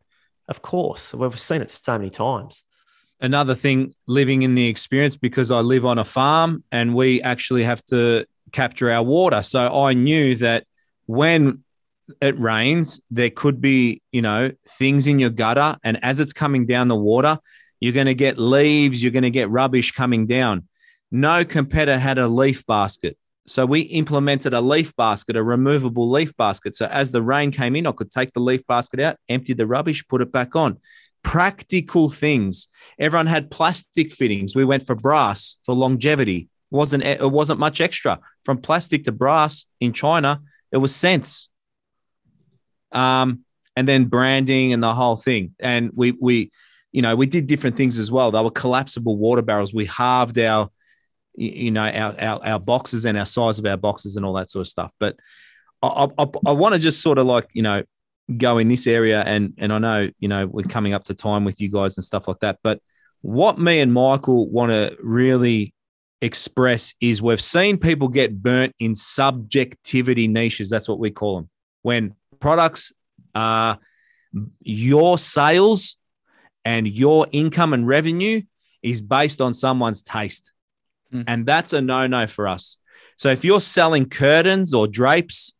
Of 0.47 0.61
course. 0.61 1.13
We've 1.13 1.39
seen 1.39 1.61
it 1.61 1.71
so 1.71 1.97
many 1.97 2.11
times. 2.11 2.63
Another 3.19 3.55
thing 3.55 3.93
living 4.07 4.43
in 4.43 4.55
the 4.55 4.67
experience 4.67 5.15
because 5.15 5.51
I 5.51 5.59
live 5.59 5.85
on 5.85 5.97
a 5.97 6.05
farm 6.05 6.63
and 6.71 6.93
we 6.93 7.21
actually 7.21 7.63
have 7.63 7.83
to 7.85 8.25
capture 8.51 8.91
our 8.91 9.03
water. 9.03 9.43
So 9.43 9.83
I 9.83 9.93
knew 9.93 10.35
that 10.35 10.65
when 11.05 11.63
it 12.21 12.39
rains, 12.39 13.01
there 13.11 13.29
could 13.29 13.59
be, 13.59 14.01
you 14.11 14.21
know, 14.21 14.51
things 14.67 15.07
in 15.07 15.19
your 15.19 15.29
gutter. 15.29 15.77
And 15.83 16.03
as 16.03 16.19
it's 16.19 16.33
coming 16.33 16.65
down 16.65 16.87
the 16.87 16.95
water, 16.95 17.39
you're 17.79 17.93
going 17.93 18.07
to 18.07 18.15
get 18.15 18.37
leaves, 18.37 19.01
you're 19.01 19.11
going 19.11 19.23
to 19.23 19.31
get 19.31 19.49
rubbish 19.49 19.91
coming 19.91 20.25
down. 20.25 20.67
No 21.11 21.43
competitor 21.43 21.99
had 21.99 22.17
a 22.17 22.27
leaf 22.27 22.65
basket. 22.65 23.17
So 23.45 23.65
we 23.65 23.81
implemented 23.81 24.53
a 24.53 24.59
leaf 24.59 24.93
basket, 24.97 25.37
a 25.37 25.43
removable 25.43 26.11
leaf 26.11 26.35
basket. 26.35 26.75
So 26.75 26.85
as 26.85 27.11
the 27.11 27.21
rain 27.21 27.51
came 27.51 27.77
in, 27.77 27.87
I 27.87 27.93
could 27.93 28.11
take 28.11 28.33
the 28.33 28.41
leaf 28.41 28.67
basket 28.67 28.99
out, 28.99 29.17
empty 29.29 29.53
the 29.53 29.65
rubbish, 29.65 30.05
put 30.07 30.21
it 30.21 30.33
back 30.33 30.55
on. 30.55 30.79
Practical 31.27 32.09
things. 32.09 32.67
Everyone 32.97 33.27
had 33.27 33.51
plastic 33.51 34.11
fittings. 34.11 34.55
We 34.55 34.65
went 34.65 34.85
for 34.85 34.95
brass 34.95 35.57
for 35.63 35.75
longevity. 35.75 36.49
It 36.71 36.75
wasn't 36.75 37.03
It 37.03 37.31
wasn't 37.31 37.59
much 37.59 37.81
extra. 37.81 38.19
From 38.45 38.59
plastic 38.59 39.03
to 39.05 39.11
brass 39.11 39.65
in 39.79 39.93
China, 39.93 40.41
it 40.71 40.77
was 40.77 40.95
cents. 40.95 41.49
Um, 42.91 43.43
and 43.75 43.87
then 43.87 44.05
branding 44.05 44.73
and 44.73 44.81
the 44.81 44.93
whole 44.93 45.17
thing. 45.17 45.53
And 45.59 45.91
we 45.93 46.11
we, 46.11 46.51
you 46.91 47.01
know, 47.01 47.15
we 47.15 47.25
did 47.25 47.45
different 47.47 47.75
things 47.75 47.99
as 47.99 48.09
well. 48.09 48.31
They 48.31 48.41
were 48.41 48.49
collapsible 48.49 49.17
water 49.17 49.41
barrels. 49.41 49.73
We 49.73 49.85
halved 49.85 50.39
our 50.39 50.71
you 51.37 51.71
know 51.71 51.87
our, 51.87 52.19
our 52.19 52.45
our 52.45 52.59
boxes 52.59 53.05
and 53.05 53.17
our 53.17 53.25
size 53.25 53.59
of 53.59 53.65
our 53.65 53.77
boxes 53.77 54.15
and 54.15 54.25
all 54.25 54.33
that 54.33 54.49
sort 54.49 54.61
of 54.61 54.67
stuff 54.67 54.91
but 54.99 55.15
i 55.83 56.07
i, 56.17 56.25
I 56.47 56.51
want 56.51 56.73
to 56.73 56.81
just 56.81 57.01
sort 57.01 57.19
of 57.19 57.27
like 57.27 57.47
you 57.53 57.61
know 57.61 57.83
go 58.35 58.57
in 58.57 58.67
this 58.67 58.87
area 58.87 59.21
and 59.21 59.53
and 59.57 59.71
i 59.71 59.77
know 59.77 60.09
you 60.19 60.27
know 60.27 60.45
we're 60.47 60.63
coming 60.63 60.93
up 60.93 61.03
to 61.05 61.13
time 61.13 61.45
with 61.45 61.61
you 61.61 61.69
guys 61.69 61.97
and 61.97 62.03
stuff 62.03 62.27
like 62.27 62.39
that 62.39 62.59
but 62.61 62.81
what 63.21 63.57
me 63.57 63.79
and 63.79 63.93
michael 63.93 64.49
want 64.49 64.69
to 64.71 64.95
really 65.01 65.73
express 66.21 66.93
is 66.99 67.21
we've 67.21 67.39
seen 67.39 67.77
people 67.77 68.07
get 68.07 68.41
burnt 68.41 68.75
in 68.79 68.93
subjectivity 68.93 70.27
niches 70.27 70.69
that's 70.69 70.89
what 70.89 70.99
we 70.99 71.09
call 71.09 71.37
them 71.37 71.49
when 71.83 72.13
products 72.39 72.91
are 73.33 73.79
your 74.59 75.17
sales 75.17 75.95
and 76.65 76.87
your 76.87 77.27
income 77.31 77.73
and 77.73 77.87
revenue 77.87 78.41
is 78.83 79.01
based 79.01 79.41
on 79.41 79.53
someone's 79.53 80.01
taste. 80.03 80.53
Mm. 81.13 81.23
and 81.25 81.45
that's 81.45 81.71
a 81.71 81.79
no-no 81.79 82.27
for 82.27 82.49
us. 82.49 82.77
So 83.15 83.29
if 83.29 83.45
you're 83.45 83.61
selling 83.61 84.09
curtains 84.09 84.73
or 84.73 84.85
drapes 84.87 85.53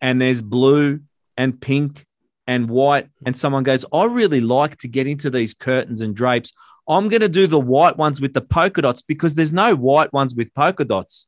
and 0.00 0.18
there's 0.18 0.40
blue 0.40 1.00
and 1.38 1.58
pink 1.58 2.04
and 2.46 2.68
white, 2.68 3.08
and 3.24 3.34
someone 3.34 3.62
goes, 3.62 3.86
I 3.92 4.04
really 4.04 4.40
like 4.40 4.76
to 4.78 4.88
get 4.88 5.06
into 5.06 5.30
these 5.30 5.54
curtains 5.54 6.02
and 6.02 6.14
drapes. 6.14 6.52
I'm 6.88 7.08
going 7.08 7.20
to 7.20 7.28
do 7.28 7.46
the 7.46 7.60
white 7.60 7.96
ones 7.96 8.20
with 8.20 8.34
the 8.34 8.40
polka 8.40 8.82
dots 8.82 9.02
because 9.02 9.34
there's 9.34 9.52
no 9.52 9.74
white 9.74 10.12
ones 10.12 10.34
with 10.34 10.52
polka 10.54 10.84
dots. 10.84 11.26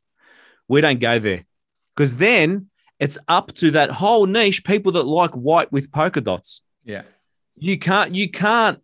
We 0.68 0.80
don't 0.80 1.00
go 1.00 1.18
there 1.18 1.44
because 1.94 2.16
then 2.16 2.68
it's 2.98 3.18
up 3.28 3.52
to 3.54 3.70
that 3.72 3.90
whole 3.90 4.26
niche 4.26 4.64
people 4.64 4.92
that 4.92 5.04
like 5.04 5.32
white 5.32 5.70
with 5.70 5.92
polka 5.92 6.20
dots. 6.20 6.62
Yeah. 6.84 7.02
You 7.56 7.78
can't, 7.78 8.14
you 8.14 8.30
can't, 8.30 8.80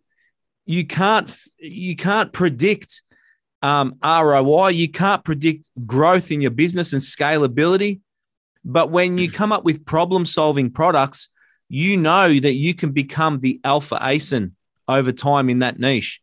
you 0.65 0.85
can't, 0.85 1.35
you 1.57 1.95
can't 1.95 2.31
predict 2.31 3.01
um, 3.61 3.95
ROI. 4.03 4.69
You 4.69 4.89
can't 4.89 5.23
predict 5.23 5.67
growth 5.85 6.31
in 6.31 6.41
your 6.41 6.51
business 6.51 6.93
and 6.93 7.01
scalability. 7.01 8.01
But 8.63 8.91
when 8.91 9.17
you 9.17 9.31
come 9.31 9.51
up 9.51 9.63
with 9.63 9.85
problem 9.85 10.25
solving 10.25 10.71
products, 10.71 11.29
you 11.69 11.97
know 11.97 12.39
that 12.39 12.53
you 12.53 12.73
can 12.73 12.91
become 12.91 13.39
the 13.39 13.59
alpha 13.63 13.97
ASIN 14.01 14.51
over 14.87 15.11
time 15.11 15.49
in 15.49 15.59
that 15.59 15.79
niche. 15.79 16.21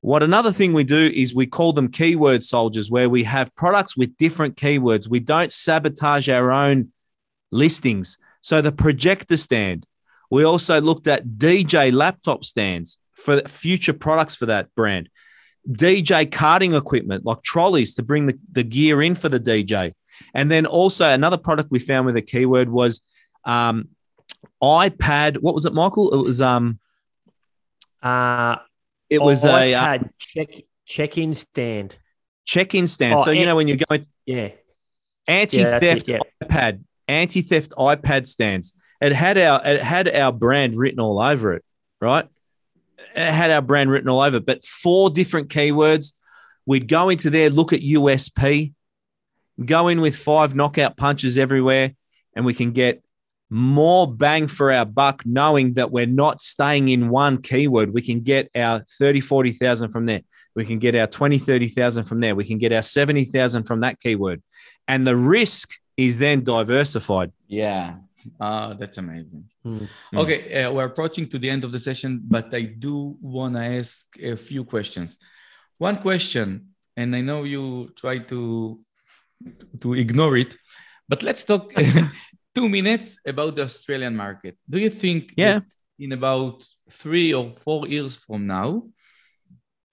What 0.00 0.22
another 0.22 0.52
thing 0.52 0.72
we 0.72 0.84
do 0.84 1.10
is 1.12 1.34
we 1.34 1.46
call 1.46 1.72
them 1.72 1.90
keyword 1.90 2.44
soldiers, 2.44 2.90
where 2.90 3.08
we 3.08 3.24
have 3.24 3.54
products 3.56 3.96
with 3.96 4.16
different 4.16 4.56
keywords. 4.56 5.08
We 5.08 5.20
don't 5.20 5.52
sabotage 5.52 6.28
our 6.28 6.52
own 6.52 6.92
listings. 7.50 8.16
So 8.40 8.60
the 8.60 8.72
projector 8.72 9.36
stand, 9.36 9.86
we 10.30 10.44
also 10.44 10.80
looked 10.80 11.08
at 11.08 11.26
DJ 11.26 11.92
laptop 11.92 12.44
stands 12.44 12.98
for 13.14 13.40
future 13.42 13.92
products 13.92 14.36
for 14.36 14.46
that 14.46 14.72
brand. 14.76 15.08
DJ 15.68 16.30
carting 16.30 16.74
equipment 16.74 17.26
like 17.26 17.42
trolleys 17.42 17.94
to 17.94 18.02
bring 18.02 18.26
the, 18.26 18.38
the 18.52 18.62
gear 18.62 19.02
in 19.02 19.14
for 19.14 19.28
the 19.28 19.40
DJ. 19.40 19.92
And 20.34 20.50
then 20.50 20.66
also 20.66 21.06
another 21.08 21.36
product 21.36 21.70
we 21.70 21.78
found 21.78 22.06
with 22.06 22.16
a 22.16 22.22
keyword 22.22 22.68
was 22.68 23.02
um, 23.44 23.88
iPad. 24.62 25.38
What 25.38 25.54
was 25.54 25.66
it, 25.66 25.72
Michael? 25.72 26.12
It 26.12 26.22
was 26.22 26.40
um, 26.42 26.78
Uh, 28.02 28.56
it 29.10 29.20
was 29.20 29.44
a 29.44 29.74
uh, 29.74 29.98
check 30.18 30.62
check-in 30.86 31.34
stand. 31.34 31.96
check-in 32.44 32.86
stand. 32.86 33.18
Oh, 33.18 33.24
so 33.24 33.30
you 33.30 33.46
know 33.46 33.56
when 33.56 33.68
you're 33.68 33.78
going 33.88 34.04
Yeah, 34.26 34.50
anti-theft 35.26 36.08
Yeah, 36.08 36.18
that's 36.18 36.30
it, 36.42 36.48
iPad, 36.48 36.84
anti-theft 37.06 37.72
iPad 37.76 38.26
stands. 38.26 38.74
It 39.00 39.12
had 39.12 39.38
our 39.38 39.64
it 39.64 39.82
had 39.82 40.08
our 40.14 40.32
brand 40.32 40.76
written 40.76 41.00
all 41.00 41.20
over 41.20 41.54
it. 41.54 41.64
right? 42.00 42.26
It 43.14 43.32
had 43.32 43.50
our 43.50 43.62
brand 43.62 43.90
written 43.90 44.08
all 44.08 44.20
over, 44.20 44.38
it, 44.38 44.46
but 44.46 44.64
four 44.64 45.10
different 45.10 45.48
keywords. 45.48 46.12
We'd 46.66 46.88
go 46.88 47.08
into 47.08 47.30
there, 47.30 47.48
look 47.48 47.72
at 47.72 47.80
USP, 47.80 48.72
go 49.64 49.88
in 49.88 50.00
with 50.00 50.16
five 50.16 50.54
knockout 50.54 50.96
punches 50.96 51.38
everywhere, 51.38 51.94
and 52.34 52.44
we 52.44 52.54
can 52.54 52.72
get 52.72 53.02
more 53.50 54.12
bang 54.12 54.46
for 54.46 54.70
our 54.70 54.84
buck 54.84 55.24
knowing 55.24 55.74
that 55.74 55.90
we're 55.90 56.06
not 56.06 56.40
staying 56.40 56.88
in 56.90 57.08
one 57.08 57.40
keyword. 57.40 57.94
We 57.94 58.02
can 58.02 58.20
get 58.20 58.50
our 58.54 58.80
30, 58.98 59.20
40,000 59.20 59.90
from 59.90 60.06
there. 60.06 60.20
We 60.54 60.64
can 60.64 60.78
get 60.78 60.94
our 60.94 61.06
20, 61.06 61.38
30,000 61.38 62.04
from 62.04 62.20
there. 62.20 62.34
We 62.34 62.44
can 62.44 62.58
get 62.58 62.72
our 62.72 62.82
70,000 62.82 63.64
from 63.64 63.80
that 63.80 64.00
keyword. 64.00 64.42
And 64.86 65.06
the 65.06 65.16
risk 65.16 65.70
is 65.96 66.18
then 66.18 66.44
diversified. 66.44 67.32
Yeah. 67.46 67.96
Uh, 68.40 68.74
that's 68.74 68.98
amazing. 68.98 69.44
Mm. 69.64 69.88
Okay, 70.14 70.62
uh, 70.62 70.72
we're 70.72 70.84
approaching 70.84 71.26
to 71.28 71.38
the 71.38 71.48
end 71.48 71.64
of 71.64 71.72
the 71.72 71.78
session, 71.78 72.20
but 72.24 72.54
I 72.54 72.62
do 72.62 73.16
want 73.20 73.54
to 73.54 73.60
ask 73.60 74.06
a 74.20 74.36
few 74.36 74.64
questions. 74.64 75.16
One 75.78 75.96
question, 75.96 76.74
and 76.96 77.14
I 77.14 77.20
know 77.20 77.44
you 77.44 77.92
try 77.96 78.18
to 78.18 78.80
to 79.80 79.94
ignore 79.94 80.36
it, 80.36 80.56
but 81.08 81.22
let's 81.22 81.44
talk 81.44 81.72
two 82.54 82.68
minutes 82.68 83.16
about 83.26 83.56
the 83.56 83.62
Australian 83.62 84.16
market. 84.16 84.56
Do 84.68 84.78
you 84.78 84.90
think 84.90 85.32
Yeah. 85.36 85.60
in 85.98 86.12
about 86.12 86.66
three 86.90 87.34
or 87.34 87.52
four 87.64 87.86
years 87.88 88.16
from 88.16 88.46
now, 88.46 88.82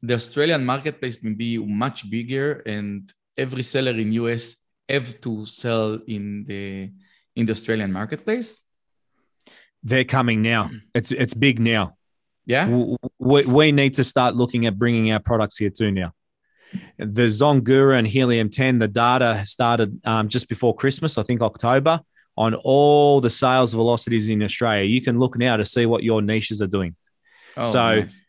the 0.02 0.14
Australian 0.16 0.64
marketplace 0.66 1.18
will 1.24 1.36
be 1.36 1.58
much 1.58 2.10
bigger 2.10 2.62
and 2.66 3.12
every 3.38 3.64
seller 3.64 3.92
in 3.92 4.12
US 4.14 4.56
have 4.90 5.20
to 5.22 5.46
sell 5.46 6.00
in 6.08 6.46
the 6.48 6.92
in 7.36 7.46
the 7.46 7.52
Australian 7.52 7.92
marketplace? 7.92 8.60
They're 9.84 10.06
coming 10.06 10.42
now. 10.42 10.70
It's 10.94 11.12
it's 11.12 11.34
big 11.34 11.60
now. 11.60 11.98
Yeah. 12.46 12.68
We, 13.20 13.46
we 13.46 13.72
need 13.72 13.96
to 13.96 14.04
start 14.04 14.36
looking 14.36 14.66
at 14.68 14.78
bringing 14.78 15.12
our 15.12 15.20
products 15.20 15.58
here 15.58 15.72
too 15.72 15.92
now. 15.92 16.12
The 16.98 17.28
ZonGuru 17.28 17.98
and 17.98 18.08
Helium 18.08 18.50
10, 18.50 18.80
the 18.80 18.88
data 18.88 19.42
started 19.46 20.00
um, 20.06 20.28
just 20.30 20.48
before 20.50 20.76
Christmas, 20.76 21.18
I 21.18 21.24
think 21.24 21.42
October, 21.42 22.02
on 22.38 22.54
all 22.54 23.22
the 23.22 23.30
sales 23.30 23.74
velocities 23.74 24.30
in 24.30 24.44
Australia. 24.44 24.86
You 24.86 25.02
can 25.02 25.20
look 25.20 25.38
now 25.38 25.58
to 25.58 25.66
see 25.66 25.86
what 25.86 26.04
your 26.04 26.22
niches 26.22 26.62
are 26.62 26.68
doing. 26.68 26.96
Oh, 27.58 27.72
So- 27.72 27.96
nice. 28.02 28.20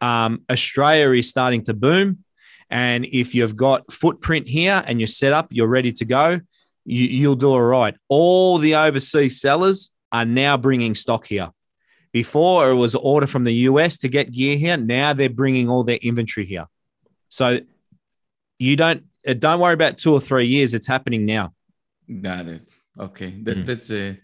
um, 0.00 0.42
Australia 0.50 1.18
is 1.18 1.28
starting 1.28 1.62
to 1.64 1.74
boom. 1.74 2.24
And 2.68 3.04
if 3.06 3.34
you've 3.34 3.54
got 3.56 3.90
footprint 3.92 4.48
here 4.48 4.82
and 4.86 5.00
you're 5.00 5.06
set 5.06 5.32
up, 5.32 5.46
you're 5.50 5.68
ready 5.68 5.92
to 5.92 6.04
go, 6.04 6.40
you, 6.84 7.04
you'll 7.06 7.36
do 7.36 7.50
all 7.50 7.62
right. 7.62 7.94
All 8.08 8.58
the 8.58 8.74
overseas 8.74 9.40
sellers 9.40 9.90
are 10.10 10.24
now 10.24 10.56
bringing 10.56 10.94
stock 10.94 11.26
here. 11.26 11.50
Before 12.12 12.70
it 12.70 12.74
was 12.74 12.94
order 12.94 13.26
from 13.26 13.44
the 13.44 13.52
US 13.70 13.98
to 13.98 14.08
get 14.08 14.32
gear 14.32 14.56
here. 14.56 14.76
Now 14.76 15.12
they're 15.12 15.28
bringing 15.30 15.68
all 15.68 15.84
their 15.84 15.98
inventory 16.02 16.46
here. 16.46 16.66
So 17.28 17.60
you 18.58 18.76
don't 18.76 19.04
uh, 19.26 19.34
don't 19.34 19.60
worry 19.60 19.74
about 19.74 19.98
two 19.98 20.12
or 20.12 20.20
three 20.20 20.46
years. 20.46 20.74
It's 20.74 20.86
happening 20.86 21.26
now. 21.26 21.52
Got 22.20 22.46
it. 22.46 22.62
Okay, 22.98 23.30
that, 23.42 23.56
Mm. 23.58 23.66
that's 23.66 23.90
a 23.90 24.18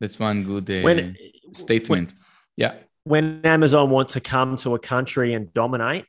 that's 0.00 0.18
one 0.18 0.44
good 0.44 0.70
uh, 0.70 0.82
When 0.82 1.16
statement. 1.52 2.14
yeah, 2.56 2.74
when 3.04 3.40
Amazon 3.44 3.90
want 3.90 4.08
to 4.10 4.20
come 4.20 4.56
to 4.58 4.74
a 4.74 4.78
country 4.78 5.34
and 5.34 5.52
dominate, 5.52 6.06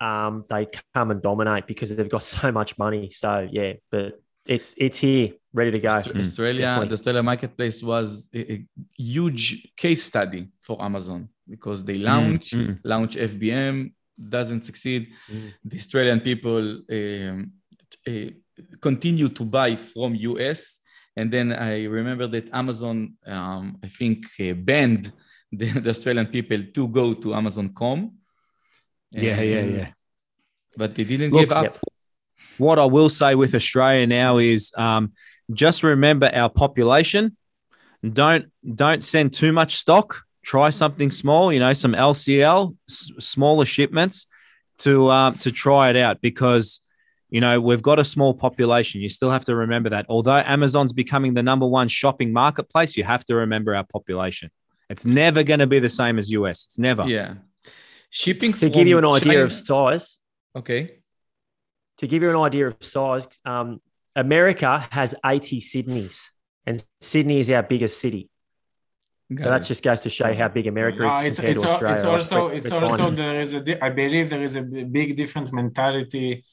um, 0.00 0.44
they 0.50 0.66
come 0.94 1.10
and 1.10 1.22
dominate 1.22 1.66
because 1.66 1.94
they've 1.96 2.08
got 2.08 2.22
so 2.38 2.50
much 2.52 2.76
money. 2.78 3.10
So 3.10 3.48
yeah, 3.50 3.74
but 3.90 4.20
it's 4.46 4.74
it's 4.76 4.98
here, 4.98 5.32
ready 5.52 5.70
to 5.70 5.78
go. 5.78 5.88
Mm. 5.88 6.20
Australia, 6.20 6.60
definitely. 6.60 6.88
the 6.88 6.94
Australia 6.94 7.22
marketplace 7.22 7.82
was 7.82 8.28
a, 8.34 8.52
a 8.54 8.66
huge 8.96 9.72
case 9.76 10.02
study 10.02 10.48
for 10.60 10.82
Amazon 10.82 11.28
because 11.48 11.84
they 11.84 11.94
launch 11.94 12.50
mm. 12.50 12.78
launch 12.84 13.16
FBM 13.16 13.92
doesn't 14.16 14.62
succeed. 14.62 15.12
Mm. 15.30 15.52
The 15.64 15.76
Australian 15.76 16.20
people 16.20 16.82
um, 16.90 17.52
uh, 18.06 18.30
continue 18.80 19.28
to 19.28 19.44
buy 19.44 19.76
from 19.76 20.14
US, 20.14 20.78
and 21.16 21.32
then 21.32 21.52
I 21.52 21.84
remember 21.84 22.26
that 22.28 22.50
Amazon, 22.52 23.14
um, 23.26 23.78
I 23.82 23.88
think, 23.88 24.26
uh, 24.40 24.52
banned 24.54 25.12
the, 25.52 25.66
the 25.80 25.90
Australian 25.90 26.26
people 26.26 26.62
to 26.62 26.88
go 26.88 27.14
to 27.14 27.34
Amazon.com. 27.34 28.12
Yeah, 29.10 29.40
yeah, 29.40 29.64
yeah. 29.64 29.88
But 30.76 30.94
they 30.94 31.04
didn't 31.04 31.32
Look, 31.32 31.42
give 31.42 31.52
up. 31.52 31.64
Yep. 31.64 31.78
what 32.58 32.78
I 32.78 32.84
will 32.84 33.08
say 33.08 33.34
with 33.34 33.54
Australia 33.54 34.06
now 34.06 34.38
is 34.38 34.72
um, 34.76 35.12
just 35.52 35.82
remember 35.82 36.30
our 36.34 36.50
population. 36.50 37.36
Don't 38.02 38.46
don't 38.74 39.02
send 39.02 39.32
too 39.32 39.52
much 39.52 39.76
stock. 39.76 40.24
Try 40.44 40.70
something 40.70 41.10
small. 41.10 41.52
You 41.52 41.60
know, 41.60 41.72
some 41.72 41.92
LCL, 41.92 42.76
s- 42.88 43.10
smaller 43.18 43.64
shipments 43.64 44.26
to 44.78 45.10
um, 45.10 45.34
to 45.38 45.50
try 45.50 45.88
it 45.90 45.96
out 45.96 46.20
because 46.20 46.80
you 47.30 47.40
know 47.40 47.60
we've 47.60 47.82
got 47.82 47.98
a 47.98 48.04
small 48.04 48.34
population. 48.34 49.00
You 49.00 49.08
still 49.08 49.30
have 49.30 49.44
to 49.46 49.56
remember 49.56 49.90
that. 49.90 50.06
Although 50.08 50.42
Amazon's 50.44 50.92
becoming 50.92 51.34
the 51.34 51.42
number 51.42 51.66
one 51.66 51.88
shopping 51.88 52.32
marketplace, 52.32 52.96
you 52.96 53.04
have 53.04 53.24
to 53.26 53.34
remember 53.36 53.74
our 53.74 53.84
population. 53.84 54.50
It's 54.90 55.06
never 55.06 55.42
going 55.42 55.60
to 55.60 55.66
be 55.66 55.78
the 55.78 55.88
same 55.88 56.18
as 56.18 56.30
US. 56.30 56.66
It's 56.66 56.78
never. 56.78 57.04
Yeah. 57.04 57.34
Shipping 58.10 58.52
To 58.52 58.68
give 58.68 58.86
you 58.86 58.98
an 58.98 59.04
from 59.04 59.14
idea 59.14 59.42
of 59.44 59.52
size, 59.52 60.20
Okay. 60.54 60.98
to 61.98 62.06
give 62.06 62.22
you 62.22 62.30
an 62.30 62.36
idea 62.36 62.68
of 62.68 62.76
size, 62.80 63.26
um, 63.44 63.80
America 64.14 64.86
has 64.90 65.14
80 65.24 65.60
Sydneys, 65.60 66.28
and 66.66 66.84
Sydney 67.00 67.40
is 67.40 67.50
our 67.50 67.62
biggest 67.64 67.98
city. 67.98 68.28
So 69.38 69.44
Got 69.44 69.50
that 69.60 69.66
just 69.66 69.82
goes 69.82 70.00
to 70.02 70.10
show 70.18 70.32
how 70.40 70.48
big 70.48 70.66
America 70.74 71.00
No, 71.02 71.16
is 71.16 71.22
it's, 71.24 71.36
compared 71.36 71.56
it's, 71.56 71.62
to 71.62 71.68
al- 71.68 71.74
Australia. 71.74 71.96
it's 71.96 72.04
also 72.32 72.48
it's 72.58 72.72
also 72.72 73.10
there 73.22 73.40
is 73.44 73.50
a 73.54 73.60
di- 73.68 73.80
I 73.88 73.90
believe 74.02 74.26
there 74.34 74.42
is 74.48 74.54
a 74.56 74.62
b- 74.62 74.84
big 74.98 75.08
different 75.16 75.48
mentality 75.52 76.44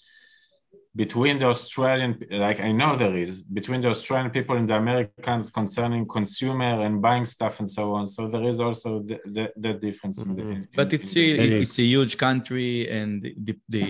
between 1.03 1.35
the 1.39 1.45
Australian 1.55 2.11
like 2.45 2.59
I 2.59 2.71
know 2.79 2.91
there 3.03 3.15
is 3.25 3.31
between 3.59 3.79
the 3.81 3.89
Australian 3.95 4.29
people 4.37 4.55
and 4.57 4.67
the 4.71 4.75
Americans 4.75 5.45
concerning 5.49 6.03
consumer 6.17 6.73
and 6.85 7.01
buying 7.01 7.25
stuff 7.25 7.53
and 7.61 7.69
so 7.77 7.83
on. 7.97 8.03
So 8.07 8.27
there 8.27 8.45
is 8.51 8.59
also 8.59 8.89
the, 9.09 9.17
the, 9.35 9.45
the 9.65 9.73
difference. 9.85 10.17
In 10.23 10.35
the, 10.35 10.41
Mhm. 10.43 10.51
in, 10.55 10.67
But 10.75 10.87
in- 10.93 10.99
it's 10.99 11.15
in 11.15 11.39
a, 11.39 11.43
It 11.43 11.51
it's 11.63 11.77
a 11.79 11.83
huge 11.95 12.13
country 12.17 12.89
and 12.97 13.21
the, 13.23 13.31
the, 13.47 13.53
the 13.75 13.87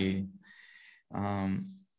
um 1.14 1.50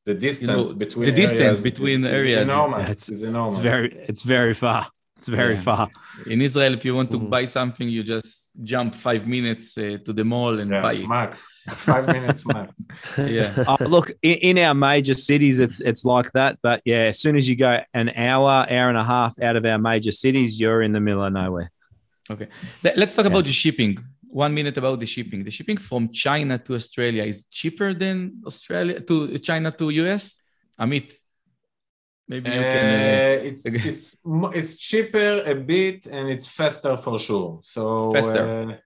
the 0.05 0.15
distance 0.15 0.69
know, 0.71 0.77
between 0.83 1.05
the 1.05 1.11
distance 1.23 1.41
areas 1.41 1.63
between 1.63 1.99
is, 2.05 2.11
is 2.11 2.17
areas 2.19 2.39
is- 2.43 2.49
enormous. 2.49 2.89
It's, 2.93 3.09
It's, 3.09 3.23
enormous. 3.31 3.55
it's 3.55 3.63
very 3.71 3.89
it's 4.09 4.21
very 4.37 4.53
far. 4.53 4.83
It's 5.24 5.30
very 5.41 5.53
Yeah. 5.55 5.61
far. 5.69 5.89
in 6.34 6.39
Israel 6.41 6.74
if 6.78 6.84
you 6.88 6.93
want 6.99 7.09
to 7.15 7.19
Mhm. 7.19 7.30
buy 7.36 7.43
something 7.57 7.88
you 7.97 8.03
just 8.15 8.32
jump 8.71 8.91
5 8.93 9.24
minutes 9.36 9.67
uh, 9.78 9.97
to 10.05 10.11
the 10.19 10.24
mall 10.34 10.53
and 10.61 10.69
yeah, 10.71 10.82
buy 10.88 10.93
it. 11.01 11.07
max 11.17 11.32
five 11.89 12.05
minutes 12.15 12.41
max. 12.53 12.69
Yeah. 13.38 13.51
oh, 13.71 13.78
look, 13.95 14.07
in, 14.30 14.36
in 14.49 14.55
our 14.65 14.76
major 14.89 15.15
cities, 15.30 15.55
it's 15.65 15.78
it's 15.89 16.03
like 16.13 16.30
that. 16.39 16.51
But 16.67 16.78
yeah, 16.91 17.03
as 17.11 17.17
soon 17.24 17.36
as 17.39 17.43
you 17.49 17.55
go 17.67 17.71
an 18.01 18.09
hour, 18.30 18.53
hour 18.76 18.88
and 18.93 18.99
a 19.05 19.07
half 19.15 19.34
out 19.47 19.55
of 19.59 19.63
our 19.71 19.80
major 19.91 20.13
cities, 20.24 20.49
you're 20.61 20.82
in 20.88 20.91
the 20.97 21.03
middle 21.07 21.24
of 21.28 21.34
nowhere. 21.43 21.69
Let- 22.86 22.97
Let's 23.01 23.13
talk 23.15 23.26
Yeah. 23.26 23.34
about 23.34 23.45
the 23.51 23.57
shipping. 23.63 23.93
One 24.45 24.53
minute 24.59 24.76
about 24.84 24.97
the 25.03 25.09
shipping. 25.15 25.39
The 25.47 25.53
shipping 25.57 25.80
from 25.89 26.01
China 26.26 26.55
to 26.65 26.71
Australia 26.80 27.24
is 27.32 27.38
cheaper 27.59 27.89
than 28.03 28.15
Australia 28.49 28.97
to 29.09 29.15
China 29.49 29.69
to 29.80 29.86
US. 30.03 30.26
Amit, 30.84 31.07
maybe 32.28 32.49
you 32.49 32.63
can. 32.74 32.89
Uh, 32.89 33.13
Uh, 33.13 33.47
it's 33.47 33.65
it's 33.89 34.17
it's 34.53 34.78
cheaper 34.78 35.43
a 35.45 35.55
bit 35.55 36.05
and 36.07 36.30
it's 36.30 36.47
faster 36.47 36.97
for 36.97 37.19
sure. 37.19 37.59
So 37.61 38.11
Faster. 38.13 38.45
uh, 38.69 38.78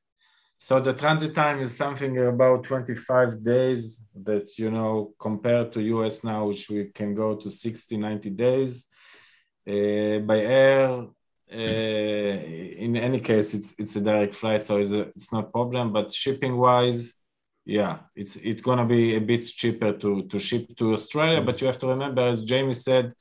so 0.59 0.79
the 0.79 0.93
transit 0.93 1.35
time 1.35 1.59
is 1.59 1.75
something 1.77 2.17
about 2.17 2.63
25 2.63 3.43
days 3.43 4.07
that 4.23 4.57
you 4.57 4.71
know 4.71 5.13
compared 5.19 5.71
to 5.73 5.81
US 5.81 6.23
now 6.23 6.47
which 6.47 6.69
we 6.69 6.85
can 6.85 7.13
go 7.13 7.35
to 7.35 7.51
60 7.51 7.97
90 7.97 8.29
days 8.31 8.87
uh, 9.67 10.19
by 10.19 10.39
air 10.39 11.05
uh, 11.53 11.55
in 11.55 12.97
any 12.97 13.19
case 13.19 13.53
it's 13.53 13.75
it's 13.79 13.95
a 13.95 14.01
direct 14.01 14.33
flight 14.33 14.63
so 14.63 14.77
it's, 14.77 14.91
a, 14.91 15.01
it's 15.09 15.31
not 15.31 15.51
problem 15.51 15.93
but 15.93 16.11
shipping 16.11 16.57
wise 16.57 17.13
yeah 17.67 17.97
it's 18.15 18.37
it's 18.37 18.61
gonna 18.61 18.85
be 18.85 19.15
a 19.15 19.19
bit 19.19 19.43
cheaper 19.45 19.91
to 19.91 20.23
to 20.31 20.39
ship 20.39 20.63
to 20.77 20.93
australia 20.93 21.41
but 21.41 21.59
you 21.59 21.67
have 21.67 21.77
to 21.77 21.87
remember 21.87 22.21
as 22.21 22.43
jamie 22.43 22.71
said 22.73 23.13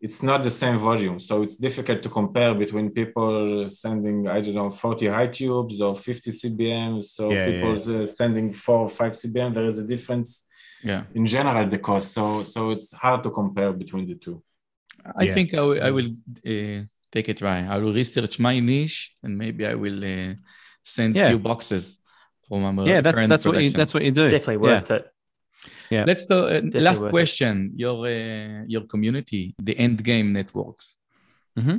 it's 0.00 0.22
not 0.22 0.42
the 0.44 0.50
same 0.50 0.78
volume 0.78 1.18
so 1.18 1.42
it's 1.42 1.56
difficult 1.56 2.00
to 2.02 2.08
compare 2.08 2.54
between 2.54 2.90
people 2.90 3.66
sending 3.66 4.28
i 4.28 4.40
don't 4.40 4.54
know 4.54 4.70
40 4.70 5.08
high 5.08 5.26
cubes 5.26 5.80
or 5.80 5.96
50 5.96 6.30
cbms 6.30 7.04
so 7.04 7.28
Yeah, 7.32 7.44
people 7.44 7.72
uh, 7.74 8.06
sending 8.06 8.52
four 8.52 8.78
or 8.86 8.88
five 8.88 9.12
cbm 9.12 9.52
there 9.52 9.66
is 9.66 9.78
a 9.80 9.86
difference 9.86 10.46
yeah. 10.84 11.02
in 11.14 11.26
general 11.26 11.68
the 11.68 11.78
cost 11.78 12.12
so 12.14 12.44
so 12.44 12.70
it's 12.70 12.92
hard 12.92 13.22
to 13.24 13.30
compare 13.30 13.72
between 13.72 14.06
the 14.06 14.14
two 14.14 14.40
I 15.16 15.24
Yeah. 15.26 15.34
think 15.34 15.54
I 15.54 15.60
will, 15.60 15.82
I 15.82 15.90
will 15.90 16.10
uh, 16.46 16.84
take 17.10 17.28
a 17.28 17.34
try. 17.34 17.58
I 17.66 17.78
will 17.78 17.94
research 17.94 18.38
my 18.38 18.60
niche 18.60 19.14
and 19.22 19.36
maybe 19.36 19.66
I 19.66 19.74
will 19.74 20.04
uh, 20.04 20.34
send 20.82 21.16
Yeah. 21.16 21.28
few 21.28 21.38
boxes 21.38 21.99
from 22.50 22.64
our 22.78 22.86
yeah, 22.86 23.00
that's 23.00 23.14
current 23.16 23.30
that's 23.32 23.46
what 23.46 23.62
you 23.62 23.70
that's 23.80 23.94
what 23.94 24.02
you 24.06 24.10
do. 24.20 24.24
Definitely 24.36 24.60
Yeah. 24.68 24.74
worth 24.76 24.90
it. 24.98 25.04
Yeah. 25.94 26.04
Let's 26.10 26.24
do, 26.26 26.34
uh, 26.34 26.60
last 26.88 27.00
worth 27.00 27.08
it. 27.08 27.16
question. 27.16 27.54
Your 27.84 27.96
uh, 28.06 28.64
your 28.74 28.82
community, 28.92 29.42
the 29.68 29.74
end 29.86 29.98
game 30.10 30.28
networks. 30.38 30.86
Mhm. 31.58 31.78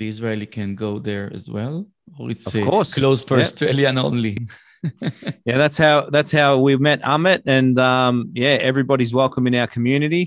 the 0.00 0.08
Israeli 0.14 0.46
can 0.58 0.70
go 0.86 0.98
there 1.08 1.26
as 1.36 1.44
well, 1.56 1.76
or 2.18 2.30
it's 2.34 2.46
Of 2.46 2.54
course. 2.70 2.90
closed 3.00 3.24
for 3.28 3.36
Yeah. 3.36 3.44
Australian 3.48 3.96
only. 3.98 4.34
Yeah, 5.48 5.58
that's 5.62 5.78
how 5.84 5.96
that's 6.16 6.32
how 6.40 6.50
we 6.66 6.72
met 6.88 7.00
Amit, 7.02 7.42
and 7.56 7.78
um, 7.78 8.14
yeah, 8.44 8.56
everybody's 8.70 9.12
welcome 9.22 9.44
in 9.50 9.54
our 9.62 9.66
community. 9.76 10.24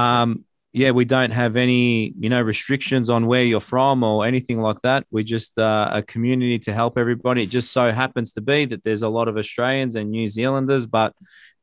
Um, 0.00 0.28
yeah, 0.74 0.90
we 0.90 1.04
don't 1.04 1.30
have 1.30 1.54
any 1.56 2.12
you 2.18 2.28
know 2.28 2.42
restrictions 2.42 3.08
on 3.08 3.26
where 3.30 3.44
you're 3.50 3.68
from 3.74 4.02
or 4.02 4.26
anything 4.26 4.60
like 4.60 4.80
that. 4.82 5.06
We're 5.14 5.30
just 5.36 5.52
uh, 5.58 5.88
a 5.98 6.02
community 6.02 6.58
to 6.66 6.72
help 6.80 6.98
everybody. 6.98 7.44
It 7.44 7.50
just 7.58 7.70
so 7.72 7.92
happens 7.92 8.32
to 8.32 8.40
be 8.40 8.58
that 8.66 8.82
there's 8.84 9.02
a 9.02 9.08
lot 9.18 9.26
of 9.28 9.34
Australians 9.42 9.94
and 9.94 10.10
New 10.10 10.28
Zealanders, 10.28 10.84
but 10.86 11.10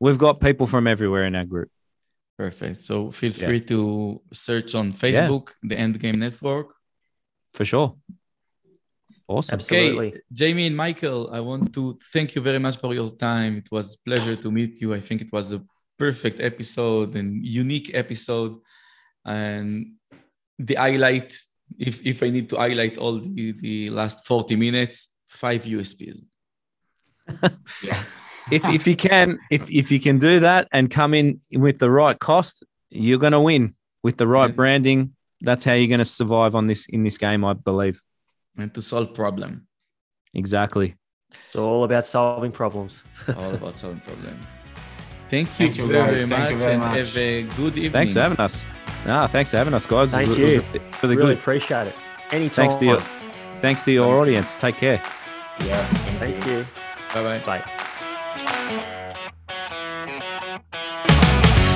we've 0.00 0.16
got 0.26 0.40
people 0.40 0.66
from 0.66 0.86
everywhere 0.86 1.24
in 1.26 1.34
our 1.36 1.44
group. 1.44 1.70
Perfect. 2.38 2.78
So 2.88 3.10
feel 3.10 3.32
Yeah. 3.32 3.46
free 3.48 3.60
to 3.72 3.78
search 4.32 4.74
on 4.74 4.86
Facebook, 5.04 5.44
the 5.62 5.76
Endgame 5.76 6.18
Network. 6.26 6.68
For 7.52 7.66
sure. 7.72 7.88
Awesome. 9.28 9.54
Absolutely. 9.54 10.08
Okay, 10.08 10.20
Jamie 10.32 10.66
and 10.66 10.76
Michael, 10.76 11.30
I 11.38 11.40
want 11.40 11.72
to 11.74 11.98
thank 12.14 12.34
you 12.34 12.42
very 12.48 12.58
much 12.58 12.76
for 12.82 12.94
your 12.94 13.10
time. 13.10 13.52
It 13.58 13.68
was 13.70 13.86
a 13.94 13.98
pleasure 14.08 14.36
to 14.36 14.50
meet 14.50 14.80
you. 14.80 14.94
I 14.94 15.00
think 15.00 15.20
it 15.20 15.32
was 15.32 15.52
a 15.52 15.60
perfect 15.98 16.40
episode 16.40 17.14
and 17.14 17.28
unique 17.62 17.90
episode. 18.02 18.54
And 19.24 19.92
the 20.58 20.74
highlight, 20.74 21.36
if, 21.78 22.04
if 22.04 22.22
I 22.22 22.30
need 22.30 22.48
to 22.50 22.56
highlight 22.56 22.98
all 22.98 23.20
the, 23.20 23.52
the 23.60 23.90
last 23.90 24.26
40 24.26 24.56
minutes, 24.56 25.08
five 25.26 25.64
USPs. 25.64 26.22
Yeah. 27.82 28.02
if 28.50 28.64
if 28.64 28.86
you 28.88 28.96
can 28.96 29.38
if 29.50 29.70
if 29.70 29.90
you 29.92 30.00
can 30.00 30.18
do 30.18 30.40
that 30.40 30.66
and 30.72 30.90
come 30.90 31.14
in 31.14 31.40
with 31.52 31.78
the 31.78 31.88
right 31.90 32.18
cost, 32.18 32.64
you're 32.90 33.18
going 33.20 33.32
to 33.32 33.40
win 33.40 33.74
with 34.02 34.16
the 34.16 34.26
right 34.26 34.50
Yeah. 34.50 34.56
branding. 34.56 35.14
That's 35.40 35.62
how 35.64 35.72
you're 35.74 35.88
going 35.88 35.98
to 36.00 36.04
survive 36.04 36.54
on 36.56 36.66
this 36.66 36.86
in 36.86 37.04
this 37.04 37.18
game, 37.18 37.44
I 37.44 37.52
believe. 37.52 38.02
And 38.58 38.74
to 38.74 38.82
solve 38.82 39.14
problem. 39.14 39.68
Exactly. 40.34 40.96
It's 41.46 41.56
all 41.56 41.84
about 41.84 42.04
solving 42.04 42.52
problems. 42.52 43.02
All 43.38 43.54
about 43.54 43.76
solving 43.78 44.00
problem. 44.00 44.38
Thank 45.30 45.48
you, 45.48 45.66
Thank 45.66 45.78
you, 45.78 45.86
very, 45.86 46.12
guys. 46.12 46.26
much 46.26 46.38
Thank 46.38 46.50
you 46.50 46.58
very 46.58 46.72
and 46.74 46.82
much. 46.82 46.98
have 46.98 47.16
a 47.16 47.42
good 47.44 47.76
evening. 47.78 47.92
Thanks 47.92 48.12
for 48.12 48.20
having 48.20 48.40
us. 48.40 48.62
Ah, 49.06 49.26
thanks 49.26 49.50
for 49.50 49.56
having 49.56 49.74
us, 49.74 49.86
guys. 49.86 50.12
It 50.12 50.16
Thank 50.16 50.28
was- 50.30 50.38
you. 50.38 50.46
it 50.46 50.54
was 50.54 51.02
really 51.02 51.16
really 51.16 51.34
good. 51.34 51.38
appreciate 51.38 51.86
it. 51.88 51.98
Anytime. 52.30 52.50
Thanks 52.70 52.76
to 52.76 52.84
you. 52.86 52.98
Thanks 53.60 53.82
to 53.82 53.92
your 53.92 54.20
audience. 54.20 54.54
Take 54.56 54.76
care. 54.76 55.02
Yeah. 55.64 55.84
Thank 56.18 56.44
you. 56.46 56.64
Bye 57.14 57.22
bye. 57.22 57.38
Bye. 57.60 57.81